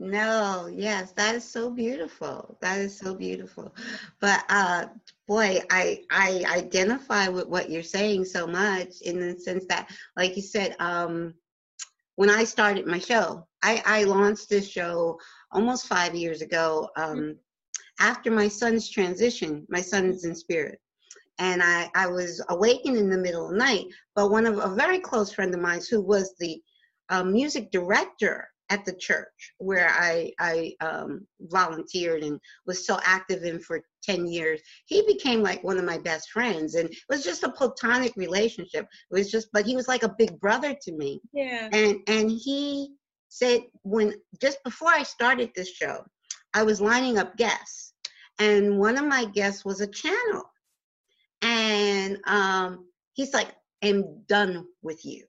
No 0.00 0.66
yes 0.66 1.12
that 1.12 1.36
is 1.36 1.44
so 1.48 1.70
beautiful. 1.70 2.58
That 2.60 2.80
is 2.80 2.98
so 2.98 3.14
beautiful. 3.14 3.72
But 4.20 4.44
uh 4.48 4.86
boy 5.28 5.60
i 5.70 6.02
i 6.10 6.42
identify 6.48 7.28
with 7.28 7.46
what 7.46 7.70
you're 7.70 7.84
saying 7.84 8.24
so 8.24 8.48
much 8.48 9.00
in 9.02 9.20
the 9.20 9.38
sense 9.38 9.64
that 9.68 9.88
like 10.16 10.34
you 10.34 10.42
said 10.42 10.74
um 10.80 11.34
when 12.16 12.30
i 12.30 12.44
started 12.44 12.86
my 12.86 12.98
show 12.98 13.46
i 13.62 13.82
i 13.86 14.04
launched 14.04 14.48
this 14.48 14.68
show 14.68 15.18
almost 15.52 15.86
five 15.86 16.14
years 16.14 16.42
ago 16.42 16.88
um 16.96 17.36
after 18.00 18.30
my 18.30 18.48
son's 18.48 18.88
transition 18.88 19.66
my 19.68 19.80
son's 19.80 20.24
in 20.24 20.34
spirit 20.34 20.80
and 21.38 21.62
I, 21.62 21.90
I 21.94 22.06
was 22.06 22.42
awakened 22.48 22.96
in 22.96 23.10
the 23.10 23.18
middle 23.18 23.46
of 23.46 23.52
the 23.52 23.58
night. 23.58 23.86
But 24.14 24.30
one 24.30 24.46
of 24.46 24.58
a 24.58 24.74
very 24.74 24.98
close 24.98 25.32
friend 25.32 25.52
of 25.54 25.60
mine, 25.60 25.80
who 25.90 26.00
was 26.00 26.34
the 26.38 26.62
uh, 27.10 27.24
music 27.24 27.70
director 27.70 28.48
at 28.70 28.84
the 28.84 28.94
church 28.94 29.52
where 29.58 29.88
I, 29.90 30.32
I 30.38 30.74
um, 30.80 31.26
volunteered 31.40 32.22
and 32.22 32.40
was 32.66 32.86
so 32.86 32.98
active 33.04 33.42
in 33.44 33.60
for 33.60 33.82
10 34.02 34.26
years, 34.26 34.60
he 34.86 35.02
became 35.06 35.42
like 35.42 35.62
one 35.62 35.78
of 35.78 35.84
my 35.84 35.98
best 35.98 36.30
friends. 36.30 36.74
And 36.74 36.88
it 36.88 36.96
was 37.08 37.24
just 37.24 37.42
a 37.42 37.50
platonic 37.50 38.12
relationship. 38.16 38.86
It 39.10 39.14
was 39.14 39.30
just, 39.30 39.48
but 39.52 39.66
he 39.66 39.76
was 39.76 39.88
like 39.88 40.02
a 40.02 40.14
big 40.16 40.38
brother 40.40 40.74
to 40.82 40.92
me. 40.92 41.20
Yeah. 41.32 41.68
And, 41.72 41.98
and 42.08 42.30
he 42.30 42.94
said, 43.28 43.60
when 43.82 44.14
just 44.40 44.62
before 44.64 44.90
I 44.90 45.02
started 45.02 45.50
this 45.54 45.70
show, 45.70 46.04
I 46.54 46.62
was 46.62 46.80
lining 46.80 47.18
up 47.18 47.36
guests. 47.36 47.92
And 48.38 48.78
one 48.78 48.96
of 48.96 49.04
my 49.04 49.26
guests 49.26 49.64
was 49.64 49.80
a 49.80 49.86
channel. 49.86 50.44
And 51.42 52.18
um, 52.26 52.86
he's 53.12 53.34
like, 53.34 53.48
I'm 53.82 54.22
done 54.26 54.64
with 54.82 55.04
you 55.04 55.24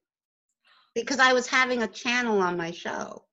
because 0.95 1.19
I 1.19 1.33
was 1.33 1.45
having 1.47 1.83
a 1.83 1.87
channel 1.87 2.39
on 2.41 2.57
my 2.57 2.71
show. 2.71 3.23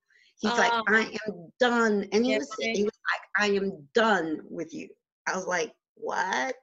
He's 0.41 0.51
like, 0.59 0.73
Oh. 0.73 0.83
I 0.89 1.17
am 1.29 1.53
done. 1.61 2.09
And 2.13 2.25
he 2.25 2.33
Yes, 2.33 2.41
was 2.49 2.57
he 2.59 2.83
was 2.83 2.99
like, 3.13 3.23
I 3.39 3.55
am 3.57 3.87
done 3.95 4.41
with 4.51 4.75
you. 4.75 4.89
I 5.27 5.37
was 5.37 5.47
like, 5.47 5.73
what? 5.95 6.57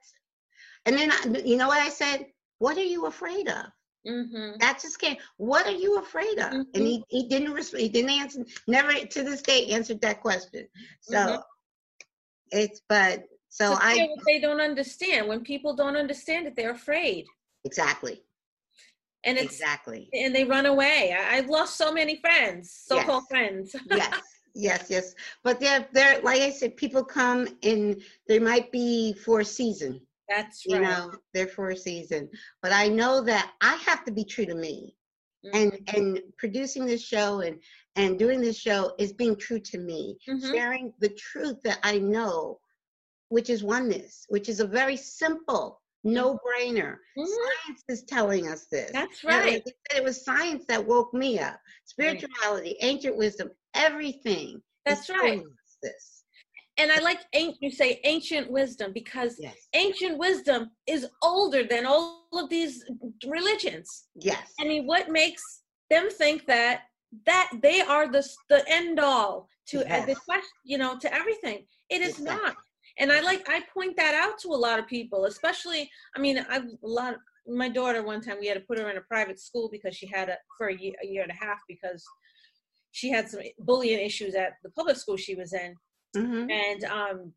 And 0.86 0.96
then 0.96 1.10
I, 1.10 1.42
you 1.44 1.56
know 1.56 1.68
what 1.68 1.80
I 1.80 1.88
said? 1.88 2.26
What 2.58 2.76
are 2.76 2.82
you 2.84 3.06
afraid 3.06 3.48
of? 3.48 3.66
Mm-hmm. 4.06 4.58
That 4.60 4.78
just 4.80 4.98
came. 4.98 5.16
What 5.38 5.66
are 5.66 5.72
you 5.72 5.98
afraid 5.98 6.38
of? 6.38 6.52
And 6.52 6.66
he, 6.74 7.02
he 7.08 7.28
didn't 7.28 7.52
respond. 7.52 7.82
he 7.82 7.88
didn't 7.88 8.10
answer. 8.10 8.44
Never 8.66 8.92
to 8.92 9.22
this 9.22 9.42
day 9.42 9.66
answered 9.68 10.00
that 10.02 10.20
question. 10.20 10.66
So 11.00 11.16
Mhm. 11.16 11.42
it's 12.50 12.80
but 12.88 13.24
so 13.48 13.74
So 13.74 13.78
I 13.80 14.08
they 14.26 14.40
don't 14.40 14.60
understand. 14.60 15.28
When 15.28 15.42
people 15.42 15.74
don't 15.74 15.96
understand 15.96 16.46
it, 16.46 16.54
they're 16.56 16.72
afraid, 16.72 17.26
exactly 17.64 18.22
and 19.24 19.38
it's 19.38 19.54
exactly 19.54 20.08
and 20.12 20.34
they 20.34 20.44
run 20.44 20.66
away. 20.66 21.14
I, 21.18 21.36
I've 21.36 21.48
lost 21.48 21.76
so 21.76 21.92
many 21.92 22.16
friends, 22.20 22.72
so-called 22.86 23.24
Yes. 23.24 23.28
friends. 23.30 23.76
yes 23.90 24.22
yes 24.54 24.86
yes. 24.90 25.14
But 25.44 25.60
they're 25.60 25.86
they're 25.92 26.20
like 26.22 26.40
I 26.42 26.50
said, 26.50 26.76
people 26.76 27.04
come 27.04 27.48
in. 27.62 28.00
They 28.28 28.38
might 28.38 28.72
be 28.72 29.14
for 29.14 29.40
a 29.40 29.44
season. 29.44 30.00
That's 30.28 30.64
right. 30.68 30.76
you 30.76 30.80
know 30.80 31.12
they're 31.34 31.48
for 31.48 31.70
a 31.70 31.76
season 31.76 32.28
but 32.62 32.72
i 32.72 32.86
know 32.86 33.20
that 33.20 33.52
i 33.60 33.74
have 33.88 34.04
to 34.04 34.12
be 34.12 34.24
true 34.24 34.46
to 34.46 34.54
me 34.54 34.94
and 35.52 35.72
Mhm. 35.72 35.96
and 35.96 36.20
producing 36.38 36.86
this 36.86 37.02
show 37.02 37.40
and 37.40 37.60
and 37.96 38.16
doing 38.16 38.40
this 38.40 38.56
show 38.56 38.94
is 38.98 39.12
being 39.12 39.34
true 39.34 39.58
to 39.58 39.78
me 39.78 40.16
Mhm. 40.28 40.50
sharing 40.52 40.94
the 41.00 41.08
truth 41.08 41.56
that 41.64 41.80
i 41.82 41.98
know 41.98 42.60
which 43.28 43.50
is 43.50 43.64
oneness 43.64 44.24
which 44.28 44.48
is 44.48 44.60
a 44.60 44.66
very 44.80 44.96
simple 44.96 45.79
no 46.04 46.38
brainer 46.46 46.96
Mhm. 47.16 47.26
science 47.26 47.82
is 47.88 48.02
telling 48.04 48.48
us 48.48 48.66
this 48.70 48.90
That's 48.92 49.22
right. 49.24 49.52
like 49.52 49.64
said, 49.64 49.98
it 49.98 50.04
was 50.04 50.24
science 50.24 50.64
that 50.68 50.84
woke 50.84 51.12
me 51.12 51.38
up 51.38 51.60
spirituality 51.84 52.76
ancient 52.80 53.16
wisdom 53.16 53.50
everything 53.74 54.62
That's 54.86 55.08
right. 55.10 55.42
this 55.82 56.24
And 56.78 56.90
I 56.90 57.00
like 57.00 57.20
you 57.34 57.70
say 57.70 58.00
ancient 58.04 58.50
wisdom 58.50 58.92
because 58.92 59.38
yes 59.40 59.56
ancient 59.74 60.18
wisdom 60.18 60.70
is 60.86 61.06
older 61.22 61.64
than 61.64 61.84
all 61.86 62.26
of 62.32 62.48
these 62.48 62.84
religions. 63.26 64.06
yes 64.16 64.54
I 64.60 64.64
mean, 64.64 64.86
what 64.86 65.10
makes 65.10 65.62
them 65.90 66.10
think 66.10 66.46
that 66.46 66.82
that 67.26 67.50
they 67.62 67.80
are 67.80 68.06
the 68.10 68.24
the 68.48 68.64
end 68.68 68.98
all 69.00 69.48
to 69.66 69.78
uh, 69.94 70.06
the 70.06 70.14
question, 70.14 70.58
you 70.64 70.78
know, 70.78 70.98
to 70.98 71.12
everything? 71.12 71.66
It 71.90 72.00
is 72.02 72.18
Exactly. 72.18 72.34
not. 72.46 72.56
And 72.98 73.12
I 73.12 73.20
like 73.20 73.48
I 73.48 73.62
point 73.72 73.96
that 73.96 74.14
out 74.14 74.38
to 74.40 74.48
a 74.48 74.60
lot 74.66 74.78
of 74.78 74.86
people, 74.86 75.24
especially. 75.26 75.90
I 76.16 76.20
mean, 76.20 76.44
I've 76.48 76.64
a 76.64 76.68
lot. 76.82 77.16
My 77.46 77.68
daughter 77.68 78.02
one 78.02 78.20
time 78.20 78.36
we 78.40 78.46
had 78.46 78.54
to 78.54 78.60
put 78.60 78.78
her 78.78 78.90
in 78.90 78.96
a 78.98 79.02
private 79.02 79.40
school 79.40 79.68
because 79.72 79.96
she 79.96 80.06
had 80.06 80.28
a 80.28 80.36
for 80.58 80.68
a 80.68 80.76
year, 80.76 80.92
a 81.02 81.06
year 81.06 81.22
and 81.22 81.30
a 81.32 81.34
half 81.34 81.58
because 81.68 82.04
she 82.92 83.10
had 83.10 83.28
some 83.28 83.40
bullying 83.58 84.04
issues 84.04 84.34
at 84.34 84.54
the 84.62 84.70
public 84.70 84.96
school 84.96 85.16
she 85.16 85.34
was 85.34 85.52
in 85.52 85.74
hmm 86.14 86.46
and 86.50 86.84
um 86.84 87.32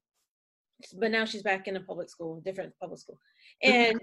but 1.00 1.12
now 1.12 1.26
she's 1.26 1.44
back 1.44 1.68
in 1.68 1.76
a 1.76 1.82
public 1.82 2.10
school 2.10 2.42
different 2.44 2.74
public 2.82 3.00
school 3.00 3.20
Mhm. 3.66 3.92
and 3.92 4.00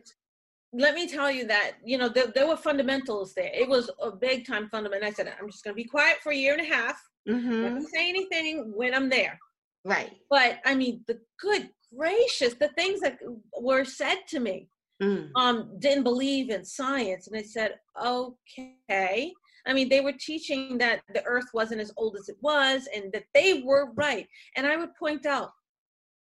let 0.73 0.95
me 0.95 1.09
tell 1.09 1.31
you 1.31 1.47
that 1.47 1.73
you 1.85 1.99
know 1.99 2.09
there, 2.09 2.29
there 2.29 2.47
were 2.47 2.57
fundamentals 2.57 3.35
there 3.35 3.51
it 3.53 3.69
was 3.69 3.91
a 4.01 4.11
big 4.13 4.47
time 4.47 4.69
fundamental 4.69 5.09
i 5.09 5.13
said 5.13 5.33
i'm 5.41 5.51
just 5.51 5.65
going 5.65 5.75
to 5.75 5.83
be 5.83 5.89
quiet 5.89 6.19
for 6.23 6.31
a 6.31 6.37
year 6.37 6.53
and 6.53 6.63
a 6.63 6.75
half 6.75 7.01
not 7.27 7.37
hmm 7.37 7.63
going 7.73 7.83
to 7.85 7.91
say 7.91 8.09
anything 8.09 8.73
when 8.75 8.95
i'm 8.95 9.09
there 9.09 9.39
right. 9.85 10.13
But 10.29 10.61
i 10.65 10.75
mean 10.75 11.03
the 11.07 11.19
good 11.41 11.71
gracious 11.97 12.55
the 12.55 12.69
things 12.69 13.01
that 13.01 13.19
were 13.59 13.85
said 13.85 14.19
to 14.29 14.41
me 14.41 14.69
Mm. 15.03 15.31
um 15.35 15.79
didn't 15.79 16.03
believe 16.03 16.51
in 16.51 16.63
science 16.63 17.27
and 17.27 17.35
i 17.35 17.41
said 17.43 17.77
okay. 18.05 19.33
I 19.67 19.73
mean 19.73 19.89
they 19.89 20.03
were 20.03 20.13
teaching 20.13 20.77
that 20.77 21.01
the 21.15 21.25
earth 21.25 21.47
wasn't 21.55 21.81
as 21.81 21.91
old 21.97 22.17
as 22.21 22.29
it 22.29 22.37
was 22.43 22.87
and 22.95 23.11
that 23.15 23.25
they 23.33 23.63
were 23.63 23.93
right. 23.95 24.27
And 24.57 24.67
i 24.67 24.77
would 24.77 24.95
point 24.97 25.25
out 25.25 25.53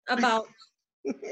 about 0.08 0.46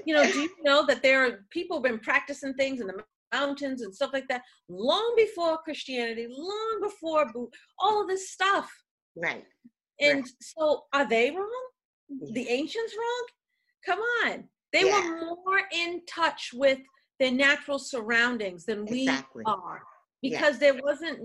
you 0.06 0.14
know 0.14 0.24
do 0.24 0.40
you 0.40 0.50
know 0.62 0.86
that 0.86 1.02
there 1.02 1.24
are 1.26 1.44
people 1.50 1.80
been 1.80 1.98
practicing 1.98 2.54
things 2.54 2.80
in 2.80 2.86
the 2.86 3.04
mountains 3.32 3.82
and 3.82 3.94
stuff 3.94 4.12
like 4.12 4.28
that 4.28 4.42
long 4.68 5.12
before 5.16 5.58
christianity 5.58 6.26
long 6.30 6.80
before 6.82 7.30
all 7.78 8.02
of 8.02 8.08
this 8.08 8.30
stuff? 8.30 8.70
Right. 9.16 9.44
And 10.00 10.26
so 10.40 10.84
are 10.92 11.08
they 11.08 11.30
wrong 11.30 11.66
the 12.20 12.48
ancients 12.48 12.94
wrong 12.96 13.26
come 13.84 13.98
on 14.24 14.44
they 14.72 14.84
Yeah. 14.84 15.00
were 15.10 15.26
more 15.26 15.62
in 15.72 16.02
touch 16.06 16.50
with 16.52 16.78
their 17.20 17.30
natural 17.32 17.78
surroundings 17.78 18.64
than 18.64 18.86
we 18.86 19.02
Exactly. 19.08 19.44
are 19.46 19.82
Yeah. 20.20 20.30
because 20.40 20.58
there 20.58 20.74
wasn't 20.82 21.20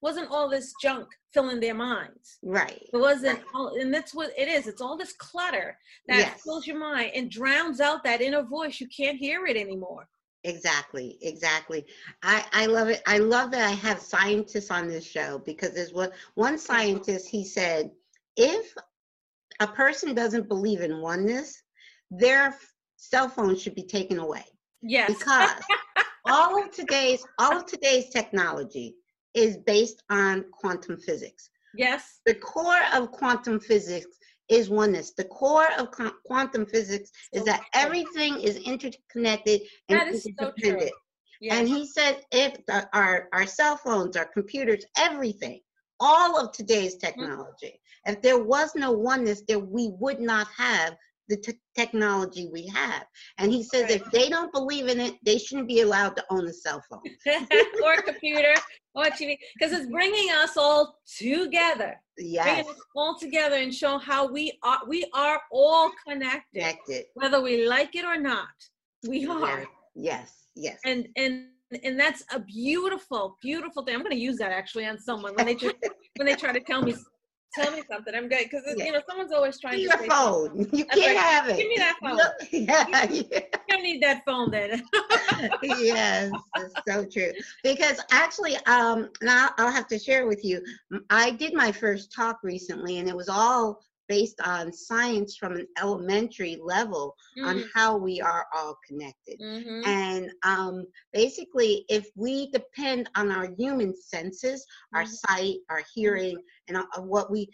wasn't 0.00 0.30
all 0.30 0.48
this 0.48 0.72
junk 0.80 1.08
filling 1.32 1.60
their 1.60 1.74
minds 1.74 2.38
right 2.42 2.88
it 2.92 2.96
wasn't 2.96 3.38
Right. 3.38 3.46
all, 3.54 3.74
and 3.80 3.92
that's 3.92 4.14
what 4.14 4.30
it 4.38 4.48
is 4.48 4.66
it's 4.66 4.80
all 4.80 4.96
this 4.96 5.12
clutter 5.12 5.78
that 6.08 6.18
Yes. 6.18 6.42
fills 6.42 6.66
your 6.66 6.78
mind 6.78 7.10
and 7.14 7.30
drowns 7.30 7.80
out 7.80 8.04
that 8.04 8.20
inner 8.20 8.42
voice 8.42 8.80
you 8.80 8.88
can't 8.88 9.18
hear 9.18 9.46
it 9.46 9.56
anymore 9.56 10.08
exactly 10.44 11.18
exactly 11.22 11.84
i 12.22 12.44
i 12.52 12.66
love 12.66 12.88
it 12.88 13.02
i 13.06 13.18
love 13.18 13.50
that 13.50 13.66
i 13.66 13.72
have 13.72 13.98
scientists 14.00 14.70
on 14.70 14.86
this 14.86 15.04
show 15.04 15.38
because 15.38 15.72
there's 15.72 15.92
one 15.92 16.10
one 16.34 16.58
scientist 16.58 17.28
he 17.28 17.44
said 17.44 17.90
if 18.36 18.74
a 19.60 19.66
person 19.66 20.14
doesn't 20.14 20.48
believe 20.48 20.80
in 20.80 21.00
oneness 21.00 21.62
their 22.10 22.54
cell 22.96 23.28
phone 23.28 23.56
should 23.56 23.74
be 23.74 23.86
taken 23.86 24.18
away 24.18 24.44
yes 24.82 25.08
because 25.08 25.50
all 26.26 26.62
of 26.62 26.70
today's 26.70 27.24
all 27.38 27.56
of 27.56 27.66
today's 27.66 28.08
technology 28.10 28.94
is 29.34 29.56
based 29.58 30.02
on 30.10 30.44
quantum 30.52 30.96
physics 30.98 31.50
yes 31.74 32.20
the 32.26 32.34
core 32.34 32.80
of 32.94 33.10
quantum 33.10 33.60
physics 33.60 34.16
is 34.48 34.68
oneness. 34.68 35.12
The 35.16 35.24
core 35.24 35.68
of 35.78 35.90
qu- 35.90 36.12
quantum 36.24 36.66
physics 36.66 37.10
is 37.32 37.44
that 37.44 37.60
true. 37.60 37.82
everything 37.82 38.40
is 38.40 38.56
interconnected 38.56 39.62
and 39.88 40.00
That 40.00 40.08
is 40.08 40.24
so 40.38 40.52
true. 40.58 40.88
yes. 41.40 41.58
And 41.58 41.68
he 41.68 41.86
said 41.86 42.22
if 42.30 42.54
the, 42.66 42.88
our, 42.92 43.28
our 43.32 43.46
cell 43.46 43.76
phones, 43.76 44.16
our 44.16 44.26
computers, 44.26 44.84
everything, 44.98 45.60
all 46.00 46.38
of 46.38 46.52
today's 46.52 46.94
Mm-hmm. 46.96 47.06
technology, 47.06 47.80
if 48.06 48.22
there 48.22 48.42
was 48.42 48.74
no 48.74 48.92
oneness, 48.92 49.42
there 49.46 49.58
we 49.58 49.90
would 49.98 50.20
not 50.20 50.46
have 50.56 50.96
the 51.28 51.36
te- 51.36 51.60
technology 51.74 52.48
we 52.52 52.66
have. 52.66 53.04
And 53.38 53.50
he 53.50 53.62
says 53.62 53.90
if 53.90 54.04
they 54.10 54.28
don't 54.28 54.52
believe 54.52 54.88
in 54.88 55.00
it, 55.00 55.14
they 55.24 55.38
shouldn't 55.38 55.68
be 55.68 55.80
allowed 55.80 56.16
to 56.16 56.24
own 56.30 56.46
a 56.46 56.52
cell 56.52 56.82
phone. 56.88 57.00
or 57.84 57.94
a 57.94 58.02
computer. 58.02 58.54
Or 58.96 59.06
TV 59.06 59.36
because 59.58 59.72
it's 59.72 59.90
bringing 59.90 60.30
us 60.30 60.56
all 60.56 61.00
together. 61.18 62.00
Yes, 62.16 62.64
us 62.68 62.76
all 62.94 63.18
together 63.18 63.56
and 63.56 63.74
show 63.74 63.98
how 63.98 64.30
we 64.30 64.56
are 64.62 64.78
we 64.86 65.04
are 65.12 65.40
all 65.50 65.90
connected. 66.06 66.44
Connected. 66.54 67.06
whether 67.14 67.40
we 67.40 67.66
like 67.66 67.96
it 67.96 68.04
or 68.04 68.16
not 68.16 68.46
we 69.08 69.26
are. 69.26 69.64
Yes, 69.96 70.46
yes, 70.54 70.54
yes. 70.54 70.78
and 70.84 71.08
and 71.16 71.48
and 71.82 71.98
that's 71.98 72.22
a 72.32 72.38
beautiful 72.38 73.36
beautiful 73.42 73.84
thing. 73.84 73.96
I'm 73.96 74.02
going 74.02 74.12
to 74.12 74.16
use 74.16 74.36
that 74.38 74.52
actually 74.52 74.86
on 74.86 74.96
someone 74.98 75.34
when 75.34 75.46
they 75.46 75.56
just 75.56 75.74
when 76.16 76.26
they 76.26 76.36
try 76.36 76.52
to 76.52 76.60
tell 76.60 76.82
me 76.82 76.94
tell 77.54 77.70
me 77.72 77.82
something 77.90 78.14
i'm 78.14 78.28
good 78.28 78.44
because 78.50 78.62
you 78.76 78.92
know 78.92 79.00
someone's 79.08 79.32
always 79.32 79.58
trying 79.60 79.78
Give 79.78 79.90
to 79.90 79.98
me 79.98 80.04
your 80.04 80.10
phone. 80.14 80.68
You 80.72 80.84
That's 80.84 81.00
can't 81.00 81.16
right. 81.16 81.24
have 81.24 81.48
it. 81.48 81.56
Give 81.56 81.68
me 81.68 81.76
that 81.78 81.96
phone. 82.02 82.16
No- 82.16 82.32
yeah, 82.52 82.86
yeah. 82.88 83.12
you 83.12 83.24
don't 83.68 83.82
need 83.82 84.02
that 84.02 84.22
phone 84.24 84.50
then 84.50 84.82
yes, 85.62 86.32
so 86.86 87.04
true. 87.04 87.32
Because 87.62 88.00
actually, 88.10 88.56
um, 88.66 89.10
I'll, 89.26 89.50
I'll 89.58 89.70
have 89.70 89.86
to 89.88 89.98
share 89.98 90.26
with 90.26 90.44
you. 90.44 90.62
I 91.10 91.30
did 91.32 91.54
my 91.54 91.72
first 91.72 92.12
talk 92.12 92.40
recently, 92.42 92.98
and 92.98 93.08
it 93.08 93.16
was 93.16 93.28
all 93.28 93.80
based 94.08 94.40
on 94.40 94.72
science 94.72 95.36
from 95.36 95.56
an 95.56 95.66
elementary 95.80 96.56
level 96.62 97.16
on 97.44 97.56
Mhm, 97.56 97.68
how 97.74 97.96
we 97.96 98.20
are 98.20 98.46
all 98.54 98.78
connected. 98.86 99.38
mhm. 99.40 99.82
And 99.84 100.32
um, 100.44 100.86
basically, 101.12 101.84
if 101.88 102.08
we 102.16 102.50
depend 102.50 103.08
on 103.16 103.30
our 103.30 103.48
human 103.56 103.94
senses, 103.94 104.66
our 104.94 105.04
Mhm. 105.04 105.06
sight, 105.06 105.56
our 105.70 105.82
hearing, 105.94 106.42
and 106.68 106.76
uh, 106.78 106.86
what 107.02 107.30
we, 107.30 107.48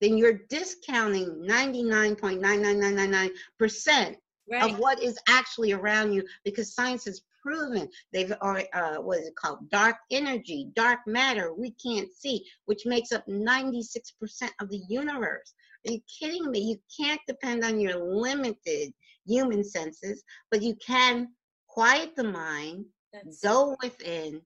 then 0.00 0.16
you're 0.18 0.40
discounting 0.48 1.28
99.99999% 1.48 4.16
Right. 4.50 4.72
of 4.72 4.78
what 4.80 5.00
is 5.00 5.16
actually 5.28 5.70
around 5.70 6.12
you 6.12 6.24
because 6.44 6.74
science 6.74 7.04
has 7.04 7.22
proven 7.40 7.88
they've 8.12 8.32
or 8.42 8.60
uh, 8.74 8.96
what 8.96 9.20
is 9.20 9.28
it 9.28 9.36
called? 9.36 9.70
Dark 9.70 9.94
energy 10.10 10.66
dark 10.74 10.98
matter 11.06 11.54
we 11.54 11.70
can't 11.82 12.12
see 12.12 12.44
which 12.64 12.84
makes 12.84 13.12
up 13.12 13.24
96% 13.28 14.50
of 14.60 14.68
the 14.68 14.80
universe. 14.88 15.54
Are 15.86 15.92
you 15.92 16.00
kidding 16.20 16.50
me? 16.50 16.58
You 16.58 16.76
can't 17.00 17.20
depend 17.28 17.62
on 17.64 17.78
your 17.78 17.94
limited 18.04 18.92
human 19.26 19.62
senses 19.62 20.24
but 20.50 20.60
you 20.60 20.74
can 20.84 21.28
quiet 21.68 22.16
the 22.16 22.24
mind 22.24 22.84
That's- 23.12 23.38
go 23.40 23.76
within 23.80 24.42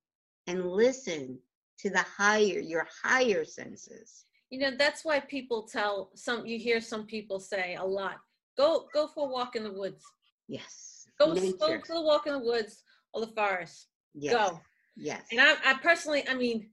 and 0.46 0.70
listen 0.70 1.38
to 1.80 1.90
the 1.90 2.04
higher 2.16 2.60
your 2.60 2.86
higher 3.02 3.44
senses. 3.44 4.24
You 4.50 4.60
know 4.60 4.70
that's 4.76 5.04
why 5.04 5.20
people 5.20 5.62
tell 5.62 6.10
some 6.14 6.46
you 6.46 6.58
hear 6.58 6.80
some 6.80 7.06
people 7.06 7.40
say 7.40 7.76
a 7.76 7.84
lot 7.84 8.16
go 8.56 8.86
go 8.92 9.06
for 9.06 9.28
a 9.28 9.30
walk 9.30 9.56
in 9.56 9.64
the 9.64 9.72
woods. 9.72 10.04
Yes. 10.48 11.06
Go, 11.18 11.34
go 11.34 11.80
for 11.80 11.94
the 11.94 12.02
walk 12.02 12.26
in 12.26 12.34
the 12.34 12.38
woods 12.38 12.82
or 13.12 13.22
the 13.22 13.32
forest. 13.32 13.88
Yes. 14.14 14.34
Go. 14.34 14.60
Yes. 14.96 15.22
And 15.30 15.40
I, 15.40 15.54
I 15.64 15.74
personally 15.74 16.26
i 16.28 16.34
mean 16.34 16.68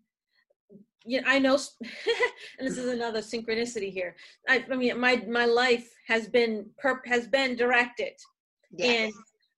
you 1.06 1.22
know, 1.22 1.28
I 1.28 1.40
know, 1.40 1.60
and 2.60 2.68
this 2.68 2.78
is 2.78 2.88
another 2.88 3.20
synchronicity 3.20 3.92
here. 3.92 4.16
I, 4.48 4.66
I 4.72 4.76
mean, 4.76 4.98
my 5.00 5.22
my 5.28 5.46
life 5.46 5.90
has 6.08 6.30
been 6.30 6.66
perp 6.82 7.06
has 7.06 7.28
been 7.28 7.56
directed, 7.58 8.14
yes. 8.72 9.06
And 9.06 9.14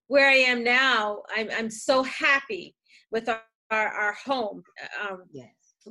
where 0.08 0.28
I 0.28 0.36
am 0.36 0.64
now, 0.64 1.22
I'm 1.36 1.50
I'm 1.56 1.70
so 1.70 2.04
happy 2.04 2.76
with 3.12 3.30
our 3.30 3.42
our, 3.76 3.88
our 3.90 4.14
home, 4.26 4.64
um, 5.02 5.24
yes. 5.32 5.48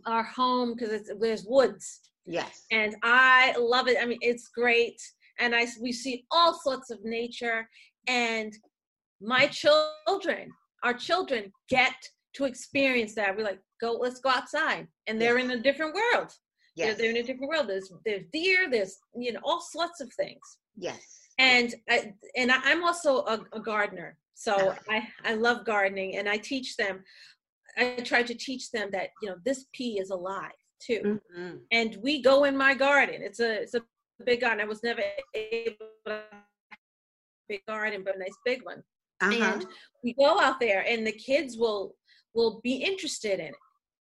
our 0.06 0.22
home 0.24 0.74
because 0.74 0.92
it's 0.92 1.10
there's 1.20 1.44
woods, 1.46 2.00
yes. 2.26 2.64
And 2.70 2.96
I 3.02 3.54
love 3.58 3.88
it. 3.88 3.98
I 4.00 4.06
mean, 4.06 4.18
it's 4.20 4.48
great, 4.48 5.00
and 5.38 5.54
I 5.54 5.66
we 5.80 5.92
see 5.92 6.24
all 6.30 6.54
sorts 6.54 6.90
of 6.90 7.04
nature, 7.04 7.68
and 8.08 8.52
my 9.20 9.46
children, 9.46 10.50
our 10.82 10.94
children, 10.94 11.52
get 11.68 11.94
to 12.34 12.44
experience 12.44 13.14
that. 13.14 13.36
We're 13.36 13.44
like, 13.44 13.60
go, 13.80 13.92
let's 14.00 14.20
go 14.20 14.30
outside, 14.30 14.88
and 15.06 15.20
they're 15.20 15.38
in 15.38 15.50
a 15.50 15.60
different 15.60 15.94
world. 15.94 16.30
They're, 16.76 16.94
they're 16.94 17.10
in 17.10 17.18
a 17.18 17.22
different 17.22 17.50
world. 17.50 17.68
There's 17.68 17.92
there's 18.04 18.24
deer, 18.32 18.68
there's 18.70 18.96
you 19.16 19.32
know 19.32 19.40
all 19.44 19.60
sorts 19.60 20.00
of 20.00 20.12
things, 20.14 20.40
yes. 20.76 21.00
And 21.38 21.74
I, 21.90 22.12
and 22.36 22.52
I, 22.52 22.58
I'm 22.64 22.84
also 22.84 23.18
a, 23.24 23.40
a 23.52 23.60
gardener, 23.60 24.16
so 24.34 24.74
I 24.88 25.06
I 25.24 25.34
love 25.34 25.64
gardening, 25.64 26.16
and 26.16 26.28
I 26.28 26.36
teach 26.36 26.76
them. 26.76 27.04
I 27.76 27.96
try 28.04 28.22
to 28.22 28.34
teach 28.34 28.70
them 28.70 28.90
that 28.92 29.10
you 29.22 29.28
know 29.28 29.36
this 29.44 29.66
pea 29.72 29.98
is 30.00 30.10
alive 30.10 30.52
too 30.80 31.20
Mhm. 31.36 31.60
and 31.70 31.96
we 32.02 32.20
go 32.22 32.44
in 32.44 32.56
my 32.56 32.74
garden. 32.74 33.22
It's 33.22 33.40
a 33.40 33.62
it's 33.62 33.74
a 33.74 33.82
big 34.24 34.40
garden. 34.42 34.60
I 34.60 34.64
was 34.68 34.82
never 34.82 35.02
able 35.34 35.86
to 36.06 36.12
have 36.12 36.42
a 36.72 36.76
big 37.48 37.64
garden, 37.66 38.02
but 38.04 38.16
a 38.16 38.18
nice 38.18 38.36
big 38.44 38.64
one. 38.64 38.82
Uh-huh. 39.20 39.34
And 39.34 39.66
we 40.02 40.12
go 40.14 40.40
out 40.40 40.60
there, 40.60 40.84
and 40.86 41.06
the 41.06 41.12
kids 41.12 41.56
will 41.56 41.96
will 42.34 42.60
be 42.62 42.74
interested 42.76 43.38
in 43.40 43.46
it, 43.54 43.54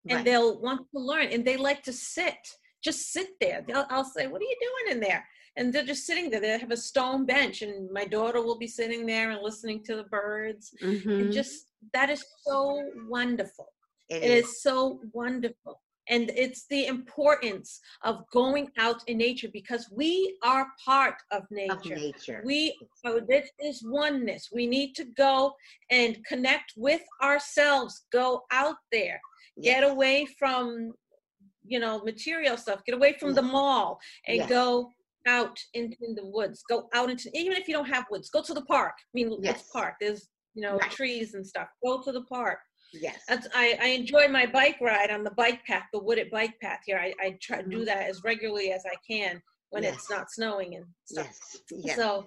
and 0.09 0.17
Right. 0.17 0.25
they'll 0.25 0.61
want 0.61 0.83
to 0.93 0.99
learn, 1.01 1.29
and 1.29 1.45
they 1.45 1.57
like 1.57 1.83
to 1.85 1.93
sit, 1.93 2.37
just 2.83 3.11
sit 3.13 3.31
there. 3.41 3.65
They'll, 3.67 3.87
I'll 3.91 4.05
say, 4.05 4.27
"What 4.27 4.43
are 4.43 4.45
you 4.45 4.57
doing 4.61 4.95
in 4.97 5.01
there?" 5.01 5.27
And 5.57 5.73
they're 5.73 5.85
just 5.93 6.07
sitting 6.07 6.31
there. 6.31 6.41
They 6.41 6.59
have 6.59 6.71
a 6.71 6.77
stone 6.77 7.25
bench, 7.25 7.63
and 7.63 7.91
my 7.91 8.05
daughter 8.05 8.41
will 8.43 8.59
be 8.59 8.69
sitting 8.69 9.07
there 9.07 9.31
and 9.31 9.43
listening 9.43 9.83
to 9.85 9.97
the 9.97 10.05
birds. 10.05 10.75
Mhm. 10.83 11.21
And 11.21 11.33
just 11.33 11.68
that 11.93 12.11
is 12.11 12.25
so 12.43 12.91
wonderful. 13.09 13.67
It 14.09 14.23
It 14.23 14.31
is. 14.31 14.47
is 14.49 14.63
so 14.63 15.01
wonderful. 15.13 15.81
And 16.11 16.31
it's 16.35 16.65
the 16.71 16.87
importance 16.87 17.81
of 18.03 18.25
going 18.33 18.71
out 18.79 19.03
in 19.09 19.19
nature 19.19 19.49
because 19.53 19.91
we 19.95 20.39
are 20.43 20.67
part 20.85 21.17
of 21.31 21.43
nature. 21.51 21.75
of 21.75 21.85
nature. 21.85 22.43
We 22.47 22.75
so 23.05 23.21
this 23.29 23.51
is 23.61 23.83
oneness. 23.85 24.49
We 24.51 24.67
need 24.67 24.95
to 24.95 25.05
go 25.05 25.53
and 25.91 26.25
connect 26.25 26.73
with 26.77 27.03
ourselves. 27.23 28.07
Go 28.11 28.45
out 28.51 28.77
there. 28.91 29.21
Get 29.63 29.85
away 29.85 30.27
from 30.39 30.95
you 31.67 31.79
know 31.79 32.03
material 32.05 32.57
stuff. 32.57 32.83
Get 32.87 32.95
away 32.95 33.13
from 33.21 33.35
the 33.35 33.43
mall 33.43 33.99
and 34.27 34.39
Yes. 34.39 34.49
go 34.49 34.91
out 35.27 35.59
into 35.75 36.15
the 36.15 36.25
woods. 36.25 36.63
Go 36.71 36.89
out 36.95 37.11
into 37.11 37.29
even 37.35 37.53
if 37.53 37.69
you 37.69 37.75
don't 37.75 37.89
have 37.97 38.07
woods, 38.11 38.31
go 38.31 38.41
to 38.43 38.55
the 38.55 38.65
park. 38.65 38.95
I 38.99 39.11
mean, 39.13 39.37
Yes. 39.43 39.69
park. 39.71 39.97
There's 40.01 40.31
you 40.59 40.65
know 40.65 40.79
trees 40.91 41.35
and 41.35 41.47
stuff. 41.47 41.69
Go 41.85 42.03
to 42.03 42.11
the 42.11 42.23
park. 42.23 42.59
Yes. 42.93 43.23
That's, 43.29 43.47
I, 43.55 43.79
I 43.81 43.87
enjoy 43.89 44.27
my 44.29 44.45
bike 44.47 44.79
ride 44.81 45.11
on 45.11 45.23
the 45.23 45.31
bike 45.31 45.65
path, 45.67 45.85
the 45.93 46.03
wooded 46.03 46.31
bike 46.33 46.55
path 46.61 46.81
here. 46.85 46.99
I, 46.99 47.13
I 47.25 47.39
try 47.41 47.63
to 47.63 47.69
do 47.69 47.83
Mhm. 47.83 47.87
that 47.87 48.09
as 48.09 48.25
regularly 48.25 48.73
as 48.73 48.83
I 48.87 48.97
can 49.09 49.41
when 49.71 49.85
Yes. 49.85 49.95
it's 49.95 50.11
not 50.11 50.33
snowing 50.33 50.75
and 50.75 50.87
stuff. 51.05 51.27
Yes. 51.27 51.63
Yes. 51.71 51.97
So 51.97 52.27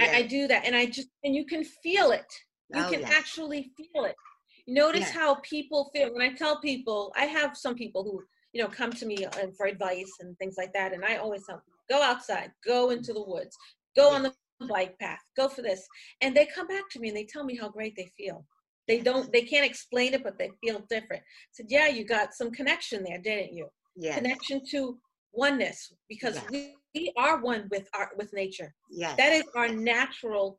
I, 0.00 0.08
I 0.18 0.22
do 0.22 0.48
that, 0.48 0.64
and 0.66 0.74
I 0.74 0.86
just 0.86 1.08
and 1.22 1.32
you 1.36 1.44
can 1.46 1.62
feel 1.84 2.10
it. 2.10 2.30
You 2.70 2.82
Oh, 2.84 2.90
can 2.90 3.00
yes. 3.02 3.12
actually 3.14 3.70
feel 3.76 4.04
it. 4.04 4.16
Notice 4.66 5.02
Yes. 5.02 5.12
how 5.12 5.36
people 5.36 5.90
feel 5.94 6.12
when 6.12 6.22
I 6.28 6.32
tell 6.32 6.60
people. 6.60 7.12
I 7.16 7.26
have 7.26 7.56
some 7.56 7.76
people 7.76 8.02
who 8.02 8.24
you 8.52 8.62
know 8.62 8.68
come 8.68 8.90
to 8.90 9.06
me 9.06 9.24
uh, 9.24 9.48
for 9.56 9.66
advice 9.66 10.12
and 10.20 10.36
things 10.38 10.56
like 10.58 10.72
that, 10.72 10.92
and 10.94 11.04
I 11.04 11.16
always 11.18 11.44
tell 11.46 11.56
them, 11.56 11.64
go 11.88 12.02
outside, 12.02 12.50
go 12.66 12.90
into 12.90 13.12
the 13.12 13.22
woods, 13.22 13.56
go 13.94 14.10
on 14.14 14.22
the 14.24 14.32
bike 14.68 14.98
path, 14.98 15.20
go 15.36 15.48
for 15.48 15.62
this, 15.62 15.86
and 16.20 16.34
they 16.34 16.46
come 16.46 16.66
back 16.66 16.88
to 16.90 17.00
me 17.00 17.08
and 17.08 17.16
they 17.16 17.24
tell 17.24 17.44
me 17.44 17.56
how 17.56 17.68
great 17.68 17.94
they 17.96 18.10
feel. 18.16 18.44
They 18.86 19.00
don't, 19.00 19.32
they 19.32 19.42
can't 19.42 19.64
explain 19.64 20.12
it, 20.14 20.22
but 20.22 20.38
they 20.38 20.50
feel 20.62 20.80
different. 20.90 21.22
I 21.22 21.52
said, 21.52 21.66
yeah, 21.70 21.88
you 21.88 22.04
got 22.04 22.34
some 22.34 22.50
connection 22.50 23.02
there, 23.02 23.18
didn't 23.18 23.54
you? 23.54 23.68
Yes. 23.96 24.14
Connection 24.18 24.60
to 24.72 24.98
oneness 25.32 25.92
because 26.08 26.34
Yes. 26.36 26.44
we, 26.50 26.74
we 26.94 27.12
are 27.16 27.40
one 27.40 27.66
with 27.70 27.88
our 27.94 28.10
with 28.16 28.32
nature. 28.32 28.74
yeah 28.90 29.14
That 29.16 29.32
is 29.32 29.44
our 29.56 29.68
natural 29.68 30.56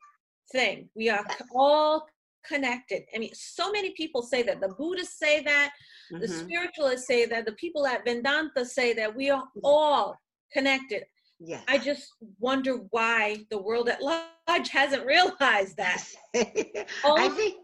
thing. 0.51 0.89
We 0.95 1.09
are 1.09 1.25
all 1.55 2.05
connected. 2.47 3.03
I 3.15 3.19
mean, 3.19 3.33
so 3.33 3.71
many 3.71 3.91
people 3.91 4.21
say 4.21 4.43
that. 4.43 4.59
The 4.59 4.69
Buddhists 4.69 5.17
say 5.19 5.41
that. 5.43 5.71
The 6.11 6.27
Mhm. 6.27 6.45
spiritualists 6.45 7.07
say 7.07 7.25
that. 7.25 7.45
The 7.45 7.53
people 7.53 7.85
at 7.87 8.03
Vedanta 8.05 8.65
say 8.65 8.93
that 8.93 9.15
we 9.15 9.29
are 9.29 9.43
all 9.63 10.19
connected. 10.51 11.05
Yes. 11.39 11.63
I 11.67 11.77
just 11.77 12.13
wonder 12.39 12.77
why 12.91 13.45
the 13.49 13.61
world 13.61 13.89
at 13.89 14.01
large 14.01 14.69
hasn't 14.69 15.05
realized 15.05 15.77
that. 15.77 16.03
I 16.35 17.29
think 17.29 17.55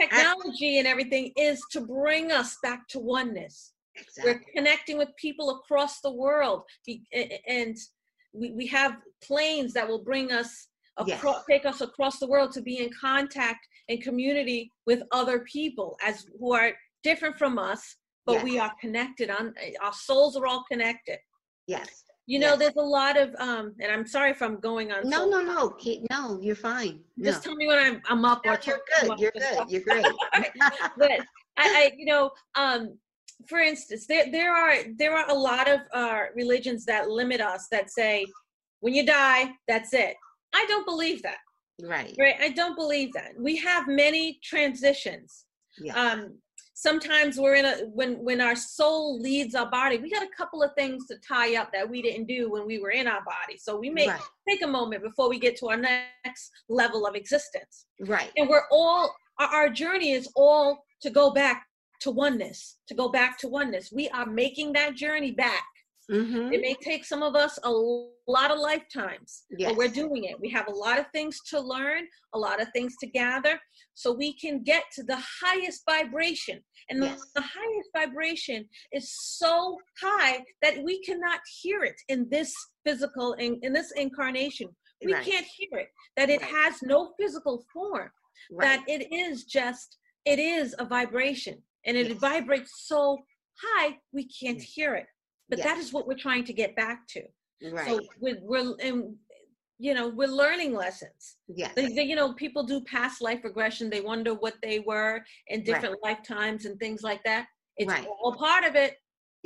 technology 0.00 0.78
and 0.78 0.86
everything 0.86 1.32
is 1.36 1.62
to 1.70 1.80
bring 1.82 2.32
us 2.32 2.56
back 2.62 2.88
to 2.88 2.98
oneness. 2.98 3.72
We're 4.24 4.42
connecting 4.56 4.98
with 4.98 5.08
people 5.16 5.50
across 5.50 6.00
the 6.00 6.10
world, 6.10 6.62
Be- 6.86 7.04
a- 7.14 7.34
a- 7.34 7.42
and 7.46 7.76
we, 8.32 8.50
we 8.52 8.66
have 8.68 8.96
planes 9.22 9.72
that 9.74 9.86
will 9.86 10.02
bring 10.02 10.32
us 10.32 10.68
Yes. 11.06 11.20
across, 11.20 11.42
take 11.48 11.64
us 11.64 11.80
across 11.80 12.18
the 12.18 12.26
world 12.26 12.52
to 12.52 12.60
be 12.60 12.78
in 12.78 12.90
contact 13.00 13.66
and 13.88 14.02
community 14.02 14.70
with 14.86 15.02
other 15.10 15.40
people 15.50 15.96
as 16.04 16.26
who 16.38 16.52
are 16.52 16.72
different 17.02 17.38
from 17.38 17.58
us, 17.58 17.96
but 18.26 18.42
we 18.44 18.58
are 18.58 18.70
connected. 18.78 19.30
On 19.30 19.54
our 19.82 19.92
souls 19.94 20.36
are 20.36 20.46
all 20.46 20.64
connected. 20.70 21.18
Yes. 21.66 22.04
You 22.32 22.38
know, 22.38 22.52
Yes. 22.52 22.58
there's 22.60 22.76
a 22.76 22.80
lot 23.00 23.18
of, 23.18 23.34
um, 23.38 23.74
and 23.78 23.92
I'm 23.92 24.06
sorry 24.06 24.30
if 24.30 24.40
I'm 24.40 24.58
going 24.58 24.90
on. 24.90 25.06
No, 25.06 25.18
so- 25.24 25.28
no, 25.28 25.42
no. 25.42 25.68
Keep, 25.68 26.08
no, 26.10 26.38
you're 26.40 26.56
fine. 26.56 27.04
No. 27.18 27.30
Just 27.30 27.44
tell 27.44 27.54
me 27.54 27.66
when 27.66 27.78
I'm, 27.78 28.00
I'm 28.08 28.24
up 28.24 28.40
No, 28.46 28.52
or 28.52 28.58
you're 28.64 28.80
good. 29.02 29.18
You're 29.20 29.30
good. 29.32 29.42
stuff. 29.42 29.68
You're 29.70 29.82
great. 29.82 30.06
but 30.96 31.10
I, 31.10 31.20
I, 31.58 31.92
you 31.94 32.06
know, 32.06 32.30
um, 32.54 32.96
for 33.46 33.58
instance, 33.58 34.06
there 34.06 34.30
there 34.30 34.54
are 34.54 34.76
there 34.96 35.14
are 35.14 35.28
a 35.28 35.34
lot 35.34 35.68
of 35.68 35.80
uh, 35.92 36.20
religions 36.34 36.86
that 36.86 37.10
limit 37.10 37.42
us 37.42 37.68
that 37.70 37.90
say, 37.90 38.24
when 38.80 38.94
you 38.94 39.04
die, 39.04 39.50
that's 39.68 39.92
it. 39.92 40.14
I 40.54 40.64
don't 40.70 40.86
believe 40.86 41.22
that. 41.24 41.40
right. 41.82 42.14
Right? 42.18 42.36
I 42.40 42.48
don't 42.48 42.76
believe 42.76 43.12
that. 43.12 43.32
We 43.38 43.56
have 43.58 43.86
many 43.88 44.38
transitions. 44.42 45.44
Yes. 45.78 45.94
Um, 45.98 46.38
sometimes 46.82 47.38
we're 47.38 47.54
in 47.54 47.64
a 47.64 47.74
when 47.94 48.22
when 48.24 48.40
our 48.40 48.56
soul 48.56 49.20
leads 49.20 49.54
our 49.54 49.70
body, 49.70 49.98
we 49.98 50.10
got 50.10 50.22
a 50.22 50.36
couple 50.36 50.62
of 50.62 50.72
things 50.76 51.06
to 51.06 51.16
tie 51.26 51.56
up 51.56 51.72
that 51.72 51.88
we 51.88 52.02
didn't 52.02 52.26
do 52.26 52.50
when 52.50 52.66
we 52.66 52.80
were 52.80 52.90
in 52.90 53.06
our 53.06 53.22
body. 53.24 53.56
So 53.56 53.78
we 53.78 53.88
may 53.88 54.08
right. 54.08 54.20
take 54.48 54.62
a 54.62 54.66
moment 54.66 55.02
before 55.02 55.28
we 55.28 55.38
get 55.38 55.56
to 55.58 55.68
our 55.68 55.76
next 55.76 56.50
level 56.68 57.06
of 57.06 57.14
existence 57.14 57.86
Right. 58.00 58.30
and 58.36 58.48
we're 58.48 58.64
all 58.70 59.14
our, 59.38 59.48
our 59.48 59.68
journey 59.68 60.12
is 60.12 60.28
all 60.34 60.84
to 61.02 61.10
go 61.10 61.32
back 61.32 61.66
to 62.00 62.10
oneness 62.10 62.78
to 62.88 62.94
go 62.94 63.08
back 63.08 63.38
to 63.38 63.48
oneness 63.48 63.92
we 63.92 64.08
are 64.10 64.26
making 64.26 64.72
that 64.72 64.96
journey 64.96 65.30
back 65.30 65.62
Mm-hmm. 66.12 66.52
it 66.52 66.60
may 66.60 66.74
take 66.82 67.04
some 67.06 67.22
of 67.22 67.34
us 67.34 67.58
a 67.64 67.70
lot 67.70 68.50
of 68.50 68.58
lifetimes 68.58 69.44
but 69.58 69.76
we're 69.76 69.88
doing 69.88 70.24
it 70.24 70.38
we 70.38 70.50
have 70.50 70.68
a 70.68 70.70
lot 70.86 70.98
of 70.98 71.06
things 71.10 71.40
to 71.48 71.58
learn 71.58 72.02
a 72.34 72.38
lot 72.38 72.60
of 72.60 72.68
things 72.74 72.94
to 73.00 73.06
gather 73.06 73.58
so 73.94 74.12
we 74.12 74.34
can 74.34 74.62
get 74.62 74.84
to 74.94 75.02
the 75.04 75.18
highest 75.42 75.82
vibration 75.88 76.60
and 76.90 77.00
the, 77.02 77.06
Yes. 77.06 77.30
the 77.34 77.40
highest 77.40 77.88
vibration 77.96 78.68
is 78.92 79.10
so 79.38 79.78
high 80.02 80.44
that 80.60 80.82
we 80.84 81.00
cannot 81.02 81.40
hear 81.62 81.82
it 81.82 81.98
in 82.08 82.28
this 82.30 82.52
physical 82.84 83.32
in, 83.34 83.58
in 83.62 83.72
this 83.72 83.90
incarnation 83.92 84.68
we 85.04 85.14
Right. 85.14 85.24
can't 85.24 85.46
hear 85.56 85.78
it 85.78 85.88
that 86.18 86.28
it 86.28 86.42
Right. 86.42 86.50
has 86.50 86.82
no 86.82 87.12
physical 87.18 87.64
form 87.72 88.10
Right. 88.50 88.66
that 88.66 88.88
it 88.94 89.02
is 89.12 89.44
just 89.44 89.96
it 90.26 90.38
is 90.38 90.74
a 90.78 90.84
vibration 90.84 91.62
and 91.86 91.96
it 91.96 92.08
Yes. 92.08 92.18
vibrates 92.18 92.72
so 92.86 93.18
high 93.66 93.98
we 94.12 94.24
can't 94.40 94.58
Yes. 94.58 94.72
hear 94.74 94.94
it 94.94 95.06
but 95.52 95.58
that 95.66 95.76
Yes. 95.76 95.86
is 95.86 95.92
what 95.92 96.06
we're 96.08 96.24
trying 96.26 96.44
to 96.50 96.54
get 96.62 96.74
back 96.84 97.06
to 97.14 97.22
right. 97.72 97.86
so 97.86 98.00
we're, 98.22 98.38
we're 98.50 98.74
and, 98.80 99.14
you 99.86 99.92
know 99.96 100.08
we're 100.08 100.28
learning 100.44 100.72
lessons 100.74 101.36
yes. 101.62 101.72
they, 101.76 101.86
they- 101.96 102.08
you 102.10 102.16
know 102.16 102.32
people 102.44 102.62
do 102.72 102.80
past 102.96 103.16
life 103.28 103.40
regression 103.44 103.90
they 103.90 104.00
wonder 104.00 104.32
what 104.44 104.54
they 104.62 104.78
were 104.80 105.14
in 105.48 105.58
different 105.62 105.96
lifetimes 106.02 106.64
and 106.66 106.74
things 106.80 107.02
like 107.02 107.22
that 107.24 107.44
it's 107.76 107.92
Right. 107.92 108.06
all 108.22 108.34
part 108.48 108.64
of 108.64 108.74
it 108.84 108.92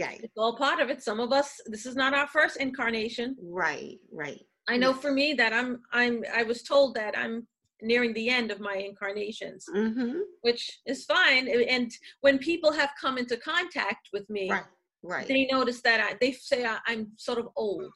Yeah. 0.02 0.12
it's 0.26 0.36
all 0.42 0.54
part 0.56 0.78
of 0.80 0.86
it 0.92 1.02
some 1.02 1.18
of 1.26 1.30
us 1.40 1.48
this 1.74 1.84
is 1.90 1.96
not 2.02 2.12
our 2.14 2.28
first 2.28 2.56
incarnation 2.66 3.28
Right. 3.64 3.98
Right. 4.22 4.42
i 4.68 4.76
know 4.82 4.92
Yes. 4.94 5.02
for 5.02 5.12
me 5.20 5.26
that 5.40 5.52
i'm 5.58 5.70
i'm 6.00 6.14
i 6.40 6.42
was 6.50 6.60
told 6.72 6.88
that 7.00 7.12
i'm 7.22 7.36
nearing 7.82 8.12
the 8.14 8.28
end 8.38 8.48
of 8.54 8.58
my 8.70 8.76
incarnations 8.90 9.60
Mm-hmm. 9.74 10.18
which 10.46 10.62
is 10.92 10.98
fine 11.16 11.44
and 11.74 11.88
when 12.24 12.36
people 12.50 12.72
have 12.80 12.90
come 13.02 13.16
into 13.22 13.36
contact 13.52 14.04
with 14.14 14.26
me 14.36 14.44
Right. 14.50 14.68
Right. 15.06 15.28
they 15.28 15.46
notice 15.50 15.80
that 15.82 16.00
I, 16.00 16.16
they 16.20 16.32
say 16.32 16.64
I, 16.64 16.78
i'm 16.86 17.12
sort 17.16 17.38
of 17.38 17.48
old 17.56 17.92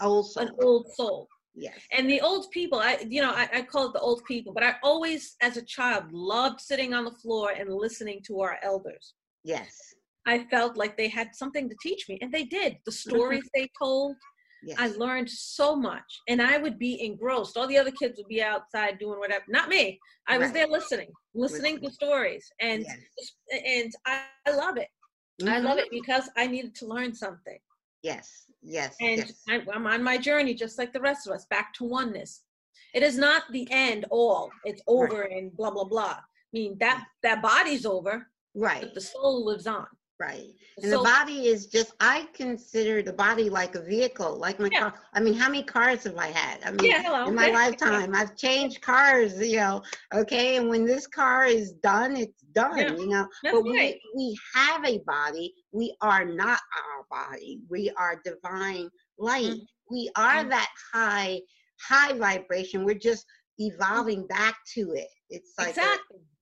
Old 0.00 0.30
soul. 0.30 0.42
an 0.46 0.52
old 0.62 0.86
soul 0.94 1.28
Yes. 1.56 1.74
and 1.92 2.08
the 2.08 2.20
old 2.20 2.50
people 2.50 2.78
i 2.78 2.98
you 3.08 3.20
know 3.22 3.32
I, 3.32 3.48
I 3.52 3.62
call 3.62 3.86
it 3.88 3.92
the 3.92 4.00
old 4.00 4.24
people 4.24 4.52
but 4.52 4.62
i 4.62 4.74
always 4.82 5.36
as 5.42 5.56
a 5.56 5.62
child 5.62 6.04
loved 6.12 6.60
sitting 6.60 6.94
on 6.94 7.04
the 7.04 7.10
floor 7.12 7.50
and 7.58 7.72
listening 7.72 8.20
to 8.26 8.40
our 8.40 8.58
elders 8.62 9.14
Yes. 9.42 9.76
i 10.26 10.44
felt 10.50 10.76
like 10.76 10.96
they 10.96 11.08
had 11.08 11.34
something 11.34 11.68
to 11.68 11.76
teach 11.82 12.08
me 12.08 12.18
and 12.22 12.32
they 12.32 12.44
did 12.44 12.76
the 12.86 12.92
stories 13.04 13.48
they 13.54 13.68
told 13.80 14.16
Yes. 14.62 14.78
i 14.80 14.86
learned 14.96 15.28
so 15.30 15.76
much 15.76 16.10
and 16.28 16.40
i 16.40 16.56
would 16.58 16.78
be 16.78 17.04
engrossed 17.04 17.56
all 17.56 17.66
the 17.68 17.78
other 17.78 17.90
kids 17.92 18.16
would 18.18 18.28
be 18.28 18.42
outside 18.42 18.98
doing 18.98 19.18
whatever 19.18 19.44
not 19.48 19.68
me 19.68 20.00
i 20.28 20.38
was 20.38 20.50
there 20.52 20.66
listening 20.68 21.10
listening 21.34 21.80
to 21.80 21.90
stories 21.90 22.44
and 22.60 22.82
Yes. 22.82 23.32
and 23.66 23.92
I, 24.06 24.22
I 24.46 24.50
love 24.52 24.76
it 24.78 24.88
i 25.42 25.44
Mhm. 25.46 25.64
love 25.64 25.78
it 25.78 25.90
because 25.90 26.28
i 26.36 26.46
needed 26.46 26.74
to 26.76 26.86
learn 26.86 27.14
something 27.14 27.58
Yes. 28.02 28.44
Yes. 28.62 28.96
and 29.00 29.16
yes. 29.18 29.32
I, 29.48 29.62
I'm 29.72 29.86
on 29.86 30.02
my 30.02 30.18
journey, 30.18 30.52
just 30.54 30.78
like 30.78 30.92
the 30.92 31.00
rest 31.00 31.26
of 31.26 31.32
us, 31.32 31.46
back 31.46 31.72
to 31.74 31.84
oneness. 31.84 32.42
It 32.92 33.02
is 33.02 33.16
not 33.16 33.44
the 33.50 33.66
end 33.70 34.04
all. 34.10 34.50
It's 34.66 34.82
over 34.86 35.22
and 35.22 35.54
blah 35.56 35.70
blah 35.70 35.84
blah. 35.84 36.18
I 36.20 36.22
mean 36.52 36.76
that 36.80 37.06
that 37.22 37.40
body's 37.40 37.86
over, 37.86 38.30
Right. 38.54 38.82
but 38.82 38.92
the 38.94 39.00
soul 39.00 39.44
lives 39.46 39.66
on. 39.66 39.86
Right. 40.20 40.46
And 40.80 40.92
the 40.92 40.98
body 40.98 41.48
is 41.48 41.66
just, 41.66 41.92
I 41.98 42.28
consider 42.34 43.02
the 43.02 43.12
body 43.12 43.50
like 43.50 43.74
a 43.74 43.82
vehicle, 43.82 44.36
like 44.38 44.60
my 44.60 44.68
Yeah. 44.70 44.78
car. 44.90 44.94
I 45.12 45.20
mean, 45.20 45.34
how 45.34 45.48
many 45.48 45.64
cars 45.64 46.04
have 46.04 46.16
I 46.16 46.28
had? 46.28 46.62
I 46.64 46.70
mean, 46.70 46.86
Yeah, 46.88 47.02
hello. 47.02 47.26
in 47.26 47.34
my 47.34 47.48
lifetime, 47.52 48.14
I've 48.14 48.36
changed 48.36 48.80
cars, 48.80 49.40
you 49.40 49.56
know, 49.56 49.82
okay? 50.14 50.56
And 50.56 50.68
when 50.68 50.84
this 50.84 51.08
car 51.08 51.46
is 51.46 51.72
done, 51.72 52.16
it's 52.16 52.42
done, 52.52 52.78
Yeah, 52.78 52.92
you 52.96 53.08
know? 53.08 53.26
That's 53.42 53.54
but 53.56 53.64
right. 53.64 54.00
we, 54.14 54.14
we 54.16 54.38
have 54.54 54.84
a 54.84 54.98
body. 54.98 55.52
We 55.72 55.96
are 56.00 56.24
not 56.24 56.60
our 56.78 57.04
body. 57.10 57.60
We 57.68 57.90
are 57.98 58.22
divine 58.24 58.90
light. 59.18 59.46
Mhm. 59.46 59.66
We 59.90 60.10
are 60.16 60.44
Mhm. 60.44 60.50
that 60.50 60.70
high, 60.92 61.40
high 61.80 62.12
vibration. 62.16 62.84
We're 62.84 62.94
just 62.94 63.26
evolving 63.58 64.28
back 64.28 64.58
to 64.74 64.92
it. 64.92 65.08
It's 65.28 65.54
like 65.58 65.76
a- 65.76 65.98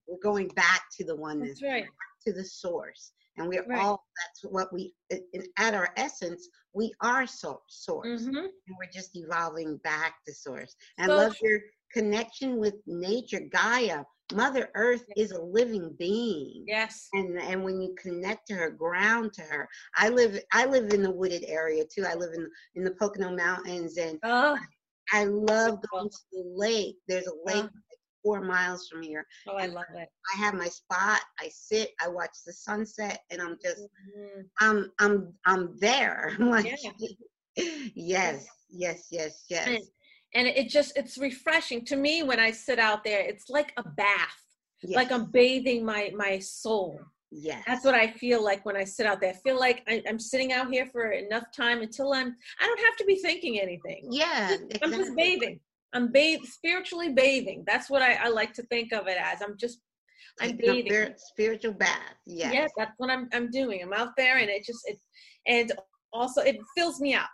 we're 0.07 0.19
going 0.23 0.49
back 0.49 0.83
to 0.99 1.05
the 1.05 1.17
oneness 1.17 1.61
That's 1.61 1.73
right. 1.73 1.87
to 2.27 2.33
the 2.35 2.45
source 2.45 3.13
and 3.37 3.49
we're 3.49 3.67
Right. 3.67 3.81
all 3.83 4.05
that's 4.19 4.53
what 4.53 4.73
we 4.73 4.95
at 5.59 5.75
our 5.75 5.91
essence 5.97 6.49
we 6.75 6.93
are 7.01 7.27
so, 7.27 7.61
source. 7.69 8.25
Hmm 8.27 8.47
and 8.67 8.77
we're 8.79 8.91
just 8.93 9.17
evolving 9.17 9.77
back 9.79 10.15
to 10.27 10.33
source. 10.33 10.75
And 10.99 11.11
So 11.11 11.17
love 11.17 11.37
your 11.43 11.61
connection 11.93 12.59
with 12.59 12.75
nature 12.87 13.41
gaia. 13.53 14.05
Mother 14.33 14.71
earth 14.75 15.05
is 15.17 15.33
a 15.33 15.43
living 15.43 15.95
being. 15.99 16.65
Yes. 16.67 17.09
and 17.13 17.39
and 17.39 17.63
when 17.65 17.81
you 17.83 17.95
connect 18.01 18.47
to 18.49 18.55
her 18.55 18.71
ground 18.71 19.33
to 19.35 19.43
her 19.43 19.69
i 19.97 20.09
live 20.09 20.41
i 20.53 20.65
live 20.65 20.93
in 20.95 21.03
the 21.03 21.11
wooded 21.11 21.45
area 21.47 21.85
too. 21.93 22.05
I 22.09 22.15
live 22.15 22.33
in 22.35 22.49
in 22.77 22.85
the 22.85 22.93
pocono 22.93 23.35
mountains 23.35 23.99
and 23.99 24.19
Oh, 24.23 24.57
i 25.13 25.25
love 25.25 25.79
going 25.93 26.09
to 26.09 26.19
the 26.33 26.45
lake. 26.55 26.97
There's 27.09 27.27
a 27.27 27.35
lake 27.45 27.65
like 27.65 27.71
four 28.23 28.41
miles 28.41 28.89
from 28.89 29.03
here 29.03 29.27
oh, 29.49 29.57
I 29.57 29.67
love 29.67 29.85
it. 29.97 30.09
I 30.35 30.39
have 30.39 30.55
my 30.55 30.69
spot. 30.69 31.21
I 31.41 31.49
sit. 31.53 31.91
I 32.01 32.09
watch 32.09 32.31
the 32.47 32.53
sunset, 32.53 33.21
and 33.31 33.41
I'm 33.43 33.57
just, 33.63 33.83
Mhm. 34.17 34.45
I'm, 34.61 34.93
I'm, 34.99 35.33
I'm 35.47 35.77
there. 35.79 36.35
I'm 36.39 36.51
like, 36.51 36.67
Yeah. 36.67 36.91
yes, 37.95 38.47
yes, 38.71 39.07
yes, 39.11 39.45
yes. 39.51 39.67
And, 39.69 39.79
and 40.35 40.47
it 40.47 40.69
just 40.71 40.97
it's 40.97 41.19
refreshing 41.19 41.85
to 41.87 41.97
me 41.97 42.23
when 42.23 42.41
I 42.41 42.51
sit 42.51 42.79
out 42.79 43.05
there. 43.05 43.21
It's 43.21 43.51
like 43.51 43.73
a 43.77 43.83
bath. 43.83 44.39
yes, 44.83 44.97
Like 44.97 45.13
I'm 45.13 45.27
bathing 45.31 45.85
my 45.85 46.11
my 46.17 46.39
soul. 46.39 46.99
yes. 47.31 47.63
That's 47.67 47.85
what 47.85 47.95
I 47.95 48.11
feel 48.13 48.43
like 48.43 48.65
when 48.65 48.77
I 48.77 48.85
sit 48.85 49.05
out 49.07 49.21
there. 49.21 49.31
I 49.31 49.37
feel 49.47 49.59
like 49.59 49.83
I, 49.89 50.03
I'm 50.09 50.19
sitting 50.19 50.53
out 50.53 50.71
here 50.71 50.87
for 50.93 51.11
enough 51.11 51.45
time 51.55 51.83
until 51.83 52.13
I'm. 52.13 52.35
I 52.61 52.67
don't 52.67 52.81
have 52.81 52.97
to 52.97 53.05
be 53.05 53.17
thinking 53.17 53.61
anything. 53.61 54.09
Yeah, 54.11 54.49
Just- 54.71 54.79
I'm 54.83 54.91
just 54.93 55.15
bathing. 55.17 55.61
I'm 55.93 56.09
bath 56.11 56.47
spiritually 56.49 57.11
bathing. 57.13 57.65
That's 57.67 57.91
what 57.91 58.03
I, 58.03 58.15
I 58.15 58.29
like 58.29 58.53
to 58.55 58.63
think 58.65 58.93
of 58.93 59.07
it 59.09 59.19
as. 59.21 59.43
I'm 59.43 59.57
just 59.59 59.81
I'm 60.41 60.57
bathing. 60.57 60.87
spir- 60.87 61.15
spiritual 61.17 61.73
bath. 61.75 62.15
Yes. 62.27 62.53
Yeah, 62.55 62.67
that's 62.77 62.93
what 62.99 63.11
I'm 63.11 63.29
I'm 63.33 63.51
doing. 63.51 63.83
I'm 63.83 63.93
out 63.93 64.13
there 64.17 64.39
and 64.39 64.49
it 64.49 64.65
just 64.65 64.81
it 64.87 64.99
and 65.47 65.73
also 66.13 66.41
it 66.43 66.57
fills 66.77 67.01
me 67.01 67.15
up. 67.15 67.29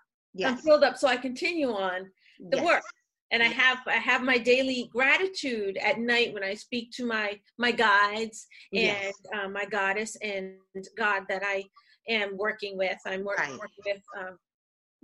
I'm 0.45 0.57
filled 0.57 0.85
up 0.85 0.97
so 0.97 1.09
I 1.09 1.17
continue 1.17 1.71
on 1.73 2.11
the 2.51 2.59
yes. 2.59 2.67
work. 2.67 2.83
And 3.31 3.43
I 3.43 3.47
have 3.47 3.79
I 3.87 3.97
have 3.97 4.23
my 4.23 4.39
daily 4.39 4.89
gratitude 4.93 5.77
at 5.79 5.99
night 5.99 6.33
when 6.33 6.43
I 6.43 6.55
speak 6.55 6.91
to 6.93 7.07
my 7.07 7.39
my 7.59 7.71
guides 7.71 8.47
and 8.73 8.83
Yes. 8.83 9.15
uh, 9.35 9.49
my 9.49 9.67
goddess 9.67 10.17
and 10.23 10.55
God 10.97 11.25
that 11.29 11.43
I 11.45 11.65
am 12.09 12.37
working 12.37 12.79
with. 12.79 12.97
I'm 13.07 13.25
work, 13.25 13.39
Right. 13.39 13.51
working 13.51 13.85
with, 13.85 14.03
um, 14.19 14.39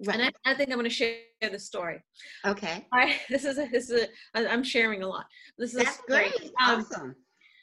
Right. 0.07 0.19
and 0.19 0.35
I, 0.45 0.51
I 0.51 0.55
think 0.55 0.71
I'm 0.71 0.77
going 0.77 0.89
to 0.89 0.91
share 0.91 1.19
the 1.41 1.59
story. 1.59 2.03
okay. 2.45 2.87
I 2.93 3.17
this 3.31 3.45
is 3.45 3.59
a, 3.59 3.69
this 3.71 3.91
is 3.91 4.07
a, 4.35 4.51
I'm 4.51 4.65
sharing 4.65 5.03
a 5.03 5.09
lot. 5.09 5.27
This 5.59 5.75
is 5.75 5.85
That's 5.85 6.01
great. 6.09 6.35
Um, 6.61 6.81
awesome. 6.81 7.15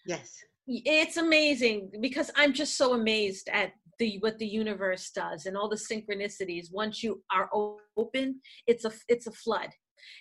Yes. 0.05 0.37
it's 0.67 1.17
amazing 1.17 1.91
because 2.01 2.31
I'm 2.35 2.53
just 2.53 2.77
so 2.77 2.93
amazed 2.93 3.49
at 3.51 3.73
the 3.99 4.17
what 4.19 4.39
the 4.39 4.47
universe 4.47 5.11
does 5.11 5.45
and 5.45 5.55
all 5.57 5.69
the 5.69 5.75
synchronicities. 5.75 6.67
Once 6.71 7.03
you 7.03 7.21
are 7.31 7.49
open, 7.97 8.41
it's 8.65 8.85
a 8.85 8.91
it's 9.07 9.27
a 9.27 9.31
flood. 9.31 9.69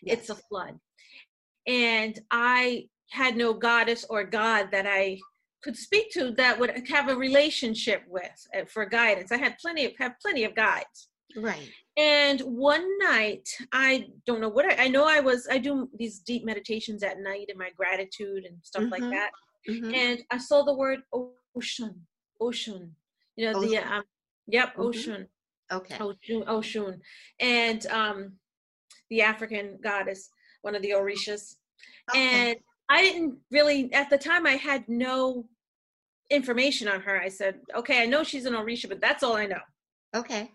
It's 0.03 0.31
a 0.31 0.35
flood. 0.35 0.79
And 1.67 2.19
I 2.31 2.89
had 3.11 3.37
no 3.37 3.55
goddess 3.55 4.05
or 4.09 4.25
god 4.25 4.69
that 4.73 4.87
I 4.87 5.19
could 5.63 5.77
speak 5.77 6.11
to 6.13 6.31
that 6.33 6.59
would 6.59 6.89
have 6.89 7.09
a 7.09 7.17
relationship 7.17 8.03
with 8.09 8.31
uh, 8.57 8.65
for 8.67 8.87
guidance. 8.87 9.31
I 9.33 9.37
had 9.37 9.57
plenty 9.61 9.85
of 9.87 9.93
have 9.99 10.15
plenty 10.21 10.45
of 10.45 10.55
guides. 10.55 11.09
Right. 11.37 11.69
And 11.97 12.41
one 12.41 12.87
night, 12.99 13.49
I 13.73 14.09
don't 14.27 14.41
know 14.41 14.49
what 14.49 14.65
I, 14.67 14.85
I 14.85 14.89
know. 14.89 15.05
I 15.07 15.21
was 15.21 15.47
I 15.51 15.59
do 15.59 15.89
these 15.97 16.21
deep 16.21 16.45
meditations 16.45 17.03
at 17.03 17.21
night 17.21 17.47
and 17.49 17.59
my 17.59 17.71
gratitude 17.77 18.45
and 18.45 18.57
stuff 18.63 18.85
like 18.91 19.03
Mhm. 19.03 19.11
that 19.11 19.31
Mhm. 19.69 19.95
and 19.95 20.25
I 20.31 20.39
saw 20.39 20.63
the 20.63 20.75
word 20.75 21.01
Oshun, 21.13 21.95
Oshun. 22.41 22.93
You 23.37 23.47
know 23.53 23.61
the 23.61 23.75
Oshun. 23.77 23.87
um, 23.91 24.05
yep, 24.47 24.75
Mhm. 24.77 24.85
Oshun, 24.95 25.29
Okay. 25.73 25.99
Oshun, 25.99 26.45
Oshun, 26.47 27.01
and 27.41 27.87
um, 27.87 28.39
the 29.11 29.23
African 29.23 29.79
goddess, 29.83 30.31
one 30.63 30.75
of 30.75 30.83
the 30.83 30.91
Orishas, 30.91 31.57
okay. 32.11 32.51
and 32.51 32.59
I 32.89 33.03
didn't 33.03 33.39
really 33.51 33.93
at 33.93 34.11
the 34.11 34.19
time. 34.19 34.47
I 34.47 34.57
had 34.57 34.89
no 34.89 35.49
information 36.31 36.89
on 36.89 37.01
her. 37.03 37.21
I 37.21 37.29
said, 37.29 37.61
okay, 37.75 38.03
I 38.03 38.07
know 38.07 38.23
she's 38.25 38.47
an 38.47 38.55
Orisha, 38.55 38.89
but 38.89 39.01
that's 39.01 39.23
all 39.23 39.37
I 39.37 39.47
know. 39.47 39.61
okay. 40.15 40.51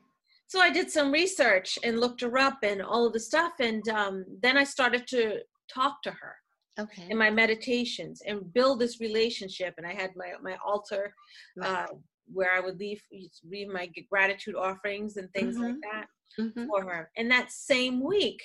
So 0.48 0.60
I 0.60 0.70
did 0.70 0.91
some 0.91 1.12
research 1.12 1.78
and 1.84 2.00
looked 2.00 2.22
her 2.22 2.38
up 2.38 2.60
and 2.64 2.82
all 2.82 3.08
of 3.08 3.14
the 3.14 3.20
stuff, 3.20 3.54
and 3.60 3.88
um, 3.89 4.26
then 4.41 4.58
I 4.58 4.64
started 4.64 5.08
to 5.08 5.39
talk 5.74 6.02
to 6.04 6.12
her 6.12 6.36
Okay. 6.78 7.08
in 7.10 7.18
my 7.18 7.30
meditations 7.32 8.22
and 8.28 8.54
build 8.54 8.80
this 8.80 9.00
relationship. 9.00 9.74
And 9.78 9.88
I 9.88 9.93
had 9.93 10.12
my 10.16 10.34
my 10.41 10.58
altar 10.66 11.14
Right. 11.58 11.70
uh, 11.70 11.88
where 12.32 12.52
I 12.54 12.60
would 12.60 12.78
leave 12.80 13.02
leave 13.43 13.70
my 13.70 13.89
gratitude 14.10 14.56
offerings 14.56 15.18
and 15.18 15.32
things 15.34 15.58
like 15.58 15.76
Mhm. 15.76 15.82
that 15.91 16.08
Mhm. 16.39 16.68
for 16.68 16.84
her. 16.89 17.12
And 17.18 17.30
that 17.32 17.52
same 17.52 18.02
week, 18.02 18.41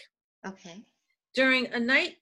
Okay. 0.46 0.84
during 1.34 1.66
a 1.72 1.80
night, 1.80 2.16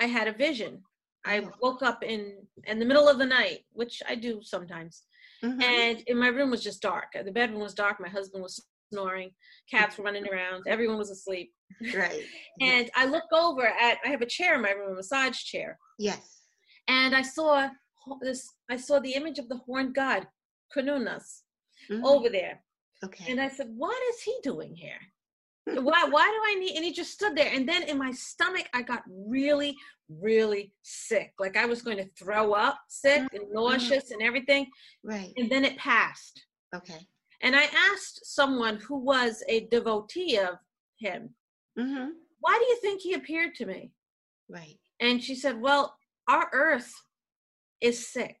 I 0.00 0.06
had 0.06 0.26
a 0.28 0.32
vision. 0.32 0.82
I 1.24 1.40
Oh. 1.40 1.52
woke 1.60 1.82
up 1.82 2.02
in 2.02 2.48
in 2.64 2.78
the 2.80 2.84
middle 2.86 3.08
of 3.08 3.18
the 3.18 3.26
night, 3.26 3.66
which 3.72 4.02
I 4.08 4.14
do 4.16 4.42
sometimes, 4.42 5.04
Mhm. 5.44 5.62
and 5.62 6.00
in 6.10 6.16
my 6.18 6.28
room 6.28 6.50
was 6.50 6.62
just 6.64 6.82
dark. 6.82 7.12
The 7.12 7.30
bedroom 7.30 7.60
was 7.60 7.74
dark. 7.74 8.00
My 8.00 8.08
husband 8.08 8.42
was 8.42 8.56
snoring. 8.96 9.30
Cats 9.70 9.96
were 9.98 10.04
running 10.04 10.26
around. 10.28 10.64
Everyone 10.66 10.98
was 10.98 11.10
asleep. 11.10 11.52
right. 11.94 12.22
And 12.60 12.90
I 12.94 13.06
look 13.06 13.24
over 13.32 13.66
at 13.66 13.98
I 14.04 14.08
have 14.08 14.20
a 14.22 14.26
chair 14.26 14.54
in 14.56 14.62
my 14.62 14.70
room, 14.72 14.92
a 14.92 14.96
massage 14.96 15.38
chair. 15.42 15.78
yes. 15.98 16.42
and 16.88 17.14
I 17.14 17.22
saw 17.22 17.68
this. 18.20 18.48
I 18.70 18.76
saw 18.76 18.98
the 19.00 19.14
image 19.14 19.38
of 19.38 19.48
the 19.48 19.56
horned 19.66 19.94
god, 19.94 20.26
Cernunnos, 20.76 21.42
Mhm. 21.90 22.02
over 22.04 22.28
there, 22.28 22.62
Okay. 23.04 23.26
and 23.30 23.40
I 23.40 23.48
said, 23.48 23.68
"What 23.76 24.00
is 24.10 24.20
he 24.22 24.34
doing 24.42 24.74
here?" 24.74 25.00
why 25.88 26.00
why 26.14 26.26
do 26.34 26.40
I 26.50 26.54
need 26.58 26.74
and 26.74 26.84
he 26.84 26.92
just 26.92 27.12
stood 27.12 27.36
there 27.36 27.52
and 27.54 27.68
then 27.68 27.84
in 27.84 27.96
my 27.96 28.10
stomach 28.10 28.66
I 28.74 28.82
got 28.82 29.04
really 29.06 29.76
really 30.08 30.74
sick 30.82 31.30
like 31.38 31.56
I 31.56 31.66
was 31.66 31.82
going 31.82 31.98
to 31.98 32.08
throw 32.18 32.52
up 32.52 32.76
sick 32.88 33.22
and 33.32 33.44
nauseous 33.52 34.10
and 34.10 34.20
everything 34.22 34.66
Right. 35.04 35.32
and 35.36 35.48
then 35.48 35.64
it 35.64 35.76
passed 35.78 36.36
Okay. 36.74 37.06
And 37.42 37.54
I 37.56 37.64
asked 37.92 38.24
someone 38.24 38.76
who 38.76 38.96
was 38.98 39.42
a 39.48 39.66
devotee 39.66 40.38
of 40.38 40.56
him 40.98 41.34
Mm-hmm. 41.78 42.10
why 42.40 42.58
do 42.60 42.66
you 42.66 42.76
think 42.82 43.00
he 43.00 43.14
appeared 43.14 43.54
to 43.56 43.66
me 43.66 43.92
Right. 44.48 44.78
and 45.00 45.22
she 45.22 45.34
said 45.34 45.60
well 45.60 45.96
our 46.28 46.48
earth 46.52 46.92
is 47.80 48.06
sick 48.08 48.36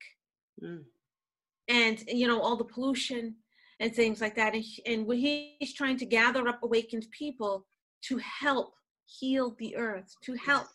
Mm. 0.62 0.84
and 1.68 2.04
you 2.08 2.28
know 2.28 2.40
all 2.40 2.56
the 2.56 2.64
pollution 2.74 3.34
and 3.80 3.94
things 3.94 4.20
like 4.20 4.34
that 4.36 4.54
and, 4.54 4.64
and 4.86 5.10
he's 5.12 5.72
trying 5.74 5.96
to 5.96 6.04
gather 6.06 6.46
up 6.46 6.62
awakened 6.62 7.06
people 7.10 7.66
to 8.08 8.18
help 8.18 8.74
heal 9.06 9.56
the 9.58 9.74
earth 9.76 10.14
to 10.24 10.34
help 10.34 10.66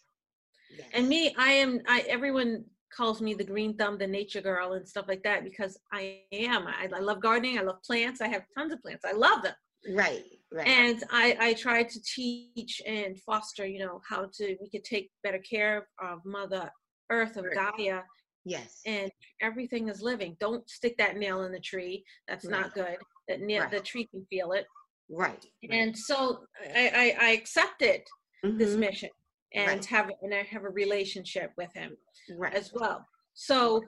Yes. 0.78 0.90
and 0.94 1.08
me 1.08 1.34
i 1.38 1.52
am 1.52 1.80
i 1.88 2.00
everyone 2.10 2.66
calls 2.96 3.22
me 3.22 3.34
the 3.34 3.44
green 3.44 3.76
thumb 3.78 3.98
the 3.98 4.08
nature 4.08 4.42
girl 4.42 4.74
and 4.74 4.88
stuff 4.88 5.06
like 5.08 5.24
that 5.24 5.44
because 5.44 5.78
i 5.92 6.22
am 6.32 6.68
i, 6.68 6.88
I 6.94 7.00
love 7.00 7.22
gardening 7.22 7.58
i 7.60 7.62
love 7.62 7.82
plants 7.84 8.22
i 8.22 8.28
have 8.28 8.44
tons 8.58 8.74
of 8.74 8.82
plants 8.82 9.06
i 9.06 9.12
love 9.12 9.44
them 9.44 9.54
Right. 9.94 10.24
Right. 10.52 10.68
and 10.68 11.04
i 11.12 11.38
i 11.40 11.54
try 11.54 11.84
to 11.84 12.02
teach 12.02 12.82
and 12.86 13.20
foster 13.22 13.66
you 13.66 13.80
know 13.80 14.02
how 14.08 14.30
to 14.38 14.58
we 14.62 14.70
could 14.70 14.84
take 14.84 15.12
better 15.24 15.40
care 15.40 15.88
of 16.02 16.20
mother 16.26 16.70
earth 17.10 17.38
of 17.38 17.46
Earth. 17.46 17.54
gaia 17.78 18.02
yes. 18.46 18.82
and 18.86 19.12
everything 19.42 19.88
is 19.90 20.02
living. 20.02 20.36
Don't 20.40 20.68
stick 20.70 20.98
that 20.98 21.18
nail 21.18 21.44
in 21.44 21.52
the 21.52 21.60
tree. 21.60 22.04
That's 22.30 22.46
not 22.48 22.74
good. 22.74 22.98
That 23.28 23.42
nail, 23.42 23.64
Right. 23.64 23.72
the 23.72 23.80
tree 23.82 24.08
can 24.08 24.26
feel 24.30 24.54
it. 24.54 24.66
right. 25.10 25.46
And 25.70 25.98
so 25.98 26.40
I, 26.76 27.16
I, 27.20 27.28
I 27.28 27.30
accepted 27.32 28.02
this 28.44 28.76
Mhm. 28.76 28.80
mission 28.80 29.10
and 29.54 29.68
Right. 29.68 29.86
have 29.86 30.12
and 30.22 30.34
I 30.34 30.44
have 30.44 30.64
a 30.64 30.70
relationship 30.70 31.52
with 31.58 31.74
him 31.74 31.98
Right. 32.32 32.54
as 32.54 32.74
well. 32.74 33.06
So 33.34 33.84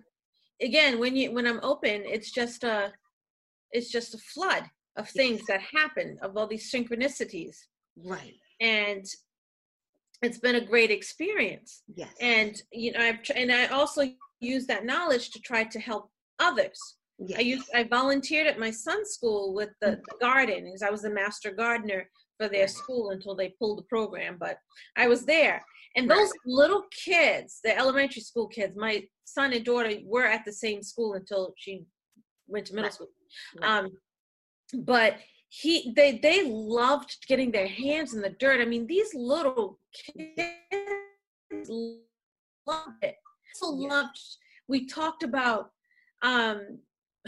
again, 0.61 0.99
when 0.99 1.15
you 1.15 1.31
when 1.31 1.47
I'm 1.47 1.59
open, 1.63 2.03
it's 2.05 2.31
just 2.31 2.63
a 2.63 2.93
it's 3.71 3.91
just 3.91 4.13
a 4.15 4.17
flood 4.17 4.63
of 4.95 5.09
things 5.09 5.41
that 5.47 5.61
happen 5.61 6.17
of 6.21 6.35
all 6.37 6.47
these 6.47 6.71
synchronicities, 6.71 7.55
Right. 7.95 8.35
and 8.59 9.05
it's 10.21 10.39
been 10.39 10.55
a 10.55 10.65
great 10.65 10.91
experience. 10.91 11.83
Yes. 11.95 12.13
And 12.19 12.61
you 12.71 12.91
know, 12.91 12.99
I've 12.99 13.19
and 13.35 13.51
I 13.51 13.67
also 13.67 14.03
use 14.39 14.65
that 14.67 14.85
knowledge 14.85 15.31
to 15.31 15.39
try 15.39 15.63
to 15.65 15.79
help 15.79 16.11
others. 16.39 16.95
Yes. 17.19 17.39
I 17.39 17.41
used 17.41 17.69
I 17.73 17.83
volunteered 17.83 18.47
at 18.47 18.59
my 18.59 18.71
son's 18.71 19.09
school 19.09 19.53
with 19.53 19.69
the, 19.81 20.01
the 20.09 20.17
garden 20.19 20.65
because 20.65 20.83
I 20.83 20.89
was 20.89 21.01
the 21.01 21.09
master 21.09 21.51
gardener 21.51 22.09
for 22.37 22.47
their 22.47 22.67
school 22.67 23.09
until 23.11 23.35
they 23.35 23.55
pulled 23.59 23.79
the 23.79 23.83
program. 23.83 24.37
But 24.39 24.57
I 24.95 25.07
was 25.07 25.25
there, 25.25 25.63
and 25.95 26.09
those 26.09 26.31
little 26.45 26.83
kids, 26.91 27.59
the 27.63 27.77
elementary 27.77 28.21
school 28.21 28.47
kids, 28.47 28.75
my 28.75 29.03
son 29.25 29.53
and 29.53 29.65
daughter 29.65 29.91
were 30.03 30.25
at 30.25 30.45
the 30.45 30.53
same 30.53 30.81
school 30.81 31.13
until 31.13 31.53
she 31.57 31.85
went 32.47 32.65
to 32.67 32.75
middle 32.75 32.91
school. 32.91 33.09
Um, 33.61 33.89
but 34.73 35.17
he 35.49 35.93
they 35.95 36.19
they 36.19 36.43
loved 36.45 37.17
getting 37.27 37.51
their 37.51 37.67
hands 37.67 38.13
in 38.13 38.21
the 38.21 38.29
dirt. 38.29 38.61
I 38.61 38.65
mean, 38.65 38.87
these 38.87 39.13
little 39.13 39.79
kids 40.15 40.49
loved 42.67 43.03
it. 43.03 43.15
So 43.55 43.69
loved. 43.69 44.19
We 44.67 44.85
talked 44.85 45.23
about 45.23 45.71
um 46.21 46.79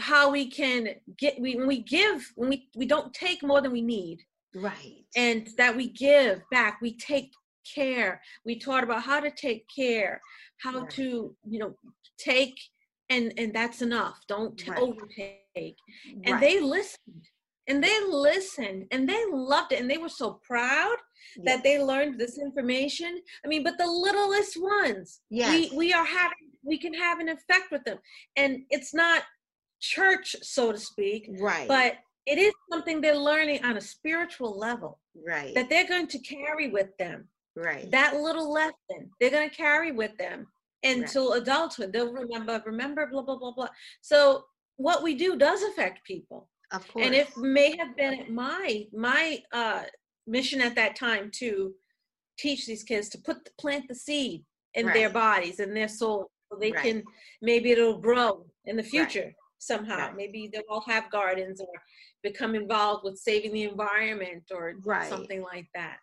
how 0.02 0.30
we 0.30 0.44
can 0.50 0.88
get 1.16 1.40
we 1.40 1.54
when 1.54 1.66
we 1.68 1.80
give 1.80 2.18
when 2.34 2.48
we 2.50 2.68
we 2.74 2.86
don't 2.86 3.14
take 3.14 3.40
more 3.42 3.60
than 3.62 3.72
we 3.72 3.80
need 3.82 4.18
right. 4.56 5.04
and 5.16 5.48
that 5.56 5.74
we 5.76 5.88
give 5.88 6.42
back 6.50 6.80
we 6.82 6.96
take 6.96 7.30
care 7.76 8.20
we 8.44 8.58
taught 8.58 8.82
about 8.84 9.02
how 9.02 9.20
to 9.20 9.30
take 9.30 9.64
care 9.74 10.20
how 10.64 10.80
Right. 10.80 10.90
to 10.98 11.36
you 11.52 11.58
know 11.60 11.72
take 12.18 12.56
and 13.10 13.32
and 13.38 13.54
that's 13.54 13.80
enough 13.82 14.18
don't 14.26 14.60
Right. 14.66 14.78
overtake 14.86 15.76
and 16.24 16.32
right. 16.34 16.40
they 16.40 16.60
listened 16.60 17.24
and 17.68 17.82
they 17.82 17.96
listened 18.08 18.86
and 18.90 19.08
they 19.08 19.22
loved 19.30 19.70
it 19.72 19.80
and 19.80 19.88
they 19.90 19.98
were 19.98 20.08
so 20.08 20.40
proud 20.50 20.96
that 21.44 21.62
they 21.62 21.76
learned 21.80 22.18
this 22.18 22.36
information 22.48 23.12
i 23.44 23.48
mean 23.48 23.62
but 23.62 23.78
the 23.78 23.86
littlest 23.86 24.54
ones 24.60 25.20
Yes. 25.30 25.70
we 25.70 25.76
we 25.76 25.92
are 25.92 26.04
having 26.04 26.48
we 26.64 26.76
can 26.84 26.94
have 26.94 27.20
an 27.20 27.28
effect 27.28 27.70
with 27.70 27.84
them 27.84 27.98
and 28.36 28.50
it's 28.70 28.92
not 29.04 29.22
church 29.82 30.36
so 30.42 30.72
to 30.72 30.78
speak 30.78 31.28
right. 31.40 31.68
but 31.68 31.96
it 32.24 32.38
is 32.38 32.52
something 32.70 33.00
they're 33.00 33.16
learning 33.16 33.62
on 33.64 33.76
a 33.76 33.80
spiritual 33.80 34.56
level 34.56 35.00
right. 35.26 35.54
that 35.54 35.68
they're 35.68 35.88
going 35.88 36.06
to 36.06 36.18
carry 36.20 36.70
with 36.70 36.96
them 36.98 37.26
right. 37.56 37.90
that 37.90 38.14
little 38.16 38.50
lesson 38.52 39.10
they're 39.20 39.30
going 39.30 39.48
to 39.50 39.54
carry 39.54 39.90
with 39.92 40.16
them 40.18 40.46
until 40.84 41.32
adulthood 41.34 41.92
they'll 41.92 42.12
remember 42.12 42.62
remember 42.64 43.08
blah 43.10 43.22
blah 43.22 43.36
blah 43.36 43.52
blah 43.52 43.68
so 44.00 44.44
what 44.76 45.02
we 45.02 45.14
do 45.14 45.36
does 45.36 45.62
affect 45.62 46.04
people 46.04 46.48
of 46.72 46.86
course. 46.88 47.04
and 47.04 47.14
it 47.14 47.28
may 47.36 47.76
have 47.76 47.96
been 47.96 48.24
my 48.32 48.86
my 48.92 49.38
uh 49.52 49.82
mission 50.26 50.60
at 50.60 50.74
that 50.76 50.94
time 50.96 51.30
to 51.32 51.72
teach 52.38 52.66
these 52.66 52.84
kids 52.84 53.08
to 53.08 53.18
put 53.18 53.36
plant 53.58 53.84
the 53.88 53.94
seed 53.94 54.44
in 54.74 54.86
their 54.86 55.10
bodies 55.10 55.58
and 55.60 55.76
their 55.76 55.88
soul 55.88 56.30
so 56.50 56.58
they 56.58 56.72
Right. 56.72 56.82
can 56.84 57.02
maybe 57.42 57.70
it'll 57.72 57.98
grow 57.98 58.46
in 58.64 58.76
the 58.76 58.82
future 58.82 59.32
somehow 59.62 60.08
Right. 60.08 60.16
maybe 60.16 60.48
they'll 60.52 60.62
all 60.68 60.82
have 60.86 61.10
gardens 61.10 61.60
or 61.60 61.68
become 62.22 62.54
involved 62.54 63.04
with 63.04 63.16
saving 63.16 63.52
the 63.52 63.62
environment 63.64 64.44
or 64.52 64.74
Right. 64.84 65.08
something 65.08 65.42
like 65.42 65.68
that 65.74 65.98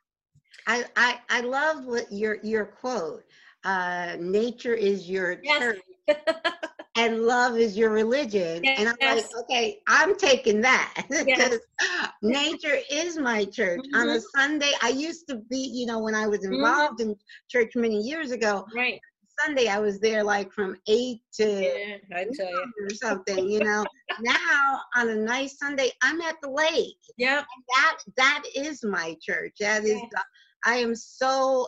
I, 0.68 0.86
I 0.96 1.20
I 1.30 1.42
love 1.42 1.86
what 1.86 2.12
your 2.12 2.38
your 2.44 2.66
quote. 2.66 3.24
Uh, 3.64 4.16
nature 4.20 4.74
is 4.74 5.10
your 5.10 5.38
Yes. 5.44 5.60
church 5.60 5.80
and 6.96 7.24
love 7.24 7.58
is 7.58 7.78
your 7.78 7.90
religion. 7.92 8.70
And 8.78 8.90
I'm 8.90 8.96
like, 9.02 9.26
okay, 9.44 9.80
I'm 9.88 10.16
taking 10.16 10.62
that 10.62 11.06
Yes. 11.26 11.40
because 11.40 11.60
nature 12.22 12.78
is 12.92 13.18
my 13.18 13.46
church. 13.46 13.86
On 13.96 14.10
a 14.10 14.20
Mhm. 14.20 14.22
Sunday, 14.36 14.72
I 14.82 14.90
used 14.90 15.28
to 15.30 15.38
be, 15.50 15.58
you 15.74 15.86
know, 15.86 16.00
when 16.00 16.16
I 16.16 16.28
was 16.28 16.46
Mm-hmm. 16.52 16.56
involved 16.56 17.02
in 17.02 17.16
church 17.50 17.72
many 17.76 18.02
years 18.02 18.32
ago. 18.32 18.66
right 18.76 19.00
Sunday, 19.46 19.68
I 19.68 19.80
was 19.80 20.00
there 20.00 20.24
like 20.24 20.52
from 20.52 20.78
eight 20.88 21.22
to 21.36 21.62
yeah 21.62 21.98
i 22.16 22.26
tell 22.34 22.50
you 22.52 22.74
or 22.82 22.90
something. 22.90 23.50
You 23.50 23.60
know, 23.60 23.86
now 24.22 24.82
on 24.96 25.10
a 25.10 25.16
nice 25.16 25.58
Sunday, 25.58 25.92
I'm 26.02 26.22
at 26.22 26.36
the 26.42 26.50
lake. 26.50 26.98
yep. 27.18 27.46
That 27.76 27.98
that 28.18 28.44
is 28.56 28.84
my 28.84 29.16
church. 29.22 29.56
That 29.60 29.84
is 29.84 29.92
Yes. 29.92 30.10
the, 30.12 30.22
i 30.66 30.76
am 30.76 30.94
so 30.96 31.68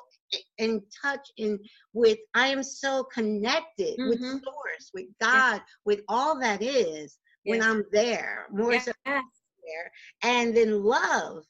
in 0.58 0.82
touch 1.02 1.28
in 1.38 1.60
with 1.94 2.18
i 2.36 2.48
am 2.48 2.64
so 2.64 3.04
connected 3.14 3.96
with 4.00 4.20
Mhm. 4.20 4.42
source 4.44 4.92
with 4.94 5.06
god 5.22 5.62
with 5.86 6.02
all 6.08 6.40
that 6.40 6.62
is 6.62 7.18
when 7.46 7.62
i'm 7.62 7.84
there 7.92 8.48
more 8.52 8.80
so 8.80 8.92
there. 9.06 9.92
And 10.24 10.56
then 10.56 10.84
love 10.84 11.44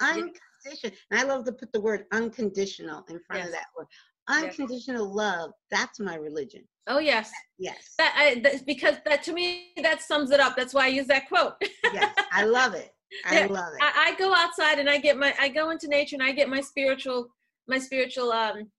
unconditional 0.00 0.96
and 1.10 1.20
i 1.20 1.24
love 1.24 1.44
to 1.44 1.52
put 1.52 1.72
the 1.72 1.80
word 1.80 2.06
unconditional 2.12 3.04
in 3.08 3.20
front 3.26 3.44
of 3.44 3.52
that 3.52 3.66
word 3.76 3.86
Unconditional 4.28 5.12
love 5.12 5.50
that's 5.70 5.98
my 6.00 6.16
religion. 6.16 6.62
Oh 6.86 6.98
yes. 6.98 7.30
Yes. 7.58 7.94
That 7.98 8.14
I, 8.16 8.40
that's 8.40 8.62
because 8.62 8.96
that 9.04 9.22
to 9.24 9.32
me 9.32 9.72
that 9.82 10.02
sums 10.02 10.30
it 10.30 10.40
up. 10.40 10.56
That's 10.56 10.74
why 10.74 10.84
i 10.84 10.88
use 10.88 11.06
that 11.08 11.28
quote. 11.28 11.54
Yes 11.92 12.14
i 12.32 12.44
love 12.44 12.74
it. 12.74 12.92
I 13.26 13.44
love 13.46 13.74
it. 13.74 13.82
I, 13.82 14.12
I 14.12 14.18
go 14.18 14.34
outside 14.34 14.78
and 14.78 14.88
I 14.88 14.98
get 14.98 15.18
my 15.18 15.34
I 15.38 15.48
go 15.48 15.70
into 15.70 15.86
nature 15.88 16.16
and 16.16 16.22
I 16.22 16.32
get 16.32 16.48
my 16.48 16.60
spiritual 16.60 17.28
my 17.68 17.78
spiritual 17.78 18.32
um 18.32 18.70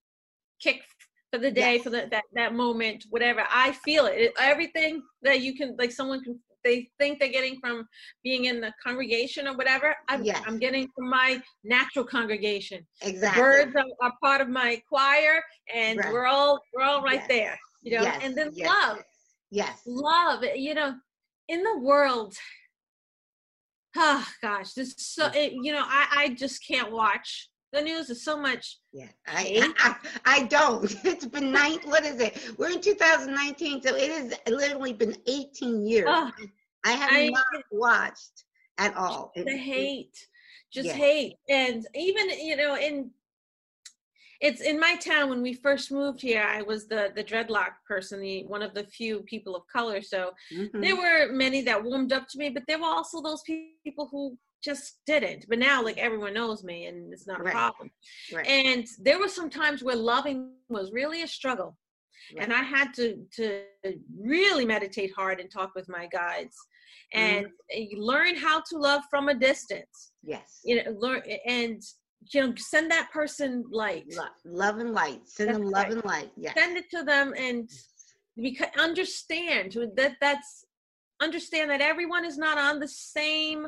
kick 0.62 0.82
for 1.32 1.40
the 1.40 1.52
day 1.52 1.76
Yes. 1.76 1.84
for 1.84 1.90
the, 1.90 2.08
that 2.10 2.24
that 2.34 2.54
moment 2.54 3.06
whatever. 3.10 3.44
I 3.50 3.74
feel 3.74 4.06
it. 4.08 4.16
it 4.18 4.34
everything 4.40 5.04
that 5.22 5.42
you 5.42 5.56
can 5.56 5.76
like 5.78 5.92
someone 5.92 6.24
can 6.24 6.40
they 6.64 6.90
think 7.00 7.20
they're 7.20 7.30
getting 7.30 7.60
from 7.60 7.88
being 8.24 8.46
in 8.46 8.62
the 8.62 8.74
congregation 8.84 9.48
or 9.48 9.56
whatever 9.56 9.96
I'm, 10.10 10.24
Yes. 10.24 10.42
I'm 10.46 10.60
getting 10.60 10.88
from 10.96 11.10
my 11.10 11.42
natural 11.64 12.06
congregation. 12.06 12.86
Exactly. 13.02 13.42
The 13.42 13.48
birds 13.66 13.76
are, 13.76 14.08
are 14.08 14.14
part 14.24 14.42
of 14.42 14.50
my 14.50 14.82
choir 14.88 15.44
and 15.74 16.00
Right. 16.00 16.12
we're 16.14 16.26
all 16.26 16.60
we're 16.74 16.84
all 16.84 17.02
right 17.02 17.22
Yes. 17.22 17.28
there 17.28 17.60
you 17.84 17.98
know? 17.98 18.04
Yes, 18.04 18.22
and 18.24 18.38
then 18.38 18.52
love. 18.56 19.00
Yes. 19.52 19.82
Love 19.86 20.44
you 20.56 20.74
know 20.74 20.96
in 21.50 21.62
the 21.64 21.78
world 21.80 22.36
oh 23.96 24.26
gosh 24.42 24.74
this 24.74 24.90
is 24.90 24.96
so 25.06 25.30
it, 25.34 25.54
you 25.54 25.72
know 25.74 25.84
I, 25.86 26.08
I 26.12 26.30
just 26.30 26.66
can't 26.66 26.92
watch 26.92 27.50
the 27.74 27.82
news 27.82 28.10
is 28.10 28.24
so 28.24 28.38
much 28.40 28.80
Yeah, 28.94 29.08
I, 29.28 29.74
I 29.78 29.96
I 30.36 30.44
don't. 30.44 30.84
It's 31.12 31.26
been 31.26 31.52
nine. 31.52 31.80
What 31.86 32.04
is 32.06 32.20
it? 32.20 32.34
We're 32.58 32.70
in 32.78 32.82
2019, 32.82 33.82
so 33.82 33.96
it 33.96 34.12
has 34.12 34.28
literally 34.48 34.94
been 34.94 35.16
18 35.28 35.86
years. 35.88 36.08
Ugh. 36.10 36.32
I 36.86 36.92
have 36.92 37.12
I- 37.12 37.30
not 37.30 37.64
watched 37.72 38.38
at 38.78 38.96
all. 38.96 39.32
It- 39.36 39.46
the 39.46 39.58
hate 39.58 40.18
just 40.72 40.88
Yes. 40.88 40.96
hate 40.96 41.36
and 41.50 41.86
even 41.94 42.26
you 42.50 42.56
know 42.56 42.76
in 42.88 43.12
it's 44.42 44.62
in 44.62 44.80
my 44.80 44.96
town 44.96 45.30
when 45.30 45.42
we 45.48 45.54
first 45.54 45.92
moved 45.92 46.20
here 46.30 46.44
i 46.58 46.62
was 46.64 46.88
the 46.88 47.04
the 47.18 47.24
dreadlock 47.24 47.74
person 47.88 48.20
the 48.20 48.44
one 48.56 48.64
of 48.68 48.74
the 48.74 48.84
few 48.98 49.14
people 49.34 49.54
of 49.56 49.64
color 49.78 50.02
so 50.02 50.20
Mhm. 50.52 50.82
there 50.86 50.96
were 51.04 51.32
many 51.32 51.62
that 51.62 51.84
warmed 51.84 52.12
up 52.18 52.26
to 52.30 52.40
me 52.42 52.50
but 52.50 52.64
there 52.68 52.80
were 52.80 52.94
also 52.98 53.22
those 53.22 53.44
people 53.86 54.06
who 54.12 54.24
just 54.64 55.00
didn't. 55.06 55.46
But 55.50 55.60
now, 55.60 55.84
like 55.84 55.98
everyone 55.98 56.34
knows 56.34 56.64
me, 56.64 56.86
and 56.86 57.12
it's 57.14 57.28
not 57.28 57.40
a 57.42 57.44
Right. 57.44 57.54
problem. 57.54 57.92
Right. 58.34 58.48
And 58.48 58.88
there 59.00 59.20
were 59.20 59.28
some 59.28 59.50
times 59.50 59.84
where 59.84 59.96
loving 59.96 60.52
was 60.70 60.92
really 60.92 61.22
a 61.24 61.28
struggle, 61.28 61.78
right. 62.36 62.44
and 62.44 62.54
I 62.54 62.64
had 62.64 62.94
to 62.96 63.26
to 63.38 63.64
really 64.20 64.66
meditate 64.66 65.12
hard 65.16 65.40
and 65.40 65.50
talk 65.52 65.72
with 65.76 65.88
my 65.90 66.08
guides, 66.08 66.56
and 67.14 67.46
Mm-hmm. 67.46 68.00
uh, 68.00 68.06
learn 68.12 68.36
how 68.38 68.62
to 68.70 68.78
love 68.78 69.02
from 69.10 69.30
a 69.30 69.36
distance. 69.36 70.14
yes. 70.24 70.60
You 70.64 70.84
know, 70.84 70.92
learn 70.98 71.22
and 71.46 71.82
you 72.34 72.40
know, 72.42 72.54
send 72.56 72.90
that 72.90 73.12
person 73.12 73.66
light, 73.70 74.06
Love, 74.16 74.30
love 74.46 74.78
and 74.78 74.94
light. 74.94 75.22
Send 75.28 75.50
That's 75.50 75.60
them 75.60 75.70
love 75.70 75.90
and 75.90 76.06
light. 76.06 76.32
Yes. 76.38 76.54
send 76.58 76.78
it 76.78 76.90
to 76.92 77.04
them, 77.04 77.34
and 77.38 77.70
because 78.38 78.70
understand 78.80 79.78
that 79.96 80.14
that's 80.22 80.66
understand 81.22 81.70
that 81.70 81.82
everyone 81.82 82.26
is 82.26 82.38
not 82.38 82.58
on 82.58 82.80
the 82.80 82.88
same 82.88 83.68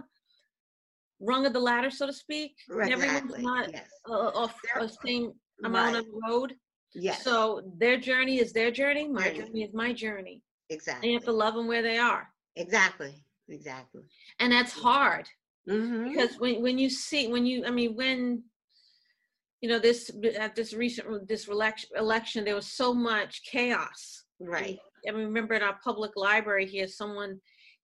rung 1.19 1.45
of 1.45 1.53
the 1.53 1.59
ladder, 1.59 1.89
so 1.89 2.05
to 2.07 2.13
speak. 2.13 2.55
Right, 2.69 2.91
Everyone's 2.91 3.17
exactly. 3.21 3.41
not 3.43 3.71
Yes. 3.71 3.89
uh, 4.09 4.29
of 4.29 4.53
There- 4.73 4.83
the 4.87 4.89
same 5.05 5.33
amount 5.63 5.95
Right. 5.95 6.03
of 6.05 6.07
road. 6.27 6.55
Yes. 6.93 7.23
So 7.23 7.61
their 7.77 7.97
journey 7.97 8.39
is 8.39 8.53
their 8.53 8.71
journey. 8.71 9.07
My 9.07 9.23
Journey. 9.29 9.39
journey 9.39 9.63
is 9.63 9.73
my 9.73 9.93
journey. 9.93 10.41
And 10.69 10.75
exactly. 10.77 11.09
you 11.09 11.15
have 11.15 11.25
to 11.25 11.31
love 11.31 11.53
them 11.55 11.67
where 11.67 11.81
they 11.81 11.97
are, 11.97 12.33
Exactly. 12.55 13.23
Exactly. 13.49 14.03
and 14.39 14.51
that's 14.51 14.73
hard 14.73 15.27
Mm-hmm. 15.67 16.09
because 16.09 16.37
when 16.39 16.61
when 16.61 16.77
you 16.77 16.89
see 16.91 17.27
when 17.27 17.43
you 17.45 17.65
I 17.65 17.71
mean 17.71 17.95
when 17.95 18.43
you 19.61 19.69
know 19.69 19.79
this 19.79 20.11
at 20.37 20.55
this 20.55 20.73
recent 20.73 21.27
this 21.27 21.47
election 21.47 21.89
election 21.95 22.45
there 22.45 22.55
was 22.55 22.67
so 22.71 22.93
much 22.93 23.41
chaos. 23.43 24.25
Right. 24.39 24.77
I 25.07 25.11
remember 25.11 25.53
in 25.55 25.63
our 25.63 25.79
public 25.83 26.11
library 26.15 26.65
here, 26.67 26.87
someone 26.87 27.39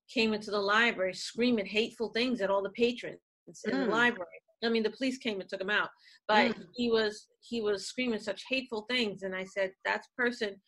came 0.09 0.33
into 0.33 0.51
the 0.51 0.59
library 0.59 1.13
screaming 1.13 1.65
hateful 1.65 2.09
things 2.09 2.41
at 2.41 2.49
all 2.49 2.61
the 2.61 2.69
patrons 2.71 3.19
in 3.65 3.79
the 3.79 3.85
Mm. 3.85 3.89
library. 3.89 4.27
I 4.63 4.69
mean, 4.69 4.83
the 4.83 4.91
police 4.91 5.17
came 5.17 5.39
and 5.41 5.49
took 5.49 5.61
him 5.61 5.69
out, 5.69 5.89
but 6.27 6.55
Mm. 6.55 6.67
he 6.75 6.89
was 6.91 7.27
he 7.43 7.59
was 7.59 7.87
screaming 7.87 8.19
such 8.19 8.43
hateful 8.47 8.83
things, 8.83 9.23
and 9.23 9.35
I 9.35 9.45
said, 9.45 9.73
"That's 9.83 10.07
a 10.07 10.15
person 10.21 10.61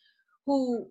who, 0.44 0.90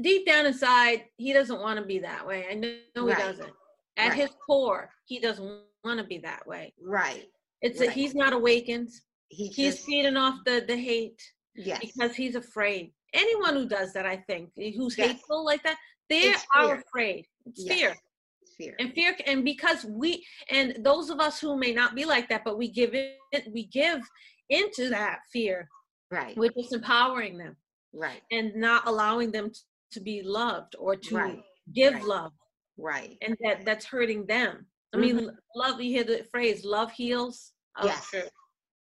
deep 0.00 0.26
down 0.26 0.44
inside, 0.46 1.04
he 1.18 1.32
doesn't 1.32 1.60
want 1.60 1.78
to 1.78 1.86
be 1.86 2.00
that 2.00 2.26
way. 2.26 2.48
I 2.50 2.54
know 2.54 2.76
he 2.96 3.02
Right. 3.12 3.18
doesn't. 3.18 3.54
At 3.96 4.08
Right. 4.08 4.16
his 4.22 4.30
core, 4.44 4.92
he 5.04 5.20
doesn't 5.20 5.64
want 5.84 5.98
to 5.98 6.04
be 6.04 6.18
that 6.18 6.44
way. 6.48 6.74
Right. 6.80 7.30
It's 7.60 7.78
that 7.78 7.88
Right. 7.88 7.96
he's 7.96 8.14
not 8.14 8.32
awakened. 8.32 8.90
He 9.28 9.46
He's 9.48 9.76
just 9.76 9.86
feeding 9.86 10.16
off 10.16 10.42
the 10.44 10.64
the 10.66 10.76
hate 10.76 11.22
yes. 11.54 11.78
because 11.80 12.16
he's 12.16 12.34
afraid. 12.34 12.92
Anyone 13.12 13.54
who 13.54 13.66
does 13.66 13.92
that, 13.92 14.04
I 14.06 14.16
think, 14.16 14.52
who's 14.56 14.98
Yes. 14.98 15.12
hateful 15.12 15.44
like 15.44 15.62
that, 15.62 15.78
they 16.08 16.22
It's 16.24 16.44
are 16.56 16.66
fear. 16.68 16.80
afraid. 16.80 17.28
It's 17.46 17.64
Yes. 17.64 17.78
fear. 17.78 17.96
It's 18.42 18.54
fear. 18.56 18.76
And 18.78 18.92
fear 18.92 19.16
and 19.26 19.44
because 19.44 19.84
we 19.84 20.24
and 20.50 20.76
those 20.84 21.10
of 21.10 21.20
us 21.20 21.40
who 21.40 21.56
may 21.56 21.72
not 21.72 21.94
be 21.94 22.04
like 22.04 22.28
that, 22.28 22.44
but 22.44 22.58
we 22.58 22.68
give 22.68 22.94
it 22.94 23.52
we 23.52 23.66
give 23.66 24.00
into 24.48 24.88
that 24.90 25.20
fear. 25.32 25.68
Right. 26.10 26.36
We're 26.36 26.50
just 26.50 26.72
disempowering 26.72 27.38
them 27.38 27.56
Right. 27.92 28.22
and 28.30 28.54
not 28.56 28.86
allowing 28.86 29.32
them 29.32 29.50
to 29.92 30.00
be 30.00 30.22
loved 30.22 30.76
or 30.78 30.96
to 30.96 31.16
Right. 31.16 31.42
give 31.72 31.94
Right. 31.94 32.04
love. 32.04 32.32
Right. 32.76 33.18
And 33.22 33.36
that 33.42 33.64
that's 33.64 33.84
hurting 33.86 34.26
them. 34.26 34.66
I 34.94 34.98
mean, 34.98 35.16
mm-hmm. 35.18 35.36
love 35.54 35.80
you 35.80 35.90
hear 35.90 36.04
the 36.04 36.24
phrase 36.24 36.64
love 36.64 36.90
heals. 36.92 37.52
Oh, 37.76 37.86
Yes. 37.86 38.06
true. 38.10 38.28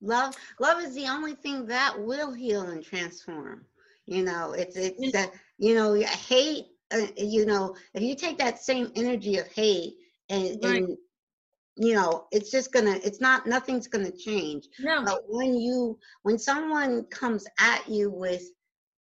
Love 0.02 0.36
love 0.60 0.82
is 0.82 0.96
the 0.96 1.08
only 1.08 1.36
thing 1.36 1.68
that 1.68 2.00
will 2.00 2.34
heal 2.34 2.62
and 2.64 2.84
transform. 2.84 3.68
You 4.08 4.24
know, 4.24 4.54
it's 4.54 4.76
it's 4.76 5.12
that 5.12 5.32
you 5.58 5.76
know 5.76 5.94
hate. 5.94 6.66
Uh, 6.92 7.08
you 7.18 7.46
know, 7.46 7.76
if 7.94 8.02
you 8.04 8.16
take 8.16 8.38
that 8.38 8.60
same 8.62 8.92
energy 8.96 9.38
of 9.38 9.48
hate 9.48 9.96
and 10.30 10.58
Right. 10.64 10.84
and 10.84 10.98
you 11.78 11.94
know, 11.94 12.28
it's 12.32 12.52
just 12.52 12.72
gonna. 12.74 13.00
It's 13.04 13.22
not. 13.22 13.48
Nothing's 13.48 13.88
gonna 13.88 14.12
change. 14.12 14.68
No. 14.80 15.04
But 15.06 15.22
when 15.28 15.56
you 15.56 15.98
when 16.24 16.38
someone 16.38 17.06
comes 17.06 17.48
at 17.60 17.88
you 17.88 18.10
with 18.12 18.44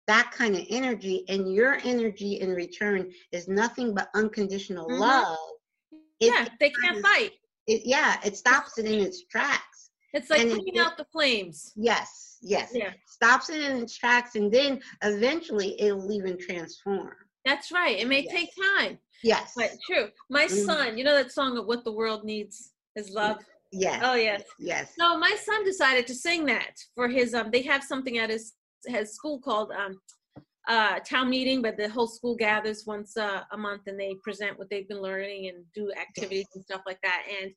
that 0.07 0.31
kind 0.31 0.55
of 0.57 0.66
energy 0.68 1.24
and 1.28 1.53
your 1.53 1.78
energy 1.85 2.35
in 2.41 2.51
return 2.55 3.11
is 3.33 3.49
nothing 3.49 3.95
but 3.95 4.09
unconditional 4.14 4.89
Mhm. 4.89 4.99
love 4.99 5.39
it, 6.20 6.33
yeah, 6.35 6.49
they 6.59 6.70
can't 6.70 7.01
fight. 7.01 7.33
it 7.66 7.87
yeah 7.87 8.18
it 8.24 8.37
stops 8.37 8.76
it 8.78 8.87
in 8.87 8.99
its 9.01 9.24
tracks 9.26 9.91
It's 10.12 10.28
like 10.28 10.41
and 10.41 10.51
it- 10.51 10.57
putting 10.59 10.78
out 10.78 10.97
the 10.99 11.05
flames. 11.07 11.72
yes 11.76 12.39
yes 12.43 12.72
Yeah. 12.74 12.93
stops 13.07 13.51
it 13.51 13.61
in 13.62 13.83
its 13.83 13.97
tracks 13.97 14.35
and 14.35 14.51
then 14.53 14.83
eventually 15.03 15.81
it'll 15.81 16.11
even 16.11 16.37
transform 16.39 17.14
That's 17.45 17.72
right. 17.72 17.99
It 17.99 18.09
may 18.09 18.22
Yes. 18.22 18.32
take 18.32 18.51
time, 18.76 18.99
yes 19.22 19.53
but 19.57 19.72
true. 19.86 20.09
My 20.28 20.47
Mhm. 20.47 20.66
son, 20.66 20.99
you 20.99 21.05
know 21.05 21.14
that 21.14 21.32
song 21.32 21.57
of 21.59 21.66
"What 21.66 21.84
the 21.84 21.93
World 21.93 22.24
Needs 22.24 22.72
Is 22.97 23.11
Love." 23.11 23.45
yes 23.72 24.01
Oh 24.05 24.14
yes. 24.14 24.43
yes 24.59 24.95
So 24.99 25.16
my 25.16 25.34
son 25.43 25.64
decided 25.64 26.07
to 26.09 26.14
sing 26.14 26.45
that 26.47 26.74
for 26.95 27.09
his. 27.09 27.34
Um, 27.34 27.51
they 27.51 27.62
have 27.62 27.82
something 27.82 28.18
at 28.18 28.30
his 28.30 28.55
his 28.86 29.14
school 29.14 29.41
called 29.41 29.70
um, 29.72 30.01
uh, 30.68 30.99
town 31.01 31.28
meeting, 31.30 31.62
but 31.62 31.76
the 31.76 31.88
whole 31.88 32.07
school 32.07 32.34
gathers 32.36 32.84
once 32.86 33.16
uh, 33.16 33.43
a 33.53 33.57
month 33.57 33.82
and 33.86 33.99
they 33.99 34.14
present 34.22 34.59
what 34.59 34.68
they've 34.70 34.88
been 34.88 35.01
learning 35.03 35.49
and 35.49 35.64
do 35.74 35.93
activities 35.93 36.47
and 36.55 36.64
stuff 36.64 36.82
like 36.86 37.01
that. 37.03 37.24
And 37.41 37.53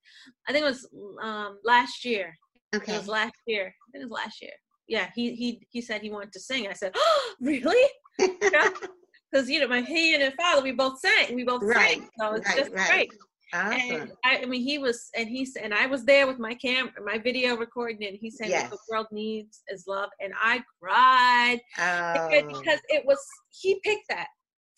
I 0.48 0.52
think 0.52 0.64
it 0.66 0.70
was 0.70 0.88
um, 1.22 1.60
last 1.64 2.04
year. 2.06 2.34
Okay. 2.76 2.94
It 2.94 2.98
was 2.98 3.08
last 3.08 3.36
year. 3.46 3.68
I 3.68 3.92
think 3.92 4.02
it 4.04 4.10
was 4.10 4.20
last 4.24 4.42
year. 4.42 4.52
Yeah, 4.88 5.10
he 5.16 5.34
he 5.36 5.66
he 5.70 5.82
said 5.82 6.02
he 6.02 6.10
wanted 6.12 6.34
to 6.34 6.40
sing. 6.40 6.68
I 6.68 6.74
said, 6.74 6.92
oh, 6.96 7.34
really? 7.42 7.90
Because 9.34 9.50
you 9.50 9.60
know, 9.60 9.68
my 9.68 9.82
he 9.82 10.14
and 10.14 10.22
his 10.24 10.34
father, 10.36 10.62
we 10.62 10.72
both 10.72 11.00
sang. 11.00 11.36
We 11.36 11.44
both 11.44 11.64
Right, 11.64 11.98
sang. 11.98 12.10
So 12.20 12.34
it's 12.36 12.48
right, 12.48 12.58
just 12.58 12.72
right. 12.72 12.90
great. 12.90 13.12
awesome 13.54 14.02
And 14.02 14.12
I, 14.24 14.38
I 14.44 14.46
mean, 14.46 14.62
he 14.62 14.78
was, 14.78 15.10
and 15.16 15.28
he's, 15.28 15.56
and 15.56 15.74
I 15.74 15.88
was 15.88 16.06
there 16.06 16.28
with 16.28 16.38
my 16.40 16.54
cam, 16.54 16.92
my 17.04 17.18
video 17.18 17.56
recording, 17.58 18.06
and 18.08 18.16
he 18.20 18.30
said, 18.30 18.50
Yes. 18.50 18.70
"What 18.70 18.72
the 18.72 18.78
world 18.92 19.08
needs 19.12 19.64
is 19.70 19.86
love," 19.88 20.10
and 20.20 20.34
I 20.40 20.64
cried 20.82 21.60
oh, 21.80 22.30
because 22.48 22.80
it 22.90 23.04
was 23.06 23.18
he 23.50 23.80
picked 23.84 24.08
that, 24.10 24.28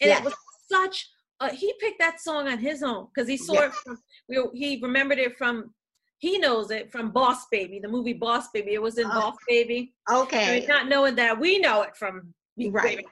and 0.01 0.09
Yes. 0.09 0.19
it 0.19 0.23
was 0.25 0.33
such. 0.71 1.09
Uh, 1.41 1.49
he 1.49 1.73
picked 1.81 1.99
that 1.99 2.21
song 2.21 2.47
on 2.47 2.57
his 2.59 2.81
own 2.81 3.07
because 3.13 3.27
he 3.27 3.35
saw 3.37 3.61
it 3.61 3.73
from. 3.73 3.97
We, 4.29 4.37
he 4.53 4.79
remembered 4.81 5.19
it 5.19 5.37
from. 5.37 5.73
He 6.19 6.37
knows 6.37 6.71
it 6.71 6.93
from 6.93 7.11
Boss 7.11 7.45
Baby, 7.51 7.79
the 7.81 7.89
movie 7.89 8.13
Boss 8.13 8.47
Baby. 8.53 8.73
It 8.73 8.81
was 8.81 8.97
in 8.97 9.05
Oh. 9.07 9.19
Boss 9.19 9.35
Baby. 9.49 9.93
I 10.07 10.21
okay 10.21 10.59
mean, 10.61 10.67
not 10.69 10.87
knowing 10.87 11.15
that 11.15 11.37
we 11.37 11.59
know 11.59 11.81
it 11.81 11.95
from 11.97 12.33
way 12.57 12.69
Right. 12.69 12.99
in 12.99 13.05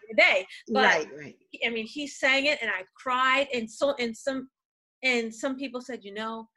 but- 0.74 0.84
right 0.84 1.08
right 1.18 1.36
I 1.66 1.70
mean, 1.70 1.86
he 1.86 2.08
sang 2.08 2.46
it 2.46 2.60
and 2.62 2.70
I 2.72 2.84
cried, 2.96 3.48
and 3.54 3.70
so 3.70 3.94
and 4.00 4.16
some 4.16 4.50
and 5.04 5.34
some 5.34 5.58
people 5.58 5.82
said, 5.82 6.00
you 6.04 6.14
know, 6.14 6.48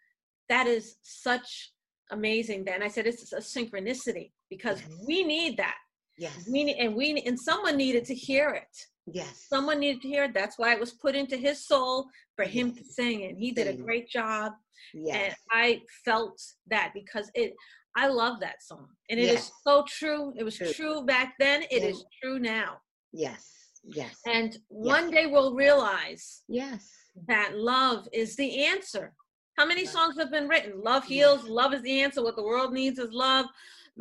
that 0.49 0.67
is 0.67 0.97
such 1.03 1.73
amazing. 2.11 2.65
Then 2.65 2.83
I 2.83 2.89
said 2.89 3.07
it's 3.07 3.33
a 3.33 3.39
synchronicity 3.39 4.31
because 4.49 4.81
Yes. 4.81 5.05
we 5.07 5.25
need 5.25 5.57
that. 5.57 5.79
yes 6.17 6.49
We 6.51 6.65
need, 6.65 6.77
and 6.77 6.95
we 6.95 7.21
and 7.27 7.39
someone 7.39 7.77
needed 7.77 8.05
to 8.07 8.15
hear 8.15 8.51
it. 8.51 8.75
yes 9.07 9.47
Someone 9.49 9.79
needed 9.81 10.01
to 10.03 10.09
hear 10.09 10.25
it. 10.25 10.35
That's 10.35 10.57
why 10.59 10.73
it 10.75 10.81
was 10.81 10.93
put 10.93 11.15
into 11.17 11.37
his 11.37 11.67
soul 11.67 12.09
for 12.37 12.45
him 12.45 12.75
to 12.77 12.85
sing, 12.85 13.25
and 13.25 13.37
he 13.39 13.51
did 13.53 13.67
a 13.69 13.77
great 13.87 14.09
job. 14.09 14.53
yes 14.95 15.17
And 15.25 15.35
I 15.51 15.83
felt 16.05 16.41
that 16.69 16.93
because 16.95 17.31
it. 17.35 17.53
I 17.97 18.07
love 18.09 18.41
that 18.41 18.63
song, 18.63 18.89
and 19.09 19.19
it 19.19 19.25
is 19.25 19.31
Yes. 19.31 19.53
so 19.65 19.85
true. 19.89 20.33
It 20.37 20.45
was 20.45 20.57
True. 20.57 20.73
true 20.73 21.05
back 21.07 21.35
then. 21.39 21.63
It 21.71 21.83
Yeah. 21.83 21.89
is 21.89 22.05
true 22.23 22.39
now. 22.39 22.81
yes 23.13 23.43
yes 23.85 24.21
And 24.27 24.59
one 24.69 25.11
day 25.11 25.27
we'll 25.27 25.55
realize 25.55 26.43
yes 26.49 26.83
that 27.29 27.57
love 27.57 28.07
is 28.13 28.37
the 28.37 28.65
answer. 28.65 29.15
How 29.57 29.65
many 29.65 29.83
Right. 29.85 29.89
songs 29.97 30.19
have 30.19 30.31
been 30.31 30.49
written? 30.49 30.83
Love 30.83 31.05
Yes. 31.05 31.09
heals, 31.13 31.45
love 31.45 31.73
is 31.73 31.83
the 31.83 32.03
answer. 32.03 32.23
What 32.23 32.37
the 32.37 32.43
world 32.43 32.73
needs 32.75 32.99
is 32.99 33.11
love. 33.13 33.47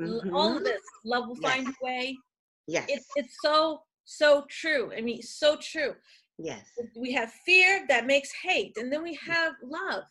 L- 0.01 0.21
All 0.33 0.57
of 0.57 0.63
this, 0.65 0.81
love 1.05 1.27
will 1.29 1.37
Yes. 1.39 1.51
find 1.51 1.67
a 1.69 1.85
way. 1.85 2.17
yes 2.67 2.85
It's 2.89 3.07
it's 3.15 3.35
so 3.41 3.83
so 4.03 4.45
true. 4.49 4.91
I 4.97 5.01
mean, 5.01 5.21
so 5.21 5.55
true. 5.71 5.95
yes 6.37 6.65
We 6.97 7.13
have 7.13 7.31
fear 7.45 7.85
that 7.87 8.05
makes 8.05 8.31
hate, 8.33 8.75
and 8.77 8.91
then 8.91 9.01
we 9.03 9.13
have 9.31 9.53
love. 9.63 10.03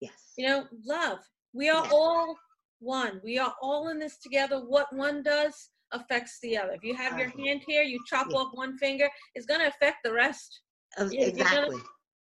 yes 0.00 0.20
You 0.36 0.46
know, 0.48 0.68
love. 0.84 1.20
We 1.52 1.68
are 1.70 1.82
Yes. 1.84 1.92
all 1.92 2.38
one. 2.80 3.20
We 3.22 3.38
are 3.38 3.54
all 3.62 3.88
in 3.88 3.98
this 3.98 4.18
together. 4.18 4.58
What 4.66 4.94
one 4.94 5.22
does 5.22 5.70
affects 5.92 6.38
the 6.42 6.56
other. 6.56 6.72
If 6.72 6.84
you 6.84 6.94
have 6.94 7.18
your 7.18 7.28
hand 7.30 7.62
here, 7.66 7.82
you 7.82 7.98
chop 8.06 8.28
Yeah. 8.30 8.38
off 8.38 8.48
one 8.54 8.76
finger, 8.78 9.08
it's 9.34 9.46
going 9.46 9.60
to 9.60 9.66
affect 9.68 9.98
the 10.04 10.12
rest. 10.12 10.60
Of- 10.96 11.12
you're 11.12 11.30
gonna- 11.30 11.42
exactly 11.42 11.76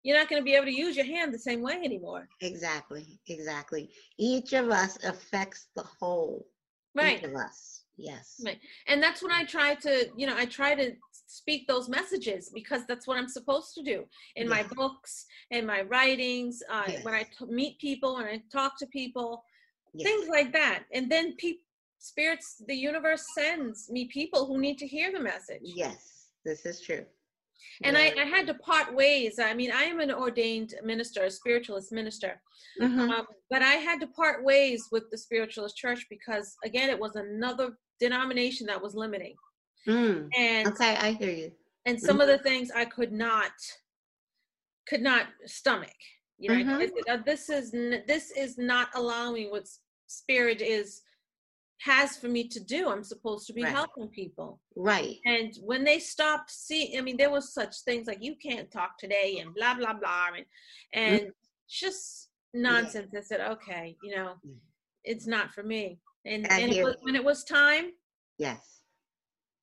You're 0.03 0.17
not 0.19 0.29
going 0.29 0.39
to 0.39 0.43
be 0.45 0.53
able 0.53 0.65
to 0.67 0.71
use 0.71 0.95
your 0.95 1.05
hand 1.07 1.33
the 1.33 1.39
same 1.39 1.61
way 1.61 1.73
anymore. 1.83 2.29
Exactly, 2.41 3.19
exactly. 3.27 3.91
Each 4.19 4.53
of 4.53 4.69
us 4.69 5.03
affects 5.03 5.67
the 5.75 5.81
whole. 5.81 6.47
Right. 6.93 7.17
Each 7.17 7.23
of 7.23 7.33
us. 7.35 7.85
Yes. 7.97 8.39
Right. 8.45 8.59
And 8.85 9.01
that's 9.01 9.23
when 9.23 9.31
I 9.31 9.45
try 9.45 9.73
to, 9.73 10.11
you 10.15 10.27
know, 10.27 10.37
I 10.37 10.45
try 10.45 10.75
to 10.75 10.95
speak 11.25 11.67
those 11.67 11.89
messages 11.89 12.51
because 12.53 12.85
that's 12.85 13.07
what 13.07 13.17
I'm 13.17 13.27
supposed 13.27 13.73
to 13.75 13.81
do 13.81 14.07
in 14.35 14.47
my 14.47 14.61
books, 14.75 15.25
in 15.49 15.65
my 15.65 15.81
writings, 15.81 16.61
uh, 16.69 16.83
Yes. 16.87 17.03
when 17.03 17.15
I 17.15 17.23
t- 17.23 17.45
meet 17.47 17.79
people, 17.79 18.15
when 18.17 18.25
I 18.25 18.43
talk 18.51 18.77
to 18.79 18.85
people, 18.87 19.43
Yes. 19.97 20.07
things 20.07 20.27
like 20.29 20.51
that. 20.53 20.83
And 20.93 21.11
then 21.11 21.35
people 21.35 21.61
spirits, 21.99 22.61
the 22.67 22.75
universe 22.75 23.25
sends 23.33 23.89
me 23.89 24.05
people 24.05 24.45
who 24.45 24.59
need 24.59 24.77
to 24.77 24.85
hear 24.87 25.11
the 25.11 25.19
message. 25.19 25.61
Yes. 25.63 26.27
This 26.43 26.65
is 26.65 26.81
true. 26.81 27.05
and 27.83 27.97
I, 27.97 28.13
I 28.19 28.25
had 28.25 28.45
to 28.47 28.53
part 28.53 28.93
ways. 28.93 29.39
I 29.39 29.53
mean, 29.53 29.71
I 29.71 29.83
am 29.83 29.99
an 29.99 30.11
ordained 30.11 30.75
minister, 30.83 31.23
a 31.23 31.31
spiritualist 31.31 31.91
minister, 31.91 32.41
Mhm. 32.79 33.09
um, 33.09 33.25
but 33.49 33.61
I 33.61 33.75
had 33.87 33.99
to 34.01 34.07
part 34.07 34.43
ways 34.43 34.87
with 34.91 35.09
the 35.09 35.17
spiritualist 35.17 35.75
church 35.75 36.05
because, 36.09 36.55
again, 36.63 36.89
it 36.89 36.99
was 36.99 37.15
another 37.15 37.77
denomination 37.99 38.67
that 38.67 38.81
was 38.81 38.93
limiting, 38.93 39.35
Mm. 39.87 40.29
and 40.37 40.67
Okay, 40.67 40.95
I 40.95 41.11
hear 41.13 41.31
you. 41.31 41.51
and 41.85 41.99
some 41.99 42.21
of 42.21 42.27
the 42.27 42.37
things 42.39 42.69
I 42.71 42.85
could 42.85 43.11
not 43.13 43.51
could 44.87 45.01
not 45.01 45.27
stomach. 45.45 45.95
You 46.37 46.49
know, 46.49 46.55
I- 46.55 46.59
I 46.59 46.85
Mhm. 46.87 46.91
said, 46.93 47.07
"Uh, 47.19 47.23
this 47.23 47.49
is 47.49 47.73
n- 47.73 48.03
this 48.07 48.31
is 48.31 48.57
not 48.57 48.89
allowing 48.93 49.49
what 49.49 49.63
s- 49.63 49.79
spirit 50.07 50.61
is 50.61 51.01
has 51.81 52.17
for 52.17 52.27
me 52.29 52.47
to 52.47 52.59
do. 52.59 52.89
I'm 52.89 53.03
supposed 53.03 53.45
to 53.47 53.53
be 53.53 53.63
Right. 53.63 53.71
helping 53.73 54.07
people. 54.07 54.61
Right. 54.75 55.17
And 55.25 55.53
when 55.61 55.83
they 55.83 55.99
stopped 55.99 56.49
seeing, 56.49 56.97
I 56.97 57.01
mean, 57.01 57.17
there 57.17 57.29
was 57.29 57.53
such 57.53 57.81
things 57.81 58.07
like 58.07 58.23
you 58.23 58.35
can't 58.35 58.71
talk 58.71 58.97
today 58.97 59.39
and 59.39 59.53
blah 59.53 59.75
blah 59.75 59.93
blah, 59.93 60.29
and 60.35 60.45
and 60.93 61.31
just 61.69 62.29
nonsense. 62.53 63.13
I 63.15 63.21
said, 63.21 63.41
okay, 63.41 63.97
you 64.01 64.15
know, 64.15 64.35
Mm. 64.45 64.57
it's 65.03 65.27
not 65.27 65.53
for 65.53 65.63
me. 65.63 65.99
And 66.25 66.49
and 66.49 66.71
it 66.71 66.83
was, 66.83 66.95
when 67.01 67.15
it 67.15 67.23
was 67.23 67.43
time, 67.43 67.91
Yes. 68.37 68.81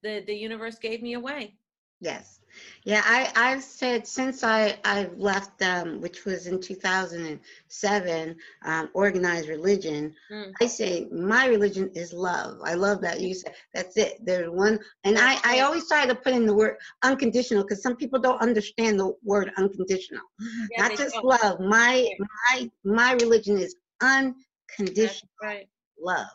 the 0.02 0.22
the 0.26 0.34
universe 0.34 0.78
gave 0.78 1.02
me 1.02 1.14
away. 1.14 1.56
Yes. 2.02 2.40
Yeah, 2.84 3.00
I, 3.04 3.30
I've 3.36 3.62
said 3.62 4.08
since 4.08 4.42
I, 4.42 4.76
I 4.84 5.08
left, 5.16 5.62
um, 5.62 6.00
which 6.00 6.24
was 6.24 6.48
in 6.48 6.60
2007, 6.60 8.36
um, 8.64 8.90
organized 8.92 9.48
religion, 9.48 10.14
Mm. 10.30 10.52
I 10.60 10.66
say 10.66 11.06
my 11.12 11.46
religion 11.46 11.90
is 11.94 12.12
love. 12.12 12.58
I 12.64 12.74
love 12.74 13.00
that. 13.02 13.20
You 13.20 13.34
said 13.34 13.54
that's 13.72 13.96
it. 13.96 14.18
There's 14.24 14.50
one, 14.50 14.80
and 15.04 15.16
I, 15.18 15.38
I 15.44 15.60
always 15.60 15.86
try 15.86 16.04
to 16.06 16.14
put 16.14 16.32
in 16.32 16.44
the 16.46 16.54
word 16.54 16.76
unconditional 17.02 17.62
because 17.62 17.82
some 17.82 17.96
people 17.96 18.18
don't 18.18 18.40
understand 18.40 18.98
the 18.98 19.14
word 19.22 19.52
unconditional. 19.56 20.24
Yeah, 20.70 20.88
Not 20.88 20.96
just 20.96 21.14
don't. 21.14 21.24
love. 21.24 21.60
My, 21.60 22.08
my, 22.18 22.70
my 22.84 23.12
religion 23.12 23.58
is 23.58 23.76
unconditional 24.00 25.30
right. 25.42 25.68
love. 26.00 26.26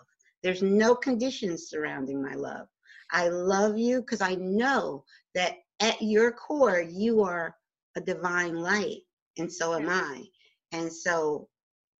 There's 0.43 0.61
no 0.61 0.95
conditions 0.95 1.67
surrounding 1.69 2.21
my 2.23 2.33
love. 2.35 2.67
I 3.11 3.29
love 3.29 3.77
you 3.77 4.01
because 4.01 4.21
I 4.21 4.35
know 4.35 5.03
that 5.37 5.57
at 5.79 6.01
your 6.01 6.31
core, 6.31 6.81
you 6.81 7.21
are 7.21 7.55
a 7.95 8.01
divine 8.01 8.55
light, 8.55 9.01
and 9.37 9.51
so 9.51 9.75
am 9.75 9.87
I. 9.87 10.23
And 10.71 10.91
so, 10.91 11.47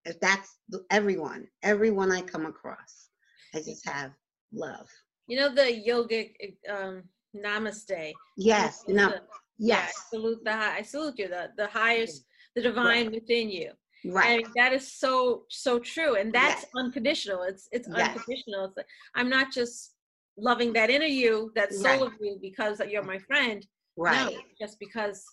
if 0.04 0.18
that's 0.20 0.58
everyone, 0.90 1.46
everyone 1.62 2.10
I 2.10 2.20
come 2.20 2.46
across, 2.46 3.10
I 3.54 3.58
just 3.58 3.88
have 3.88 4.10
love. 4.52 4.88
You 5.28 5.36
know 5.38 5.54
the 5.54 5.68
yogic 5.88 6.28
um, 6.68 7.04
namaste. 7.34 8.14
Yes, 8.36 8.84
no, 8.88 9.08
the- 9.10 9.22
yeah, 9.60 9.76
I 9.76 9.80
yes, 9.82 10.02
salute 10.10 10.42
the 10.44 10.52
high, 10.52 10.76
I 10.78 10.82
salute 10.82 11.18
you, 11.18 11.28
the 11.28 11.50
the 11.56 11.68
highest, 11.68 12.24
the 12.56 12.62
divine 12.62 13.12
within 13.12 13.50
you. 13.50 13.70
Right. 14.04 14.26
I 14.26 14.28
right, 14.28 14.36
mean, 14.38 14.52
that 14.56 14.72
is 14.72 14.92
so 15.04 15.44
so 15.48 15.78
true, 15.78 16.16
and 16.16 16.32
that's 16.32 16.62
Yes. 16.62 16.70
unconditional. 16.82 17.42
It's 17.42 17.68
it's 17.76 17.88
Yes. 17.88 18.16
unconditional. 18.16 18.64
It's 18.66 18.76
like, 18.76 18.86
I'm 19.14 19.28
not 19.28 19.52
just 19.52 19.94
loving 20.38 20.72
that 20.74 20.90
inner 20.90 21.06
you, 21.06 21.52
that 21.54 21.72
soul 21.72 21.84
Right. 21.84 22.02
of 22.02 22.12
you, 22.20 22.38
because 22.40 22.80
you're 22.88 23.02
my 23.02 23.18
friend. 23.18 23.66
right. 23.96 24.32
No, 24.34 24.40
just 24.60 24.78
because 24.78 25.24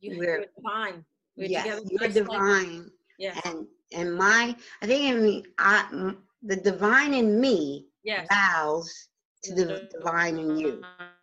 you, 0.00 0.18
We're- 0.18 0.26
you're 0.26 0.46
divine. 0.56 1.04
We're 1.36 1.48
Yes, 1.48 1.64
together 1.64 1.82
you're 1.90 2.08
divine, 2.24 2.90
Yeah. 3.18 3.40
and 3.44 3.66
and 3.92 4.14
my, 4.14 4.54
I 4.82 4.86
think 4.86 5.02
in 5.04 5.22
me, 5.22 5.44
I, 5.58 6.12
the 6.42 6.56
divine 6.56 7.14
in 7.14 7.40
me 7.40 7.86
yes. 8.04 8.26
bows 8.28 9.08
to 9.44 9.54
the 9.54 9.88
divine 9.92 10.36
in 10.38 10.58
you. 10.58 10.82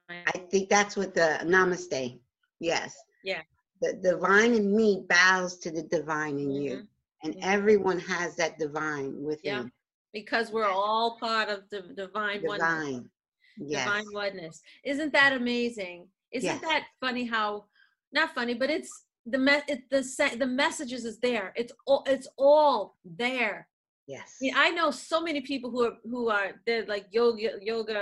I 0.10 0.32
think 0.50 0.70
that's 0.70 0.96
what 0.98 1.14
the 1.14 1.40
namaste. 1.44 2.20
Yes. 2.60 2.96
Yeah. 3.24 3.42
The 3.82 3.94
divine 3.94 4.54
in 4.56 4.76
me 4.76 5.06
bows 5.08 5.58
to 5.60 5.70
the 5.72 5.84
divine 5.84 6.40
in 6.40 6.52
you. 6.52 6.76
Mhm. 6.78 6.88
And 7.24 7.36
everyone 7.42 8.00
has 8.00 8.36
that 8.38 8.58
divine 8.58 9.22
within. 9.24 9.72
Because 10.16 10.50
we're 10.50 10.64
all 10.86 11.18
part 11.20 11.50
of 11.50 11.60
the 11.70 11.82
divine 12.04 12.42
oneness. 12.42 12.86
Divine. 12.86 13.10
Yes. 13.58 13.86
divine 13.86 14.06
oneness. 14.14 14.62
Isn't 14.86 15.12
that 15.12 15.32
amazing? 15.34 16.08
Isn't 16.32 16.48
Yes. 16.54 16.62
that 16.62 16.84
funny? 17.02 17.26
How 17.26 17.66
not 18.14 18.34
funny, 18.34 18.54
but 18.54 18.70
it's 18.70 18.92
the 19.26 19.38
me- 19.38 19.68
it, 19.68 19.82
the 19.90 20.02
the 20.38 20.46
messages 20.64 21.04
is 21.04 21.18
there. 21.20 21.52
It's 21.58 21.74
all 21.86 22.04
it's 22.08 22.30
all 22.38 22.96
there. 23.04 23.68
Yes. 24.08 24.38
I 24.42 24.46
mean, 24.46 24.54
I 24.56 24.70
know 24.78 24.90
so 24.92 25.18
many 25.22 25.42
people 25.42 25.70
who 25.70 25.82
are 25.88 25.98
who 26.12 26.30
are 26.30 26.50
they're 26.66 26.86
like 26.86 27.08
yoga 27.12 27.50
yoga 27.62 28.02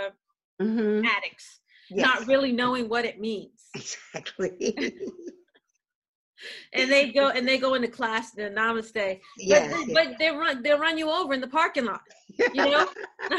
hmm 0.61 1.01
addicts, 1.16 1.47
Yes. 1.89 2.05
not 2.07 2.28
really 2.28 2.51
knowing 2.51 2.86
what 2.89 3.05
it 3.05 3.18
means, 3.20 3.59
Exactly. 3.74 4.76
and 6.74 6.91
they 6.91 7.12
go 7.12 7.30
and 7.30 7.48
they 7.48 7.58
go 7.58 7.74
into 7.76 7.88
class 7.88 8.32
the 8.32 8.44
namaste, 8.44 9.20
yes. 9.38 9.74
but, 9.74 9.94
but 9.94 10.08
they 10.20 10.30
run 10.32 10.62
they'll 10.64 10.80
run 10.80 10.98
you 10.98 11.10
over 11.10 11.34
in 11.34 11.41
the 11.41 11.48
parking 11.48 11.86
lot. 11.86 12.02
You 12.52 12.70
know, 12.70 12.88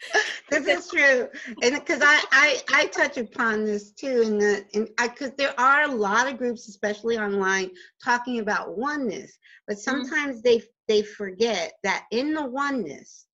this 0.50 0.66
is 0.66 0.88
true 0.90 1.28
and 1.62 1.74
because 1.74 2.00
I, 2.02 2.22
I 2.32 2.62
i 2.72 2.86
touch 2.86 3.16
upon 3.18 3.64
this 3.64 3.92
too 3.92 4.22
in 4.22 4.38
the 4.38 4.64
and 4.74 4.88
i 4.98 5.08
because 5.08 5.32
there 5.36 5.58
are 5.58 5.82
a 5.84 5.92
lot 5.94 6.30
of 6.30 6.38
groups 6.38 6.68
especially 6.68 7.18
online 7.18 7.70
talking 8.02 8.38
about 8.38 8.76
oneness 8.76 9.38
but 9.66 9.78
Mm-hmm. 9.88 10.06
sometimes 10.06 10.42
they 10.42 10.62
they 10.88 11.02
forget 11.02 11.72
that 11.82 12.06
in 12.12 12.32
the 12.32 12.44
oneness 12.44 13.26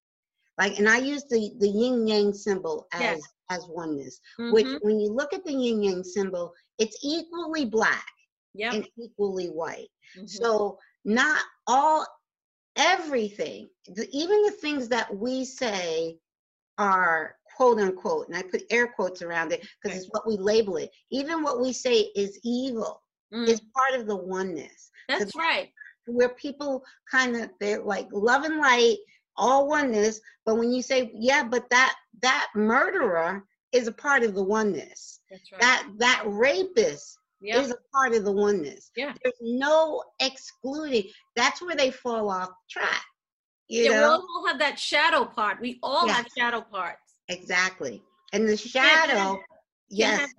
like 0.59 0.79
and 0.79 0.89
i 0.89 0.99
use 0.99 1.25
the 1.29 1.53
the 1.59 1.68
yin 1.68 2.07
yang 2.07 2.33
symbol 2.33 2.87
as 2.93 3.01
Yes. 3.01 3.33
as 3.51 3.66
oneness 3.68 4.20
which 4.49 4.68
Mhm. 4.68 4.79
when 4.81 4.99
you 4.99 5.11
look 5.12 5.33
at 5.33 5.45
the 5.45 5.53
yin 5.53 5.83
yang 5.83 6.03
symbol 6.03 6.53
it's 6.79 6.99
equally 7.05 7.64
black 7.66 8.07
Yep. 8.55 8.72
and 8.74 8.88
equally 8.98 9.48
white 9.48 9.88
Mhm. 10.16 10.28
so 10.28 10.78
not 11.05 11.42
all 11.66 12.07
everything, 12.76 13.68
the, 13.86 14.09
even 14.12 14.42
the 14.42 14.50
things 14.50 14.88
that 14.88 15.14
we 15.14 15.44
say 15.44 16.18
are 16.78 17.36
quote 17.57 17.78
unquote, 17.78 18.26
and 18.28 18.36
I 18.36 18.42
put 18.42 18.64
air 18.70 18.88
quotes 18.88 19.22
around 19.22 19.52
it 19.52 19.61
because 19.82 19.96
it's 19.98 20.09
what 20.11 20.26
we 20.26 20.36
label 20.36 20.76
it. 20.76 20.90
Even 21.11 21.42
what 21.42 21.61
we 21.61 21.72
say 21.72 22.11
is 22.16 22.38
evil 22.44 23.00
Mm, 23.32 23.48
is 23.48 23.61
part 23.74 23.98
of 24.00 24.07
the 24.07 24.16
oneness. 24.16 24.90
that's 25.09 25.34
right. 25.34 25.72
Where 26.07 26.28
people 26.30 26.84
kind 27.11 27.36
of 27.36 27.50
they're 27.59 27.82
like 27.82 28.07
love 28.12 28.44
and 28.44 28.59
light, 28.59 28.98
all 29.36 29.66
oneness, 29.66 30.20
but 30.44 30.57
when 30.57 30.72
you 30.72 30.82
say 30.82 31.11
yeah, 31.14 31.42
but 31.42 31.68
that 31.70 31.96
that 32.22 32.48
murderer 32.55 33.44
is 33.72 33.88
a 33.88 33.92
part 33.92 34.22
of 34.22 34.34
the 34.34 34.42
oneness. 34.42 35.20
That's 35.30 35.50
right. 35.52 35.61
That 35.61 35.88
that 35.98 36.22
rapist 36.26 37.18
yeah. 37.41 37.61
is 37.61 37.70
a 37.70 37.76
part 37.93 38.14
of 38.14 38.24
the 38.24 38.32
oneness. 38.32 38.91
Yeah. 38.97 39.14
There's 39.22 39.35
no 39.41 40.03
excluding. 40.20 41.05
That's 41.37 41.61
where 41.62 41.76
they 41.76 41.91
fall 41.91 42.30
off 42.30 42.51
track. 42.70 43.05
You 43.68 43.85
yeah, 43.85 43.91
we 43.91 43.97
know? 43.97 44.11
all 44.12 44.47
have 44.47 44.59
that 44.59 44.78
shadow 44.78 45.24
part. 45.24 45.61
We 45.61 45.78
all 45.82 46.07
have 46.07 46.26
shadow 46.37 46.61
parts. 46.61 47.01
Exactly. 47.28 48.03
And 48.32 48.49
the 48.49 48.57
shadow, 48.57 49.41
yes, 49.89 50.20
have- 50.20 50.30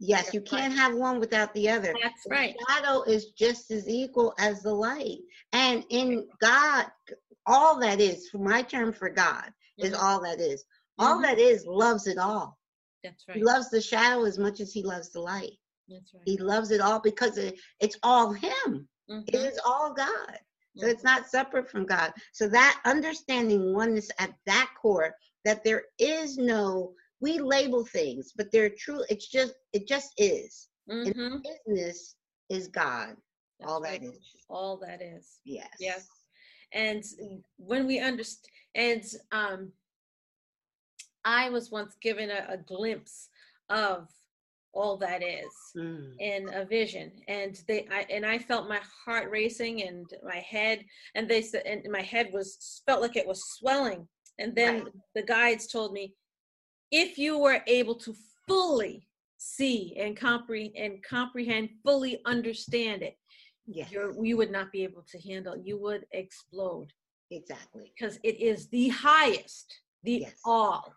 yes, 0.00 0.34
you 0.34 0.40
can't 0.40 0.74
have 0.74 0.94
one 0.94 1.20
without 1.20 1.54
the 1.54 1.68
other. 1.68 1.94
That's 2.02 2.24
The 2.24 2.30
right. 2.30 2.56
shadow 2.68 3.02
is 3.02 3.26
just 3.32 3.70
as 3.70 3.88
equal 3.88 4.34
as 4.38 4.62
the 4.62 4.74
light. 4.74 5.18
And 5.52 5.84
in 5.90 6.28
God, 6.40 6.86
all 7.46 7.78
that 7.80 8.00
is, 8.00 8.28
for 8.30 8.38
my 8.38 8.62
term 8.62 8.92
for 8.92 9.10
God, 9.10 9.52
is 9.78 9.92
Mhm. 9.92 10.02
all 10.02 10.20
that 10.22 10.40
is. 10.40 10.64
All 10.98 11.18
Mhm. 11.18 11.22
that 11.22 11.38
is 11.38 11.64
loves 11.66 12.06
it 12.06 12.18
all. 12.18 12.58
That's 13.04 13.26
right. 13.28 13.36
He 13.36 13.42
right. 13.44 13.54
loves 13.54 13.70
the 13.70 13.80
shadow 13.80 14.24
as 14.24 14.38
much 14.38 14.60
as 14.60 14.72
he 14.72 14.82
loves 14.82 15.10
the 15.10 15.20
light. 15.20 15.52
That's 15.92 16.14
right. 16.14 16.22
He 16.24 16.36
loves 16.38 16.70
it 16.70 16.80
all 16.80 17.00
because 17.00 17.38
it, 17.38 17.58
it's 17.80 17.98
all 18.02 18.32
him. 18.32 18.88
It 19.08 19.34
Mhm. 19.34 19.52
is 19.52 19.60
all 19.64 19.92
God. 19.92 20.38
So 20.78 20.86
it's 20.86 21.04
not 21.04 21.28
separate 21.28 21.68
from 21.70 21.84
God. 21.84 22.14
So 22.32 22.48
that 22.48 22.80
understanding 22.86 23.74
oneness 23.74 24.10
at 24.18 24.34
that 24.46 24.72
core, 24.80 25.14
that 25.44 25.62
there 25.64 25.84
is 25.98 26.38
no, 26.38 26.94
we 27.20 27.38
label 27.38 27.84
things, 27.84 28.32
but 28.34 28.50
they're 28.50 28.70
true. 28.70 29.04
It's 29.10 29.28
just, 29.28 29.52
it 29.74 29.86
just 29.86 30.12
is. 30.16 30.68
Mhm. 30.88 31.42
Business 31.66 32.16
is 32.48 32.68
God. 32.68 33.16
That's 33.58 33.70
all 33.70 33.80
that 33.82 34.02
is. 34.02 34.18
All 34.48 34.78
that 34.78 35.02
is. 35.02 35.40
Yes. 35.44 35.76
Yes. 35.78 36.08
And 36.72 37.04
when 37.58 37.86
we 37.86 38.00
understand, 38.00 38.50
and 38.74 39.04
um, 39.30 39.72
I 41.24 41.50
was 41.50 41.70
once 41.70 41.94
given 42.00 42.30
a, 42.30 42.46
a 42.48 42.56
glimpse 42.56 43.28
of 43.68 44.08
all 44.72 44.96
that 44.98 45.22
is 45.22 45.52
Mm. 45.76 46.14
in 46.18 46.48
a 46.54 46.64
vision 46.64 47.10
and 47.28 47.60
they 47.68 47.86
I 47.90 48.02
and 48.10 48.24
I 48.26 48.38
felt 48.38 48.68
my 48.68 48.80
heart 49.04 49.30
racing 49.30 49.82
and 49.82 50.06
my 50.22 50.38
head 50.40 50.84
and 51.14 51.28
they 51.28 51.42
said 51.42 51.64
and 51.66 51.82
my 51.90 52.02
head 52.02 52.30
was 52.32 52.82
felt 52.86 53.00
like 53.02 53.16
it 53.16 53.26
was 53.26 53.42
swelling 53.58 54.06
and 54.38 54.54
then 54.54 54.84
Right. 54.84 54.92
the 55.14 55.22
guides 55.22 55.66
told 55.66 55.92
me 55.92 56.14
if 56.90 57.18
you 57.18 57.38
were 57.38 57.62
able 57.66 57.94
to 57.96 58.14
fully 58.46 59.08
see 59.38 59.96
and 59.98 60.16
comprehend 60.16 60.76
and 60.76 61.02
comprehend 61.02 61.70
fully 61.84 62.20
understand 62.24 63.02
it 63.02 63.16
Yes. 63.66 63.90
you're, 63.92 64.12
you 64.24 64.36
would 64.36 64.50
not 64.50 64.72
be 64.72 64.82
able 64.84 65.02
to 65.12 65.18
handle 65.20 65.56
you 65.56 65.76
would 65.78 66.04
explode 66.12 66.92
Exactly. 67.30 67.92
because 67.96 68.18
it 68.22 68.38
is 68.40 68.68
the 68.68 68.88
highest 68.88 69.80
the 70.02 70.18
Yes. 70.20 70.34
all 70.44 70.94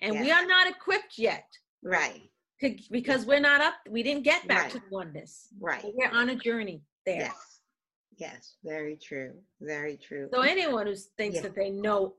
and 0.00 0.20
we 0.20 0.30
are 0.30 0.46
not 0.46 0.66
equipped 0.66 1.18
yet 1.18 1.46
Right. 1.84 2.30
To- 2.62 2.82
because 2.90 3.26
we're 3.26 3.40
not 3.40 3.60
up. 3.60 3.74
We 3.88 4.02
didn't 4.02 4.22
get 4.24 4.46
back 4.48 4.70
to 4.70 4.78
Right. 4.78 4.90
oneness. 4.90 5.48
Right. 5.60 5.84
We're 5.94 6.10
on 6.10 6.30
a 6.30 6.36
journey 6.36 6.82
there. 7.04 7.20
Yes. 7.22 7.60
Yes. 8.16 8.56
Very 8.64 8.96
true. 8.96 9.34
Very 9.60 9.96
true. 9.96 10.28
So 10.32 10.40
anyone 10.42 10.86
who 10.86 10.94
thinks 10.94 11.36
Yeah. 11.36 11.42
that 11.42 11.54
they 11.54 11.70
know 11.70 12.16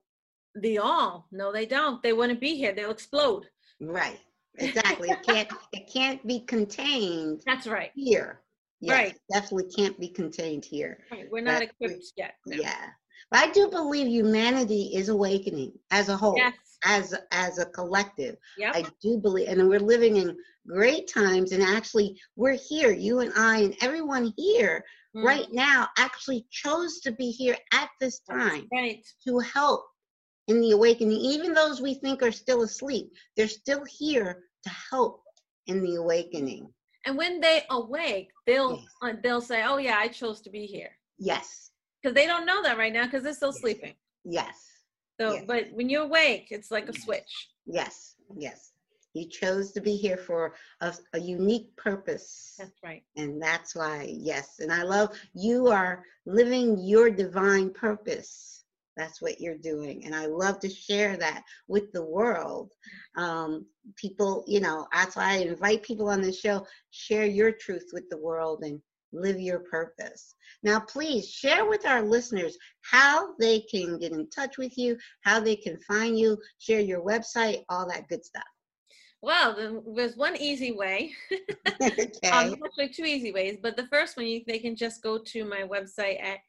the 0.55 0.77
all, 0.79 1.27
no, 1.31 1.51
they 1.51 1.65
don't. 1.65 2.01
They 2.03 2.13
wouldn't 2.13 2.39
be 2.39 2.55
here. 2.55 2.73
They'll 2.73 2.91
explode. 2.91 3.47
Right. 3.79 4.19
Exactly. 4.55 5.09
It 5.09 5.23
can't 5.23 5.49
it 5.73 5.87
can't 5.91 6.25
be 6.27 6.41
contained 6.41 7.41
That's 7.45 7.65
right. 7.67 7.91
here. 7.95 8.41
Yes, 8.81 8.91
Right. 8.97 9.19
Definitely 9.31 9.71
can't 9.73 9.99
be 9.99 10.09
contained 10.09 10.65
here. 10.65 11.05
Right. 11.11 11.29
We're 11.31 11.41
not 11.41 11.59
That- 11.61 11.69
equipped 11.81 12.13
yet. 12.17 12.35
no. 12.45 12.57
Yeah. 12.57 12.89
But 13.31 13.39
I 13.47 13.51
do 13.51 13.67
believe 13.69 14.07
humanity 14.07 14.91
is 14.93 15.09
awakening 15.09 15.79
as 15.89 16.09
a 16.09 16.17
whole, 16.17 16.35
Yes. 16.37 16.53
As 16.85 17.13
as 17.31 17.57
a 17.59 17.65
collective. 17.65 18.35
Yep. 18.57 18.75
I 18.75 18.85
do 19.01 19.17
believe, 19.17 19.47
and 19.49 19.67
we're 19.67 19.79
living 19.79 20.17
in 20.17 20.37
great 20.67 21.07
times. 21.07 21.51
And 21.51 21.63
actually, 21.63 22.19
we're 22.35 22.57
here, 22.69 22.91
you 22.91 23.19
and 23.19 23.31
I, 23.35 23.59
and 23.59 23.75
everyone 23.81 24.33
here 24.37 24.83
Mm, 25.15 25.23
right 25.23 25.47
now 25.51 25.87
actually 25.97 26.45
chose 26.49 26.99
to 27.01 27.11
be 27.11 27.29
here 27.31 27.57
at 27.73 27.89
this 27.99 28.19
time 28.19 28.67
Right. 28.71 29.05
to 29.27 29.39
help 29.39 29.85
in 30.47 30.59
the 30.59 30.71
awakening. 30.71 31.17
Even 31.19 31.53
those 31.53 31.81
we 31.81 31.93
think 31.95 32.21
are 32.23 32.31
still 32.31 32.63
asleep, 32.63 33.11
they're 33.35 33.47
still 33.47 33.83
here 33.85 34.43
to 34.63 34.69
help 34.69 35.21
in 35.67 35.83
the 35.83 35.95
awakening. 35.95 36.73
And 37.05 37.17
when 37.17 37.39
they 37.39 37.63
awake, 37.69 38.29
they'll 38.45 38.77
Yes. 38.77 38.87
uh, 39.01 39.13
they'll 39.21 39.41
say, 39.41 39.63
"Oh 39.63 39.77
yeah, 39.77 39.97
I 39.97 40.07
chose 40.07 40.41
to 40.41 40.49
be 40.49 40.65
here," 40.65 40.97
Yes, 41.19 41.71
because 42.01 42.15
they 42.15 42.25
don't 42.25 42.45
know 42.45 42.61
that 42.63 42.77
right 42.77 42.91
now 42.93 43.05
because 43.05 43.23
they're 43.23 43.33
still 43.33 43.51
Yes. 43.51 43.61
sleeping. 43.61 43.95
yes, 44.25 44.72
So, 45.19 45.33
Yes. 45.33 45.43
but 45.47 45.65
when 45.73 45.89
you 45.89 46.01
awake, 46.01 46.47
it's 46.51 46.71
like 46.71 46.89
a 46.89 46.93
switch. 46.93 47.49
yes, 47.65 48.15
yes. 48.35 48.71
You 49.13 49.29
chose 49.29 49.71
to 49.73 49.81
be 49.81 49.95
here 49.95 50.17
for 50.17 50.55
a, 50.81 50.91
a 51.13 51.19
unique 51.19 51.75
purpose. 51.77 52.55
That's 52.57 52.81
right. 52.83 53.03
And 53.15 53.39
that's 53.39 53.75
why, 53.75 54.07
yes. 54.09 54.55
And 54.59 54.71
I 54.73 54.81
love 54.81 55.15
you 55.35 55.67
are 55.67 56.03
living 56.25 56.79
your 56.79 57.11
divine 57.11 57.69
purpose. 57.71 58.63
That's 58.97 59.21
what 59.21 59.39
you're 59.39 59.57
doing. 59.57 60.05
And 60.05 60.15
I 60.15 60.25
love 60.25 60.59
to 60.61 60.69
share 60.69 61.15
that 61.17 61.43
with 61.67 61.91
the 61.91 62.03
world. 62.03 62.71
Um, 63.15 63.67
people, 63.97 64.43
you 64.47 64.59
know, 64.59 64.87
that's 64.91 65.15
why 65.15 65.33
I 65.33 65.37
invite 65.37 65.83
people 65.83 66.09
on 66.09 66.21
the 66.21 66.33
show, 66.33 66.65
share 66.89 67.25
your 67.25 67.51
truth 67.51 67.89
with 67.93 68.09
the 68.09 68.17
world 68.17 68.63
and 68.63 68.81
live 69.13 69.39
your 69.39 69.59
purpose. 69.59 70.35
Now, 70.63 70.79
please 70.79 71.29
share 71.29 71.65
with 71.65 71.85
our 71.85 72.01
listeners 72.01 72.57
how 72.81 73.35
they 73.37 73.59
can 73.61 73.99
get 73.99 74.11
in 74.11 74.27
touch 74.29 74.57
with 74.57 74.77
you, 74.77 74.97
how 75.21 75.39
they 75.39 75.55
can 75.55 75.77
find 75.79 76.17
you, 76.17 76.37
share 76.59 76.79
your 76.79 77.01
website, 77.01 77.63
all 77.69 77.87
that 77.89 78.07
good 78.07 78.25
stuff. 78.25 78.43
Well, 79.21 79.83
there's 79.95 80.17
one 80.17 80.35
easy 80.35 80.71
way. 80.73 81.13
okay. 81.81 82.09
Um, 82.29 82.55
actually, 82.65 82.89
two 82.89 83.05
easy 83.05 83.31
ways. 83.31 83.57
But 83.61 83.77
the 83.77 83.87
first 83.87 84.17
one, 84.17 84.25
you, 84.25 84.41
they 84.45 84.59
can 84.59 84.75
just 84.75 85.01
go 85.01 85.17
to 85.17 85.45
my 85.45 85.61
website 85.61 86.21
at 86.21 86.39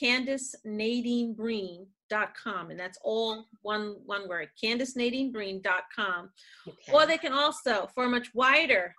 CandaceNadineBreen.com, 0.00 2.70
and 2.70 2.78
that's 2.78 2.98
all 3.02 3.48
one 3.62 3.96
one 4.06 4.28
word, 4.28 4.50
CandaceNadineBreen.com. 4.62 6.30
okay. 6.68 6.92
Or 6.92 7.06
they 7.06 7.18
can 7.18 7.32
also, 7.32 7.90
for 7.94 8.04
a 8.04 8.08
much 8.08 8.32
wider 8.32 8.94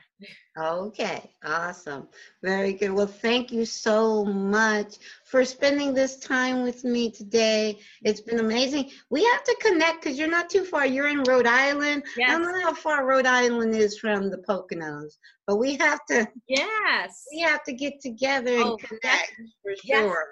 Okay, 0.57 1.32
awesome. 1.43 2.07
Very 2.43 2.74
good. 2.74 2.91
Well, 2.91 3.07
thank 3.07 3.51
you 3.51 3.65
so 3.65 4.24
much 4.24 4.97
for 5.26 5.43
spending 5.43 5.93
this 5.93 6.17
time 6.17 6.63
with 6.63 6.84
me 6.84 7.11
today. 7.11 7.80
It's 8.03 8.21
been 8.21 8.39
amazing. 8.39 8.91
We 9.09 9.24
have 9.26 9.43
to 9.43 9.57
connect 9.61 10.03
because 10.03 10.17
you're 10.19 10.30
not 10.30 10.49
too 10.49 10.63
far. 10.63 10.86
You're 10.86 11.07
in 11.07 11.24
Rhode 11.24 11.47
Island. 11.47 12.03
I 12.24 12.32
don't 12.32 12.43
know 12.43 12.61
how 12.61 12.74
far 12.74 13.05
Rhode 13.05 13.26
Island 13.26 13.76
is 13.76 13.97
from 13.97 14.30
the 14.30 14.38
Poconos, 14.38 15.17
but 15.47 15.57
we 15.57 15.76
have 15.78 16.05
to 16.09 16.28
Yes. 16.47 17.26
we 17.32 17.39
have 17.39 17.63
to 17.63 17.74
get 17.74 17.99
together 18.01 18.55
and 18.55 18.65
Oh, 18.65 18.78
connect 18.78 19.34
for 19.63 19.74
sure. 19.86 20.28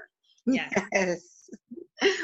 Yes. 0.45 0.71
Yes. 0.93 1.49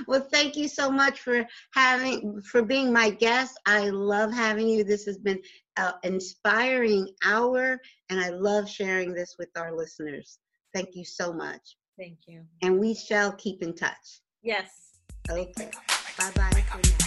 Well, 0.08 0.28
thank 0.32 0.56
you 0.56 0.68
so 0.68 0.90
much 0.90 1.20
for 1.20 1.46
having 1.74 2.42
for 2.42 2.64
being 2.64 2.92
my 2.94 3.10
guest. 3.10 3.60
I 3.66 3.90
love 3.90 4.32
having 4.34 4.68
you. 4.68 4.84
This 4.84 5.06
has 5.06 5.18
been 5.18 5.40
an 5.78 5.94
inspiring 6.04 7.10
hour, 7.24 7.80
and 8.10 8.20
I 8.20 8.30
love 8.30 8.70
sharing 8.70 9.14
this 9.14 9.36
with 9.38 9.50
our 9.58 9.76
listeners. 9.76 10.40
Thank 10.74 10.96
you 10.96 11.06
so 11.06 11.34
much, 11.34 11.78
Thank 11.98 12.20
you. 12.28 12.44
and 12.62 12.80
we 12.80 12.94
shall 12.94 13.34
keep 13.34 13.62
in 13.62 13.76
touch. 13.76 14.22
Yes. 14.42 15.00
Okay. 15.30 15.70
Bye 16.18 16.32
bye 16.36 17.07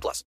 18 0.00 0.02
plus. 0.02 0.24